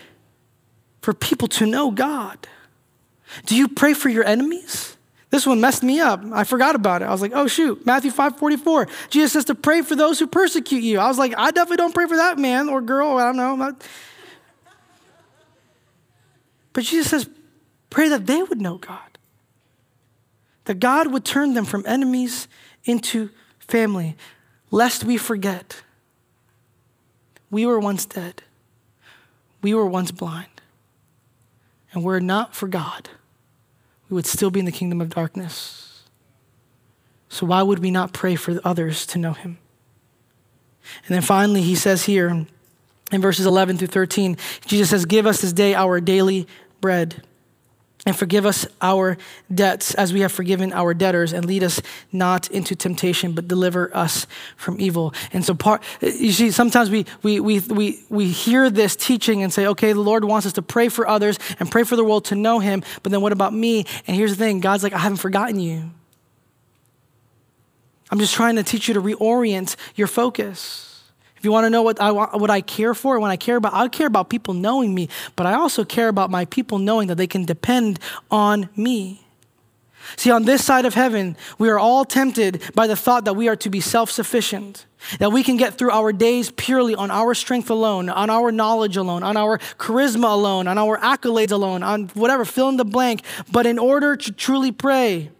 for 1.02 1.14
people 1.14 1.48
to 1.50 1.66
know 1.66 1.92
God? 1.92 2.48
Do 3.46 3.56
you 3.56 3.68
pray 3.68 3.94
for 3.94 4.10
your 4.10 4.24
enemies? 4.24 4.98
This 5.30 5.46
one 5.46 5.60
messed 5.60 5.84
me 5.84 6.00
up. 6.00 6.24
I 6.32 6.44
forgot 6.44 6.76
about 6.76 7.02
it. 7.02 7.06
I 7.06 7.12
was 7.12 7.22
like, 7.22 7.34
oh 7.34 7.48
shoot, 7.48 7.86
Matthew 7.86 8.12
5 8.12 8.38
44. 8.38 8.88
Jesus 9.10 9.34
says 9.34 9.46
to 9.46 9.56
pray 9.56 9.82
for 9.82 9.96
those 9.96 10.18
who 10.20 10.28
persecute 10.28 10.84
you. 10.84 11.00
I 11.00 11.08
was 11.08 11.18
like, 11.18 11.34
I 11.38 11.52
definitely 11.52 11.78
don't 11.78 11.94
pray 11.94 12.08
for 12.08 12.18
that 12.18 12.38
man 12.38 12.70
or 12.70 12.82
girl. 12.82 13.18
I 13.18 13.26
don't 13.26 13.38
know. 13.60 13.76
But 16.74 16.84
Jesus 16.84 17.10
says, 17.10 17.30
pray 17.90 18.10
that 18.10 18.26
they 18.26 18.42
would 18.44 18.62
know 18.62 18.78
God. 18.78 19.00
That 20.66 20.80
God 20.80 21.12
would 21.12 21.26
turn 21.26 21.54
them 21.54 21.66
from 21.66 21.84
enemies 21.86 22.48
into 22.84 23.30
family, 23.60 24.16
lest 24.72 25.04
we 25.04 25.18
forget. 25.18 25.84
We 27.52 27.66
were 27.66 27.80
once 27.80 28.06
dead 28.06 28.44
we 29.66 29.74
were 29.74 29.88
once 29.88 30.12
blind 30.12 30.62
and 31.92 32.04
were 32.04 32.18
it 32.18 32.22
not 32.22 32.54
for 32.54 32.68
God, 32.68 33.10
we 34.08 34.14
would 34.14 34.28
still 34.28 34.52
be 34.52 34.60
in 34.60 34.68
the 34.68 34.72
kingdom 34.72 35.02
of 35.02 35.10
darkness. 35.10 36.04
So, 37.30 37.48
why 37.48 37.64
would 37.64 37.80
we 37.80 37.90
not 37.90 38.14
pray 38.14 38.36
for 38.36 38.62
others 38.64 39.08
to 39.08 39.18
know 39.18 39.34
Him? 39.34 39.58
And 41.08 41.16
then 41.16 41.24
finally, 41.24 41.64
he 41.64 41.74
says 41.74 42.06
here 42.06 42.46
in 43.12 43.22
verses 43.22 43.48
11 43.48 43.80
through 43.80 43.88
13, 43.88 44.38
Jesus 44.68 44.92
says, 44.92 45.06
Give 45.06 45.26
us 45.26 45.42
this 45.42 45.52
day 45.52 45.74
our 45.74 46.00
daily 46.00 46.48
bread 46.80 47.24
and 48.06 48.16
forgive 48.16 48.46
us 48.46 48.68
our 48.82 49.18
debts 49.54 49.94
as 49.96 50.14
we 50.14 50.22
have 50.22 50.32
forgiven 50.32 50.72
our 50.72 50.94
debtors 50.94 51.34
and 51.34 51.46
lead 51.46 51.64
us 51.64 51.82
not 52.12 52.50
into 52.52 52.76
temptation 52.76 53.34
but 53.34 53.48
deliver 53.48 53.96
us 53.96 54.28
from 54.56 54.80
evil. 54.80 55.14
And 55.34 55.44
so 55.44 55.56
part 55.56 55.84
you 56.02 56.32
see 56.32 56.52
sometimes 56.52 56.90
we 56.90 57.06
we 57.24 57.40
we 57.40 57.60
we, 57.60 58.00
we 58.10 58.28
hear 58.28 58.70
this 58.70 58.96
teaching 58.96 59.44
and 59.44 59.52
say 59.52 59.68
okay 59.68 59.94
the 59.94 60.00
lord 60.00 60.24
wants 60.24 60.46
us 60.46 60.54
to 60.54 60.62
pray 60.62 60.90
for 60.90 61.08
others 61.08 61.40
and 61.60 61.70
pray 61.70 61.84
for 61.84 61.96
the 61.96 62.04
world 62.04 62.26
to 62.26 62.36
know 62.36 62.60
him 62.60 62.84
but 63.04 63.12
then 63.12 63.22
what 63.22 63.32
about 63.32 63.54
me? 63.54 63.86
And 64.08 64.16
here's 64.16 64.32
the 64.32 64.38
thing 64.38 64.60
god's 64.60 64.84
like 64.84 64.94
i 64.94 65.00
haven't 65.00 65.18
forgotten 65.18 65.60
you. 65.60 65.92
I'm 68.12 68.20
just 68.20 68.36
trying 68.36 68.56
to 68.58 68.64
teach 68.64 68.88
you 68.88 68.94
to 68.94 69.02
reorient 69.02 69.76
your 69.96 70.08
focus 70.08 70.95
you 71.46 71.52
want 71.52 71.66
to 71.66 71.70
know 71.70 71.84
what 71.84 72.02
I, 72.02 72.12
what 72.12 72.50
I 72.50 72.62
care 72.62 72.94
for, 72.94 73.20
when 73.20 73.32
I 73.32 73.38
care 73.38 73.56
about, 73.56 73.74
I 73.74 73.88
care 73.88 74.08
about 74.08 74.30
people 74.30 74.54
knowing 74.54 74.94
me, 74.94 75.10
but 75.36 75.46
I 75.46 75.54
also 75.54 75.86
care 75.86 76.08
about 76.08 76.30
my 76.30 76.46
people 76.46 76.80
knowing 76.80 77.08
that 77.08 77.16
they 77.16 77.28
can 77.28 77.46
depend 77.46 78.00
on 78.30 78.70
me. 78.76 79.26
See, 80.18 80.32
on 80.32 80.44
this 80.44 80.64
side 80.64 80.86
of 80.86 80.94
heaven, 80.94 81.36
we 81.58 81.70
are 81.70 81.80
all 81.80 82.06
tempted 82.06 82.62
by 82.74 82.88
the 82.88 82.96
thought 82.96 83.26
that 83.26 83.34
we 83.34 83.48
are 83.48 83.56
to 83.58 83.70
be 83.70 83.80
self 83.80 84.12
sufficient, 84.12 84.86
that 85.20 85.32
we 85.32 85.44
can 85.44 85.58
get 85.58 85.76
through 85.76 85.92
our 85.92 86.12
days 86.12 86.52
purely 86.52 86.96
on 86.96 87.12
our 87.12 87.34
strength 87.34 87.70
alone, 87.70 88.10
on 88.10 88.30
our 88.30 88.52
knowledge 88.52 88.98
alone, 88.98 89.24
on 89.24 89.36
our 89.36 89.58
charisma 89.80 90.32
alone, 90.32 90.68
on 90.68 90.78
our 90.78 90.98
accolades 91.00 91.52
alone, 91.52 91.84
on 91.84 92.08
whatever, 92.10 92.46
fill 92.46 92.70
in 92.70 92.78
the 92.78 92.86
blank. 92.86 93.24
But 93.52 93.66
in 93.66 93.80
order 93.80 94.16
to 94.16 94.32
truly 94.32 94.72
pray, 94.72 95.32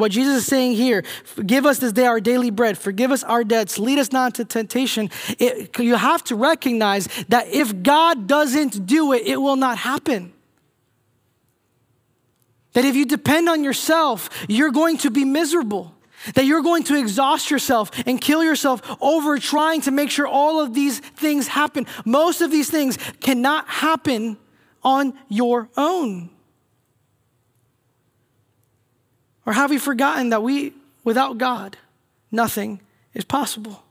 what 0.00 0.10
Jesus 0.10 0.38
is 0.38 0.46
saying 0.46 0.72
here, 0.72 1.04
give 1.44 1.66
us 1.66 1.78
this 1.78 1.92
day 1.92 2.06
our 2.06 2.20
daily 2.20 2.50
bread, 2.50 2.78
forgive 2.78 3.12
us 3.12 3.22
our 3.22 3.44
debts, 3.44 3.78
lead 3.78 3.98
us 3.98 4.12
not 4.12 4.38
into 4.38 4.44
temptation. 4.44 5.10
It, 5.38 5.78
you 5.78 5.94
have 5.96 6.24
to 6.24 6.36
recognize 6.36 7.06
that 7.28 7.48
if 7.48 7.82
God 7.82 8.26
doesn't 8.26 8.86
do 8.86 9.12
it, 9.12 9.26
it 9.26 9.36
will 9.36 9.56
not 9.56 9.78
happen. 9.78 10.32
That 12.72 12.84
if 12.84 12.94
you 12.94 13.04
depend 13.04 13.48
on 13.48 13.64
yourself, 13.64 14.30
you're 14.48 14.70
going 14.70 14.98
to 14.98 15.10
be 15.10 15.24
miserable. 15.24 15.94
That 16.34 16.44
you're 16.44 16.62
going 16.62 16.84
to 16.84 16.98
exhaust 16.98 17.50
yourself 17.50 17.90
and 18.06 18.20
kill 18.20 18.44
yourself 18.44 18.82
over 19.00 19.38
trying 19.38 19.80
to 19.82 19.90
make 19.90 20.10
sure 20.10 20.26
all 20.26 20.60
of 20.60 20.74
these 20.74 20.98
things 20.98 21.48
happen. 21.48 21.86
Most 22.04 22.42
of 22.42 22.50
these 22.50 22.70
things 22.70 22.98
cannot 23.20 23.66
happen 23.68 24.36
on 24.82 25.14
your 25.28 25.68
own. 25.76 26.30
Or 29.50 29.52
have 29.52 29.70
we 29.70 29.78
forgotten 29.78 30.28
that 30.28 30.44
we, 30.44 30.74
without 31.02 31.36
God, 31.36 31.76
nothing 32.30 32.80
is 33.14 33.24
possible? 33.24 33.82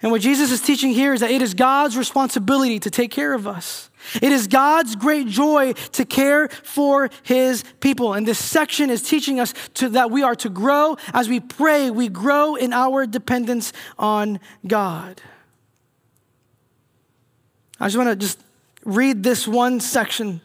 And 0.00 0.12
what 0.12 0.20
Jesus 0.20 0.52
is 0.52 0.60
teaching 0.60 0.92
here 0.92 1.12
is 1.12 1.18
that 1.22 1.32
it 1.32 1.42
is 1.42 1.54
God's 1.54 1.96
responsibility 1.96 2.78
to 2.78 2.88
take 2.88 3.10
care 3.10 3.34
of 3.34 3.48
us. 3.48 3.90
It 4.22 4.30
is 4.30 4.46
God's 4.46 4.94
great 4.94 5.26
joy 5.26 5.72
to 5.72 6.04
care 6.04 6.46
for 6.50 7.10
his 7.24 7.64
people. 7.80 8.14
And 8.14 8.28
this 8.28 8.38
section 8.38 8.90
is 8.90 9.02
teaching 9.02 9.40
us 9.40 9.54
to, 9.74 9.88
that 9.88 10.12
we 10.12 10.22
are 10.22 10.36
to 10.36 10.48
grow 10.48 10.96
as 11.12 11.28
we 11.28 11.40
pray, 11.40 11.90
we 11.90 12.08
grow 12.08 12.54
in 12.54 12.72
our 12.72 13.06
dependence 13.06 13.72
on 13.98 14.38
God. 14.64 15.20
I 17.80 17.86
just 17.86 17.96
want 17.96 18.10
to 18.10 18.14
just 18.14 18.38
read 18.84 19.24
this 19.24 19.48
one 19.48 19.80
section 19.80 20.42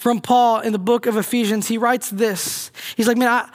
from 0.00 0.22
Paul 0.22 0.60
in 0.60 0.72
the 0.72 0.78
book 0.78 1.04
of 1.04 1.18
Ephesians. 1.18 1.68
He 1.68 1.76
writes 1.76 2.08
this. 2.08 2.72
He's 2.96 3.06
like, 3.06 3.18
man, 3.18 3.28
I, 3.28 3.50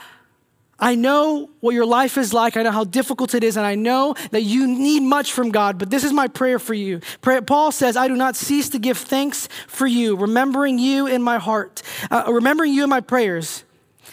I 0.78 0.94
know 0.94 1.50
what 1.58 1.74
your 1.74 1.84
life 1.84 2.16
is 2.16 2.32
like. 2.32 2.56
I 2.56 2.62
know 2.62 2.70
how 2.70 2.84
difficult 2.84 3.34
it 3.34 3.42
is, 3.42 3.56
and 3.56 3.66
I 3.66 3.74
know 3.74 4.14
that 4.30 4.42
you 4.42 4.68
need 4.68 5.00
much 5.00 5.32
from 5.32 5.50
God, 5.50 5.76
but 5.76 5.90
this 5.90 6.04
is 6.04 6.12
my 6.12 6.28
prayer 6.28 6.60
for 6.60 6.72
you. 6.72 7.00
Paul 7.46 7.72
says, 7.72 7.96
I 7.96 8.06
do 8.06 8.14
not 8.14 8.36
cease 8.36 8.68
to 8.70 8.78
give 8.78 8.96
thanks 8.96 9.48
for 9.66 9.88
you, 9.88 10.14
remembering 10.14 10.78
you 10.78 11.08
in 11.08 11.20
my 11.20 11.38
heart, 11.38 11.82
uh, 12.12 12.24
remembering 12.28 12.72
you 12.72 12.84
in 12.84 12.90
my 12.90 13.00
prayers, 13.00 13.64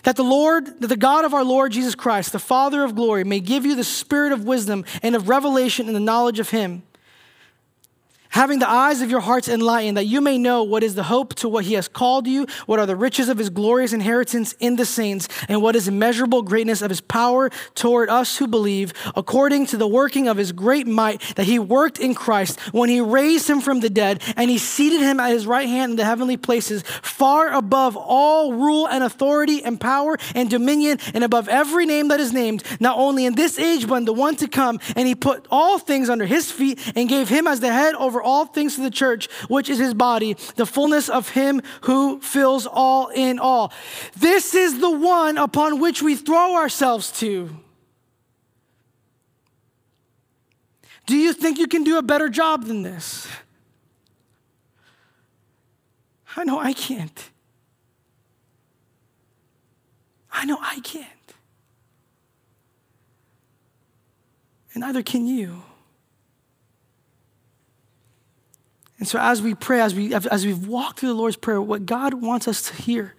that 0.02 0.16
the 0.16 0.24
Lord, 0.24 0.80
that 0.82 0.88
the 0.88 0.98
God 0.98 1.26
of 1.26 1.36
our 1.36 1.44
Lord 1.44 1.72
Jesus 1.72 1.94
Christ, 1.94 2.32
the 2.32 2.40
Father 2.40 2.84
of 2.84 2.96
glory, 2.96 3.24
may 3.24 3.42
give 3.42 3.64
you 3.64 3.76
the 3.76 3.84
spirit 3.84 4.34
of 4.34 4.44
wisdom 4.44 4.86
and 5.04 5.16
of 5.16 5.30
revelation 5.30 5.88
in 5.88 5.94
the 5.94 6.00
knowledge 6.00 6.40
of 6.40 6.50
him 6.50 6.82
having 8.34 8.60
the 8.60 8.70
eyes 8.70 9.02
of 9.02 9.12
your 9.12 9.20
hearts 9.20 9.48
enlightened, 9.48 9.96
that 9.96 10.06
you 10.06 10.20
may 10.20 10.38
know 10.38 10.64
what 10.64 10.84
is 10.84 10.96
the 10.96 11.04
hope 11.04 11.36
to 11.36 11.48
what 11.48 11.64
he 11.66 11.76
has 11.76 11.88
called 11.88 12.28
you, 12.28 12.48
what 12.66 12.80
are 12.80 12.88
the 12.88 12.96
riches 12.96 13.30
of 13.30 13.38
his 13.38 13.50
glorious 13.50 13.94
inheritance 13.94 14.54
in 14.60 14.76
the 14.76 14.86
saints, 14.86 15.28
and 15.48 15.62
what 15.62 15.76
is 15.76 15.88
immeasurable 15.88 16.42
greatness 16.42 16.82
of 16.82 16.90
his 16.90 17.00
power 17.00 17.50
toward 17.76 18.10
us 18.10 18.38
who 18.38 18.48
believe, 18.48 18.92
according 19.16 19.68
to 19.68 19.78
the 19.78 19.88
working 19.88 20.28
of 20.28 20.38
his 20.38 20.52
great 20.52 20.88
might 20.88 21.22
that 21.36 21.46
he 21.46 21.60
worked 21.60 22.00
in 22.00 22.16
Christ 22.16 22.60
when 22.72 22.90
he 22.90 23.00
raised 23.00 23.48
him 23.48 23.62
from 23.62 23.82
the 23.82 23.90
dead, 23.90 24.22
and 24.36 24.50
he 24.50 24.58
seated 24.58 25.02
him 25.02 25.20
at 25.20 25.32
his 25.32 25.46
right 25.46 25.70
hand 25.70 25.92
in 25.92 25.96
the 25.98 26.06
heavenly 26.06 26.38
places, 26.38 26.82
far 26.82 27.54
above 27.54 27.96
all 27.96 28.54
rule 28.54 28.88
and 28.88 29.04
authority 29.04 29.64
and 29.64 29.80
power 29.80 30.18
and 30.34 30.50
dominion, 30.50 30.98
and 31.14 31.24
above 31.24 31.48
every 31.48 31.86
name 31.86 32.08
that 32.08 32.20
is 32.20 32.34
named, 32.34 32.64
not 32.80 32.98
only 32.98 33.26
in 33.26 33.36
this 33.36 33.60
age, 33.60 33.88
but 33.88 33.96
in 33.96 34.06
the 34.06 34.14
one 34.14 34.36
to 34.38 34.48
come. 34.48 34.80
And 34.96 35.08
he 35.08 35.14
put 35.14 35.46
all 35.52 35.78
things 35.78 36.10
under 36.10 36.26
his 36.26 36.52
feet 36.52 36.80
and 36.96 37.08
gave 37.08 37.30
him 37.30 37.46
as 37.46 37.60
the 37.60 37.72
head 37.72 37.94
over 37.94 38.23
all 38.24 38.46
things 38.46 38.76
to 38.76 38.82
the 38.82 38.90
church, 38.90 39.28
which 39.48 39.70
is 39.70 39.78
his 39.78 39.94
body, 39.94 40.36
the 40.56 40.66
fullness 40.66 41.10
of 41.10 41.30
him 41.30 41.62
who 41.82 42.20
fills 42.22 42.66
all 42.66 43.10
in 43.10 43.38
all. 43.40 43.72
This 44.18 44.56
is 44.56 44.80
the 44.80 44.90
one 44.90 45.38
upon 45.38 45.80
which 45.80 46.02
we 46.02 46.16
throw 46.16 46.56
ourselves 46.56 47.12
to. 47.20 47.56
Do 51.06 51.18
you 51.18 51.34
think 51.34 51.60
you 51.60 51.68
can 51.68 51.84
do 51.84 51.98
a 51.98 52.02
better 52.02 52.30
job 52.30 52.66
than 52.66 52.82
this? 52.82 53.28
I 56.36 56.44
know 56.44 56.60
I 56.60 56.74
can't. 56.74 57.30
I 60.32 60.46
know 60.46 60.58
I 60.60 60.80
can't. 60.80 61.08
And 64.74 64.82
neither 64.82 65.04
can 65.04 65.28
you. 65.28 65.62
And 69.04 69.08
so 69.10 69.20
as 69.20 69.42
we 69.42 69.54
pray, 69.54 69.82
as, 69.82 69.94
we, 69.94 70.14
as 70.14 70.46
we've 70.46 70.66
walked 70.66 71.02
through 71.02 71.10
the 71.10 71.16
Lord's 71.16 71.36
Prayer, 71.36 71.62
what 71.62 71.86
God 71.86 72.14
wants 72.14 72.48
us 72.48 72.62
to 72.70 72.74
hear 72.74 73.14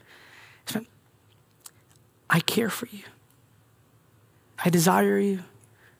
is, 0.67 0.79
I 2.31 2.41
care 2.41 2.71
for 2.71 2.87
you. 2.87 3.03
I 4.65 4.71
desire 4.71 5.19
you. 5.19 5.41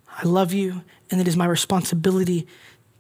I 0.09 0.27
love 0.27 0.55
you. 0.55 0.85
And 1.11 1.21
it 1.21 1.29
is 1.29 1.37
my 1.37 1.45
responsibility 1.45 2.47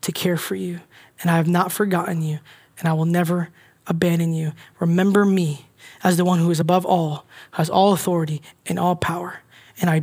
to 0.03 0.13
care 0.13 0.37
for 0.37 0.57
you. 0.57 0.81
And 1.23 1.31
I 1.31 1.39
have 1.39 1.49
not 1.49 1.73
forgotten 1.73 2.21
you. 2.21 2.41
And 2.79 2.87
I 2.87 2.93
will 2.93 3.07
never 3.07 3.49
abandon 3.87 4.35
you. 4.35 4.53
Remember 4.79 5.25
me 5.25 5.65
as 6.03 6.19
the 6.19 6.25
one 6.27 6.39
who 6.39 6.51
is 6.51 6.61
above 6.61 6.85
all, 6.85 7.25
has 7.53 7.71
all 7.71 7.95
authority 7.95 8.43
and 8.67 8.79
all 8.79 8.95
power. 8.95 9.41
And 9.81 9.89
I 9.89 10.03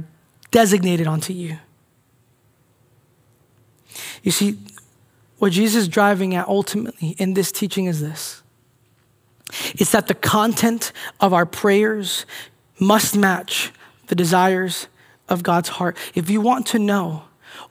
designate 0.50 1.00
it 1.00 1.06
unto 1.06 1.32
you. 1.32 1.60
You 4.24 4.32
see, 4.32 4.58
what 5.42 5.54
Jesus 5.54 5.82
is 5.82 5.88
driving 5.88 6.36
at 6.36 6.48
ultimately 6.48 7.16
in 7.18 7.34
this 7.34 7.52
teaching 7.52 7.86
is 7.86 8.00
this 8.00 8.44
it's 9.74 9.92
that 9.92 10.06
the 10.06 10.14
content 10.14 10.92
of 11.20 11.34
our 11.34 11.48
prayers 11.48 12.28
must 12.80 13.18
match 13.18 13.72
the 14.06 14.14
desires 14.14 14.88
of 15.28 15.42
God's 15.42 15.70
heart. 15.70 15.98
If 16.14 16.30
you 16.30 16.42
want 16.42 16.68
to 16.68 16.80
know 16.80 17.24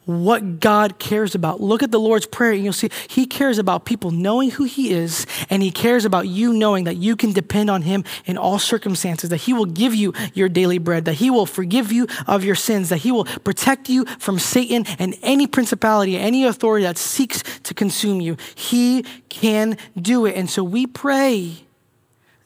what 0.05 0.59
God 0.59 0.97
cares 0.99 1.35
about. 1.35 1.61
Look 1.61 1.83
at 1.83 1.91
the 1.91 1.99
Lord's 1.99 2.25
Prayer 2.25 2.53
and 2.53 2.63
you'll 2.63 2.73
see 2.73 2.89
He 3.07 3.25
cares 3.25 3.57
about 3.57 3.85
people 3.85 4.11
knowing 4.11 4.51
who 4.51 4.63
He 4.63 4.91
is, 4.91 5.27
and 5.49 5.61
He 5.61 5.71
cares 5.71 6.05
about 6.05 6.27
you 6.27 6.53
knowing 6.53 6.85
that 6.85 6.97
you 6.97 7.15
can 7.15 7.33
depend 7.33 7.69
on 7.69 7.83
Him 7.83 8.03
in 8.25 8.37
all 8.37 8.59
circumstances, 8.59 9.29
that 9.29 9.37
He 9.37 9.53
will 9.53 9.65
give 9.65 9.93
you 9.93 10.13
your 10.33 10.49
daily 10.49 10.79
bread, 10.79 11.05
that 11.05 11.15
He 11.15 11.29
will 11.29 11.45
forgive 11.45 11.91
you 11.91 12.07
of 12.27 12.43
your 12.43 12.55
sins, 12.55 12.89
that 12.89 12.97
He 12.97 13.11
will 13.11 13.25
protect 13.25 13.89
you 13.89 14.05
from 14.19 14.39
Satan 14.39 14.85
and 14.97 15.15
any 15.21 15.47
principality, 15.47 16.17
any 16.17 16.45
authority 16.45 16.83
that 16.85 16.97
seeks 16.97 17.43
to 17.63 17.73
consume 17.73 18.21
you. 18.21 18.37
He 18.55 19.03
can 19.29 19.77
do 19.99 20.25
it. 20.25 20.35
And 20.35 20.49
so 20.49 20.63
we 20.63 20.87
pray 20.87 21.65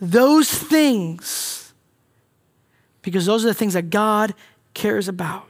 those 0.02 0.50
things 0.50 1.74
because 3.02 3.26
those 3.26 3.46
are 3.46 3.50
the 3.50 3.54
things 3.54 3.74
that 3.74 3.90
God 3.90 4.34
cares 4.74 5.08
about. 5.08 5.48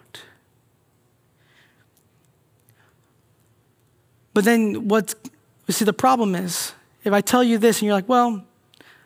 But 4.36 4.44
then 4.44 4.90
what's, 4.90 5.16
see, 5.70 5.86
the 5.86 5.94
problem 5.94 6.36
is 6.36 6.74
if 7.06 7.14
I 7.14 7.22
tell 7.22 7.42
you 7.44 7.58
this 7.58 7.80
and 7.80 7.88
you're 7.88 7.96
like, 7.96 8.10
well, 8.10 8.44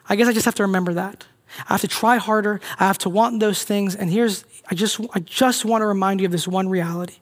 I 0.09 0.15
guess 0.15 0.27
I 0.27 0.33
just 0.33 0.45
have 0.45 0.55
to 0.55 0.63
remember 0.63 0.95
that. 0.95 1.27
I 1.69 1.73
have 1.73 1.81
to 1.81 1.87
try 1.87 2.17
harder. 2.17 2.59
I 2.79 2.87
have 2.87 2.97
to 2.99 3.09
want 3.09 3.39
those 3.39 3.63
things. 3.63 3.95
And 3.95 4.09
here's, 4.09 4.43
I 4.71 4.75
just, 4.75 4.99
I 5.13 5.19
just 5.19 5.65
want 5.65 5.83
to 5.83 5.85
remind 5.85 6.19
you 6.19 6.25
of 6.25 6.31
this 6.31 6.47
one 6.47 6.67
reality. 6.67 7.17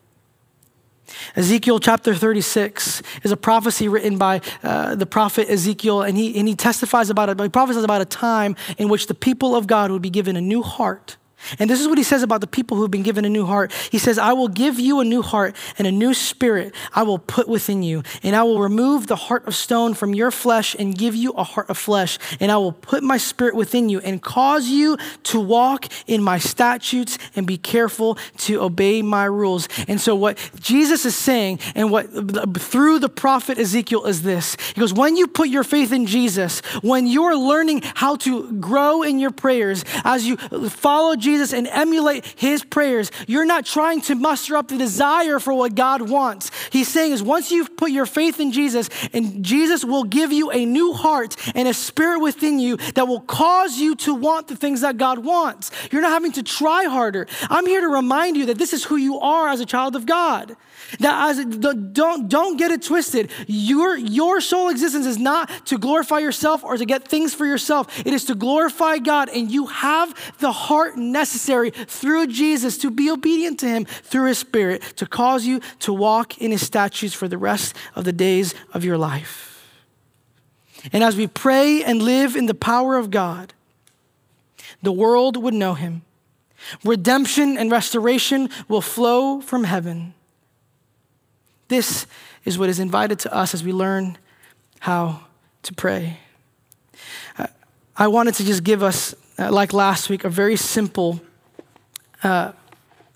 Ezekiel 1.35 1.79
chapter 1.79 2.15
36 2.15 3.03
is 3.23 3.31
a 3.31 3.37
prophecy 3.37 3.89
written 3.89 4.17
by 4.17 4.39
uh, 4.63 4.95
the 4.95 5.05
prophet 5.05 5.49
Ezekiel, 5.49 6.01
and 6.01 6.17
he, 6.17 6.37
and 6.39 6.47
he 6.47 6.55
testifies 6.55 7.09
about 7.09 7.29
it, 7.29 7.39
he 7.39 7.49
prophesies 7.49 7.83
about 7.83 8.01
a 8.01 8.05
time 8.05 8.55
in 8.77 8.87
which 8.87 9.07
the 9.07 9.13
people 9.13 9.55
of 9.55 9.67
God 9.67 9.91
would 9.91 10.01
be 10.01 10.09
given 10.09 10.35
a 10.37 10.41
new 10.41 10.61
heart 10.61 11.17
and 11.59 11.69
this 11.69 11.79
is 11.79 11.87
what 11.87 11.97
he 11.97 12.03
says 12.03 12.23
about 12.23 12.41
the 12.41 12.47
people 12.47 12.75
who 12.75 12.83
have 12.83 12.91
been 12.91 13.03
given 13.03 13.23
a 13.23 13.29
new 13.29 13.45
heart. 13.45 13.71
He 13.91 13.99
says, 13.99 14.17
I 14.17 14.33
will 14.33 14.47
give 14.47 14.79
you 14.79 14.99
a 14.99 15.05
new 15.05 15.21
heart 15.21 15.55
and 15.77 15.87
a 15.87 15.91
new 15.91 16.13
spirit 16.13 16.73
I 16.93 17.03
will 17.03 17.19
put 17.19 17.47
within 17.47 17.83
you. 17.83 18.03
And 18.23 18.35
I 18.35 18.43
will 18.43 18.59
remove 18.59 19.07
the 19.07 19.15
heart 19.15 19.47
of 19.47 19.55
stone 19.55 19.93
from 19.93 20.13
your 20.13 20.31
flesh 20.31 20.75
and 20.77 20.97
give 20.97 21.15
you 21.15 21.31
a 21.31 21.43
heart 21.43 21.69
of 21.69 21.77
flesh. 21.77 22.17
And 22.39 22.51
I 22.51 22.57
will 22.57 22.73
put 22.73 23.03
my 23.03 23.17
spirit 23.17 23.55
within 23.55 23.87
you 23.87 23.99
and 23.99 24.21
cause 24.21 24.67
you 24.67 24.97
to 25.23 25.39
walk 25.39 25.85
in 26.07 26.21
my 26.21 26.37
statutes 26.37 27.17
and 27.35 27.47
be 27.47 27.57
careful 27.57 28.17
to 28.39 28.61
obey 28.61 29.01
my 29.01 29.25
rules. 29.25 29.69
And 29.87 30.01
so, 30.01 30.15
what 30.15 30.37
Jesus 30.59 31.05
is 31.05 31.15
saying, 31.15 31.59
and 31.75 31.91
what 31.91 32.07
through 32.57 32.99
the 32.99 33.09
prophet 33.09 33.57
Ezekiel 33.57 34.05
is 34.05 34.23
this 34.23 34.57
He 34.73 34.81
goes, 34.81 34.93
When 34.93 35.15
you 35.15 35.27
put 35.27 35.49
your 35.49 35.63
faith 35.63 35.91
in 35.91 36.07
Jesus, 36.07 36.59
when 36.81 37.07
you're 37.07 37.37
learning 37.37 37.83
how 37.83 38.15
to 38.17 38.51
grow 38.53 39.03
in 39.03 39.19
your 39.19 39.31
prayers, 39.31 39.85
as 40.03 40.25
you 40.25 40.37
follow 40.37 41.15
Jesus, 41.15 41.26
Jesus 41.27 41.51
and 41.51 41.67
emulate 41.67 42.25
his 42.37 42.63
prayers, 42.63 43.11
you're 43.27 43.45
not 43.45 43.65
trying 43.65 43.99
to 44.03 44.15
muster 44.15 44.55
up 44.55 44.69
the 44.69 44.77
desire 44.77 45.39
for 45.39 45.53
what 45.53 45.75
God 45.75 46.09
wants. 46.09 46.51
He's 46.69 46.87
saying 46.87 47.11
is 47.11 47.21
once 47.21 47.51
you've 47.51 47.75
put 47.75 47.91
your 47.91 48.05
faith 48.05 48.39
in 48.39 48.53
Jesus, 48.53 48.89
and 49.11 49.43
Jesus 49.43 49.83
will 49.83 50.05
give 50.05 50.31
you 50.31 50.51
a 50.51 50.63
new 50.63 50.93
heart 50.93 51.35
and 51.53 51.67
a 51.67 51.73
spirit 51.73 52.19
within 52.19 52.59
you 52.59 52.77
that 52.95 53.09
will 53.09 53.19
cause 53.19 53.77
you 53.77 53.93
to 53.97 54.15
want 54.15 54.47
the 54.47 54.55
things 54.55 54.79
that 54.81 54.95
God 54.95 55.19
wants. 55.19 55.69
You're 55.91 56.01
not 56.01 56.11
having 56.11 56.31
to 56.31 56.43
try 56.43 56.85
harder. 56.85 57.27
I'm 57.49 57.65
here 57.65 57.81
to 57.81 57.89
remind 57.89 58.37
you 58.37 58.45
that 58.45 58.57
this 58.57 58.71
is 58.71 58.85
who 58.85 58.95
you 58.95 59.19
are 59.19 59.49
as 59.49 59.59
a 59.59 59.65
child 59.65 59.97
of 59.97 60.05
God. 60.05 60.55
That 60.99 61.29
as 61.29 61.45
don't 61.45 62.29
don't 62.29 62.57
get 62.57 62.71
it 62.71 62.81
twisted. 62.81 63.29
Your 63.47 63.97
your 63.97 64.39
sole 64.41 64.69
existence 64.69 65.05
is 65.05 65.17
not 65.17 65.49
to 65.67 65.77
glorify 65.77 66.19
yourself 66.19 66.63
or 66.63 66.77
to 66.77 66.85
get 66.85 67.07
things 67.07 67.33
for 67.33 67.45
yourself. 67.45 68.05
It 68.05 68.13
is 68.13 68.25
to 68.25 68.35
glorify 68.35 68.99
God, 68.99 69.29
and 69.29 69.51
you 69.51 69.67
have 69.67 70.15
the 70.39 70.51
heart 70.51 70.97
necessary 70.97 71.71
through 71.71 72.27
Jesus 72.27 72.77
to 72.79 72.89
be 72.89 73.09
obedient 73.09 73.59
to 73.59 73.67
Him 73.67 73.85
through 73.85 74.27
His 74.27 74.37
Spirit 74.37 74.81
to 74.97 75.05
cause 75.05 75.45
you 75.45 75.59
to 75.79 75.93
walk 75.93 76.37
in 76.37 76.51
His 76.51 76.65
statutes 76.65 77.13
for 77.13 77.27
the 77.27 77.37
rest 77.37 77.75
of 77.95 78.05
the 78.05 78.13
days 78.13 78.55
of 78.73 78.83
your 78.83 78.97
life. 78.97 79.47
And 80.93 81.03
as 81.03 81.15
we 81.15 81.27
pray 81.27 81.83
and 81.83 82.01
live 82.01 82.35
in 82.35 82.45
the 82.45 82.53
power 82.53 82.97
of 82.97 83.11
God, 83.11 83.53
the 84.81 84.91
world 84.91 85.41
would 85.41 85.53
know 85.53 85.73
him. 85.73 86.03
Redemption 86.83 87.57
and 87.57 87.71
restoration 87.71 88.49
will 88.67 88.81
flow 88.81 89.41
from 89.41 89.63
heaven. 89.63 90.13
This 91.67 92.07
is 92.45 92.57
what 92.57 92.69
is 92.69 92.79
invited 92.79 93.19
to 93.19 93.33
us 93.33 93.53
as 93.53 93.63
we 93.63 93.71
learn 93.71 94.17
how 94.79 95.21
to 95.63 95.73
pray. 95.73 96.19
I 97.99 98.07
wanted 98.07 98.35
to 98.35 98.45
just 98.45 98.63
give 98.63 98.83
us, 98.83 99.15
uh, 99.39 99.51
like 99.51 99.73
last 99.73 100.07
week, 100.07 100.23
a 100.23 100.29
very 100.29 100.55
simple 100.55 101.19
uh, 102.23 102.51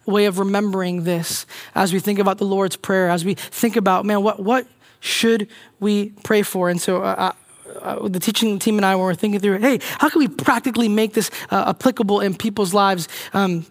way 0.07 0.25
of 0.25 0.39
remembering 0.39 1.03
this 1.03 1.45
as 1.75 1.93
we 1.93 1.99
think 1.99 2.17
about 2.17 2.39
the 2.39 2.45
Lord's 2.45 2.75
Prayer, 2.75 3.07
as 3.07 3.23
we 3.23 3.35
think 3.35 3.75
about, 3.75 4.05
man, 4.05 4.23
what, 4.23 4.39
what 4.39 4.65
should 4.99 5.47
we 5.79 6.09
pray 6.23 6.41
for? 6.41 6.69
And 6.71 6.81
so 6.81 7.03
uh, 7.03 7.33
uh, 7.79 8.07
the 8.07 8.19
teaching 8.19 8.57
team 8.57 8.77
and 8.77 8.85
I 8.85 8.95
were 8.95 9.13
thinking 9.13 9.39
through, 9.39 9.59
hey, 9.59 9.79
how 9.99 10.09
can 10.09 10.17
we 10.17 10.27
practically 10.27 10.89
make 10.89 11.13
this 11.13 11.29
uh, 11.51 11.65
applicable 11.67 12.19
in 12.19 12.35
people's 12.35 12.73
lives? 12.73 13.07
Um, 13.33 13.67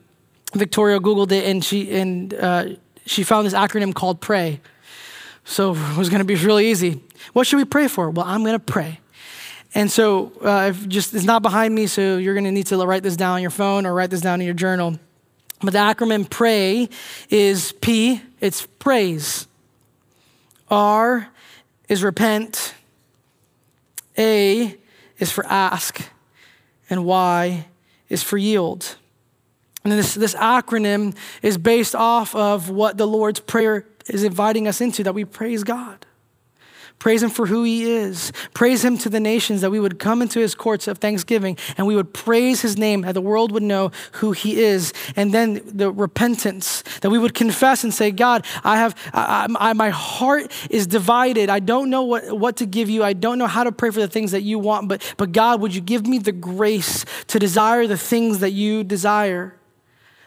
Victoria 0.55 1.01
Googled 1.01 1.33
it 1.33 1.45
and 1.45 1.65
she, 1.65 1.91
and, 1.91 2.33
uh, 2.35 2.67
she 3.11 3.25
found 3.25 3.45
this 3.45 3.55
acronym 3.55 3.93
called 3.93 4.21
PRAY. 4.21 4.61
So 5.45 5.75
it 5.75 5.97
was 5.97 6.09
going 6.09 6.21
to 6.21 6.25
be 6.25 6.37
really 6.37 6.71
easy. 6.71 7.03
What 7.33 7.45
should 7.47 7.57
we 7.57 7.65
pray 7.65 7.89
for? 7.89 8.09
Well, 8.09 8.25
I'm 8.25 8.45
going 8.45 8.55
to 8.55 8.59
pray. 8.61 9.01
And 9.75 9.91
so, 9.91 10.33
uh, 10.43 10.71
just 10.71 11.13
it's 11.13 11.25
not 11.25 11.43
behind 11.43 11.75
me, 11.75 11.89
so 11.89 12.19
you're 12.19 12.35
going 12.35 12.45
to 12.45 12.53
need 12.53 12.67
to 12.67 12.77
write 12.87 13.03
this 13.03 13.17
down 13.17 13.35
on 13.35 13.43
your 13.43 13.51
phone 13.51 13.85
or 13.85 13.95
write 13.95 14.11
this 14.11 14.21
down 14.21 14.41
in 14.41 14.45
your 14.45 14.55
journal. 14.55 14.97
But 15.61 15.73
the 15.73 15.81
acronym 15.81 16.31
PRAY 16.31 16.89
is 17.29 17.73
P, 17.81 18.23
it's 18.41 18.67
praise. 18.79 19.49
R 20.71 21.29
is 21.89 22.05
repent. 22.05 22.75
A 24.17 24.77
is 25.19 25.33
for 25.33 25.45
ask. 25.47 26.01
And 26.89 27.05
Y 27.05 27.67
is 28.09 28.23
for 28.23 28.39
yield. 28.39 28.97
And 29.85 29.93
this, 29.93 30.15
this 30.15 30.35
acronym 30.35 31.17
is 31.43 31.57
based 31.57 31.95
off 31.95 32.35
of 32.35 32.69
what 32.69 32.99
the 32.99 33.07
Lord's 33.07 33.41
Prayer 33.41 33.87
is 34.09 34.25
inviting 34.25 34.69
us 34.69 34.81
into 34.81 35.03
that 35.05 35.15
we 35.15 35.25
praise 35.25 35.65
God. 35.65 36.07
Praise 36.99 37.23
Him 37.23 37.31
for 37.31 37.47
who 37.47 37.65
He 37.65 37.91
is. 37.91 38.31
Praise 38.53 38.85
Him 38.85 38.99
to 38.99 39.09
the 39.09 39.21
nations 39.21 39.63
that 39.63 39.71
we 39.71 39.81
would 39.81 39.99
come 39.99 40.21
into 40.21 40.39
His 40.39 40.55
courts 40.55 40.87
of 40.87 40.99
thanksgiving 40.99 41.57
and 41.79 41.87
we 41.87 41.97
would 41.97 42.13
praise 42.13 42.61
His 42.61 42.77
name, 42.77 43.01
that 43.01 43.13
the 43.13 43.23
world 43.23 43.53
would 43.53 43.63
know 43.63 43.91
who 44.13 44.33
He 44.33 44.61
is. 44.61 44.93
And 45.17 45.33
then 45.33 45.63
the 45.65 45.91
repentance, 45.91 46.83
that 47.01 47.09
we 47.09 47.19
would 47.19 47.33
confess 47.33 47.85
and 47.85 47.95
say, 47.95 48.11
God, 48.11 48.45
I 48.63 48.77
have, 48.77 48.95
I, 49.15 49.49
I, 49.59 49.73
my 49.73 49.89
heart 49.89 50.53
is 50.69 50.87
divided. 50.87 51.49
I 51.49 51.61
don't 51.61 51.89
know 51.89 52.03
what, 52.03 52.39
what 52.39 52.57
to 52.57 52.67
give 52.67 52.91
you. 52.91 53.03
I 53.03 53.15
don't 53.15 53.39
know 53.39 53.47
how 53.47 53.65
to 53.65 53.73
pray 53.73 53.91
for 53.91 54.01
the 54.01 54.09
things 54.09 54.33
that 54.33 54.43
you 54.43 54.59
want, 54.59 54.87
but, 54.87 55.15
but 55.17 55.33
God, 55.33 55.63
would 55.63 55.75
you 55.75 55.81
give 55.81 56.07
me 56.07 56.19
the 56.19 56.33
grace 56.33 57.07
to 57.29 57.39
desire 57.39 57.87
the 57.87 57.97
things 57.97 58.41
that 58.41 58.51
you 58.51 58.85
desire? 58.85 59.55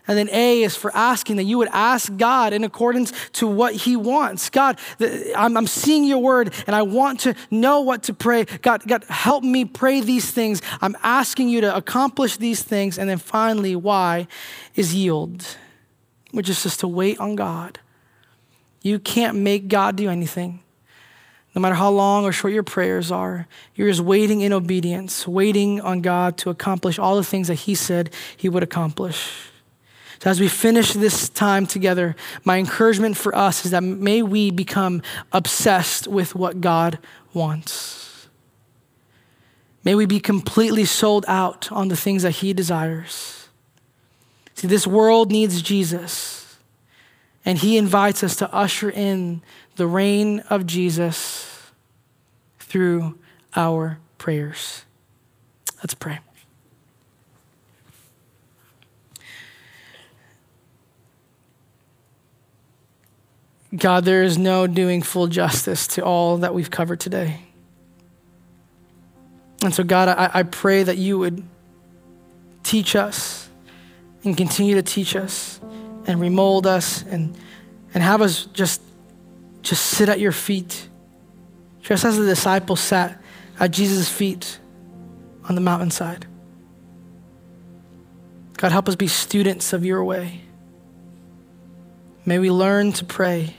And 0.07 0.17
then 0.17 0.29
A 0.31 0.63
is 0.63 0.75
for 0.75 0.93
asking 0.93 1.37
that 1.37 1.43
you 1.43 1.57
would 1.57 1.69
ask 1.71 2.15
God 2.17 2.51
in 2.51 2.65
accordance 2.65 3.13
to 3.33 3.47
what 3.47 3.73
He 3.73 3.95
wants. 3.95 4.49
God, 4.49 4.77
I'm, 5.35 5.65
seeing 5.65 6.03
your 6.03 6.17
word 6.17 6.53
and 6.67 6.75
I 6.75 6.81
want 6.81 7.21
to 7.21 7.35
know 7.49 7.81
what 7.81 8.03
to 8.03 8.13
pray. 8.13 8.43
God, 8.61 8.85
God, 8.85 9.05
help 9.05 9.45
me 9.45 9.63
pray 9.63 10.01
these 10.01 10.29
things. 10.29 10.61
I'm 10.81 10.97
asking 11.03 11.47
you 11.49 11.61
to 11.61 11.75
accomplish 11.75 12.35
these 12.35 12.61
things. 12.61 12.97
And 12.99 13.09
then 13.09 13.17
finally, 13.17 13.77
Y 13.77 14.27
is 14.75 14.93
yield, 14.93 15.45
which 16.31 16.49
is 16.49 16.63
just 16.63 16.81
to 16.81 16.87
wait 16.87 17.19
on 17.19 17.37
God. 17.37 17.79
You 18.81 18.99
can't 18.99 19.37
make 19.37 19.69
God 19.69 19.95
do 19.95 20.09
anything. 20.09 20.59
No 21.55 21.61
matter 21.61 21.75
how 21.75 21.91
long 21.91 22.25
or 22.25 22.33
short 22.33 22.51
your 22.51 22.63
prayers 22.63 23.09
are, 23.09 23.47
you're 23.75 23.87
just 23.87 24.01
waiting 24.01 24.41
in 24.41 24.51
obedience, 24.51 25.25
waiting 25.25 25.79
on 25.79 26.01
God 26.01 26.37
to 26.39 26.49
accomplish 26.49 26.99
all 26.99 27.15
the 27.15 27.23
things 27.23 27.47
that 27.47 27.55
He 27.55 27.75
said 27.75 28.11
He 28.35 28.49
would 28.49 28.63
accomplish. 28.63 29.31
So, 30.19 30.29
as 30.29 30.39
we 30.39 30.47
finish 30.47 30.93
this 30.93 31.29
time 31.29 31.65
together, 31.65 32.15
my 32.43 32.57
encouragement 32.57 33.17
for 33.17 33.35
us 33.35 33.65
is 33.65 33.71
that 33.71 33.83
may 33.83 34.21
we 34.21 34.51
become 34.51 35.01
obsessed 35.31 36.07
with 36.07 36.35
what 36.35 36.61
God 36.61 36.99
wants. 37.33 38.27
May 39.83 39.95
we 39.95 40.05
be 40.05 40.19
completely 40.19 40.85
sold 40.85 41.25
out 41.27 41.71
on 41.71 41.89
the 41.89 41.97
things 41.97 42.23
that 42.23 42.31
He 42.31 42.53
desires. 42.53 43.49
See, 44.55 44.67
this 44.67 44.87
world 44.87 45.31
needs 45.31 45.61
Jesus, 45.61 46.57
and 47.43 47.57
He 47.57 47.77
invites 47.77 48.23
us 48.23 48.35
to 48.37 48.53
usher 48.53 48.89
in 48.89 49.41
the 49.75 49.87
reign 49.87 50.39
of 50.49 50.65
Jesus 50.65 51.71
through 52.59 53.17
our 53.55 53.99
prayers. 54.17 54.85
Let's 55.81 55.93
pray. 55.93 56.19
God, 63.75 64.05
there 64.05 64.21
is 64.23 64.37
no 64.37 64.67
doing 64.67 65.01
full 65.01 65.27
justice 65.27 65.87
to 65.87 66.03
all 66.03 66.37
that 66.37 66.53
we've 66.53 66.69
covered 66.69 66.99
today. 66.99 67.39
And 69.63 69.73
so, 69.73 69.83
God, 69.83 70.09
I, 70.09 70.29
I 70.33 70.43
pray 70.43 70.83
that 70.83 70.97
you 70.97 71.17
would 71.17 71.43
teach 72.61 72.95
us 72.95 73.49
and 74.23 74.37
continue 74.37 74.75
to 74.75 74.83
teach 74.83 75.15
us 75.15 75.59
and 76.05 76.19
remold 76.19 76.67
us 76.67 77.03
and, 77.03 77.35
and 77.93 78.03
have 78.03 78.21
us 78.21 78.45
just, 78.47 78.81
just 79.61 79.83
sit 79.85 80.07
at 80.07 80.19
your 80.19 80.31
feet, 80.31 80.87
just 81.81 82.05
as 82.05 82.17
the 82.17 82.25
disciples 82.25 82.79
sat 82.79 83.21
at 83.59 83.71
Jesus' 83.71 84.09
feet 84.09 84.59
on 85.47 85.55
the 85.55 85.61
mountainside. 85.61 86.27
God, 88.57 88.71
help 88.71 88.87
us 88.87 88.95
be 88.95 89.07
students 89.07 89.73
of 89.73 89.83
your 89.83 90.03
way. 90.03 90.41
May 92.25 92.39
we 92.39 92.51
learn 92.51 92.93
to 92.93 93.05
pray 93.05 93.55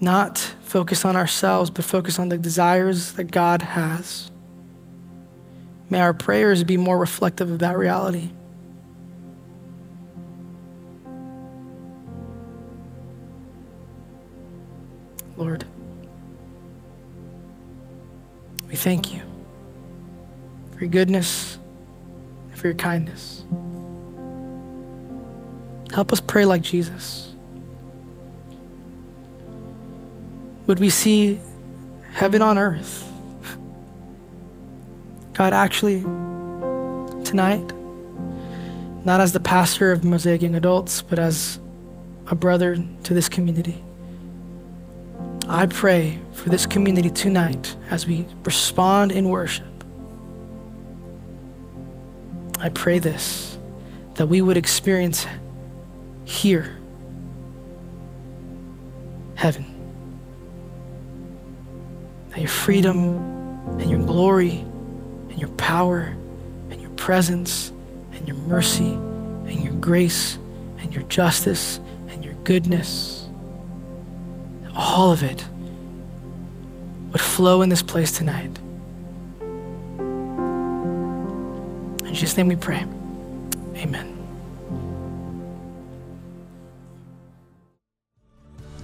not 0.00 0.38
focus 0.62 1.04
on 1.04 1.16
ourselves, 1.16 1.70
but 1.70 1.84
focus 1.84 2.18
on 2.18 2.28
the 2.28 2.38
desires 2.38 3.12
that 3.12 3.30
God 3.30 3.62
has. 3.62 4.30
May 5.90 6.00
our 6.00 6.14
prayers 6.14 6.64
be 6.64 6.76
more 6.76 6.98
reflective 6.98 7.50
of 7.50 7.60
that 7.60 7.76
reality. 7.76 8.30
Lord, 15.36 15.64
we 18.68 18.76
thank 18.76 19.14
you 19.14 19.22
for 20.72 20.80
your 20.80 20.88
goodness 20.88 21.58
and 22.50 22.58
for 22.58 22.66
your 22.66 22.74
kindness. 22.74 23.44
Help 25.92 26.12
us 26.12 26.20
pray 26.20 26.44
like 26.44 26.62
Jesus. 26.62 27.27
Would 30.68 30.78
we 30.78 30.90
see 30.90 31.40
heaven 32.12 32.42
on 32.42 32.58
earth? 32.58 33.10
God, 35.32 35.54
actually, 35.54 36.02
tonight, 37.24 37.72
not 39.04 39.20
as 39.20 39.32
the 39.32 39.40
pastor 39.40 39.92
of 39.92 40.04
Mosaic 40.04 40.42
Young 40.42 40.54
Adults, 40.54 41.00
but 41.00 41.18
as 41.18 41.58
a 42.26 42.34
brother 42.34 42.76
to 43.04 43.14
this 43.14 43.30
community, 43.30 43.82
I 45.48 45.64
pray 45.64 46.18
for 46.34 46.50
this 46.50 46.66
community 46.66 47.08
tonight 47.08 47.74
as 47.88 48.06
we 48.06 48.26
respond 48.44 49.10
in 49.10 49.30
worship. 49.30 49.64
I 52.60 52.68
pray 52.68 52.98
this 52.98 53.56
that 54.16 54.26
we 54.26 54.42
would 54.42 54.56
experience 54.56 55.26
here 56.24 56.76
heaven 59.36 59.77
that 62.38 62.42
your 62.42 62.50
freedom 62.50 63.16
and 63.80 63.90
your 63.90 63.98
glory 63.98 64.60
and 65.28 65.38
your 65.40 65.48
power 65.50 66.16
and 66.70 66.80
your 66.80 66.90
presence 66.90 67.72
and 68.12 68.28
your 68.28 68.36
mercy 68.36 68.92
and 68.92 69.64
your 69.64 69.72
grace 69.74 70.38
and 70.78 70.94
your 70.94 71.02
justice 71.04 71.80
and 72.10 72.24
your 72.24 72.34
goodness, 72.44 73.26
all 74.76 75.10
of 75.10 75.24
it 75.24 75.44
would 77.10 77.20
flow 77.20 77.62
in 77.62 77.70
this 77.70 77.82
place 77.82 78.12
tonight. 78.12 78.56
In 82.04 82.14
Jesus' 82.14 82.36
name 82.36 82.46
we 82.46 82.54
pray. 82.54 82.86
Amen. 83.74 84.17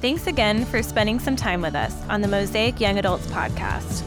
Thanks 0.04 0.26
again 0.26 0.66
for 0.66 0.82
spending 0.82 1.18
some 1.18 1.34
time 1.34 1.62
with 1.62 1.74
us 1.74 1.94
on 2.10 2.20
the 2.20 2.28
Mosaic 2.28 2.78
Young 2.78 2.98
Adults 2.98 3.26
podcast. 3.28 4.02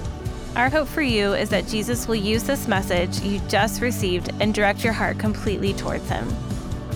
Our 0.56 0.70
hope 0.70 0.88
for 0.88 1.02
you 1.02 1.34
is 1.34 1.50
that 1.50 1.66
Jesus 1.66 2.08
will 2.08 2.14
use 2.14 2.44
this 2.44 2.68
message 2.68 3.20
you 3.22 3.40
just 3.48 3.82
received 3.82 4.30
and 4.40 4.54
direct 4.54 4.84
your 4.84 4.94
heart 4.94 5.18
completely 5.18 5.74
towards 5.74 6.08
Him. 6.08 6.32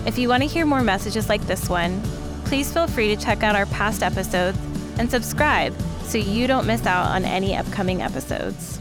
If 0.06 0.20
you 0.20 0.30
want 0.30 0.44
to 0.44 0.48
hear 0.48 0.68
more 0.68 0.84
messages 0.84 1.30
like 1.30 1.42
this 1.48 1.68
one, 1.68 2.00
please 2.46 2.72
feel 2.72 2.86
free 2.86 3.08
to 3.08 3.20
check 3.20 3.42
out 3.42 3.56
our 3.56 3.66
past 3.66 4.04
episodes 4.04 4.60
and 5.00 5.10
subscribe 5.10 5.74
so 6.04 6.20
you 6.20 6.46
don't 6.46 6.68
miss 6.68 6.86
out 6.86 7.08
on 7.08 7.26
any 7.26 7.58
upcoming 7.58 8.04
episodes. 8.04 8.81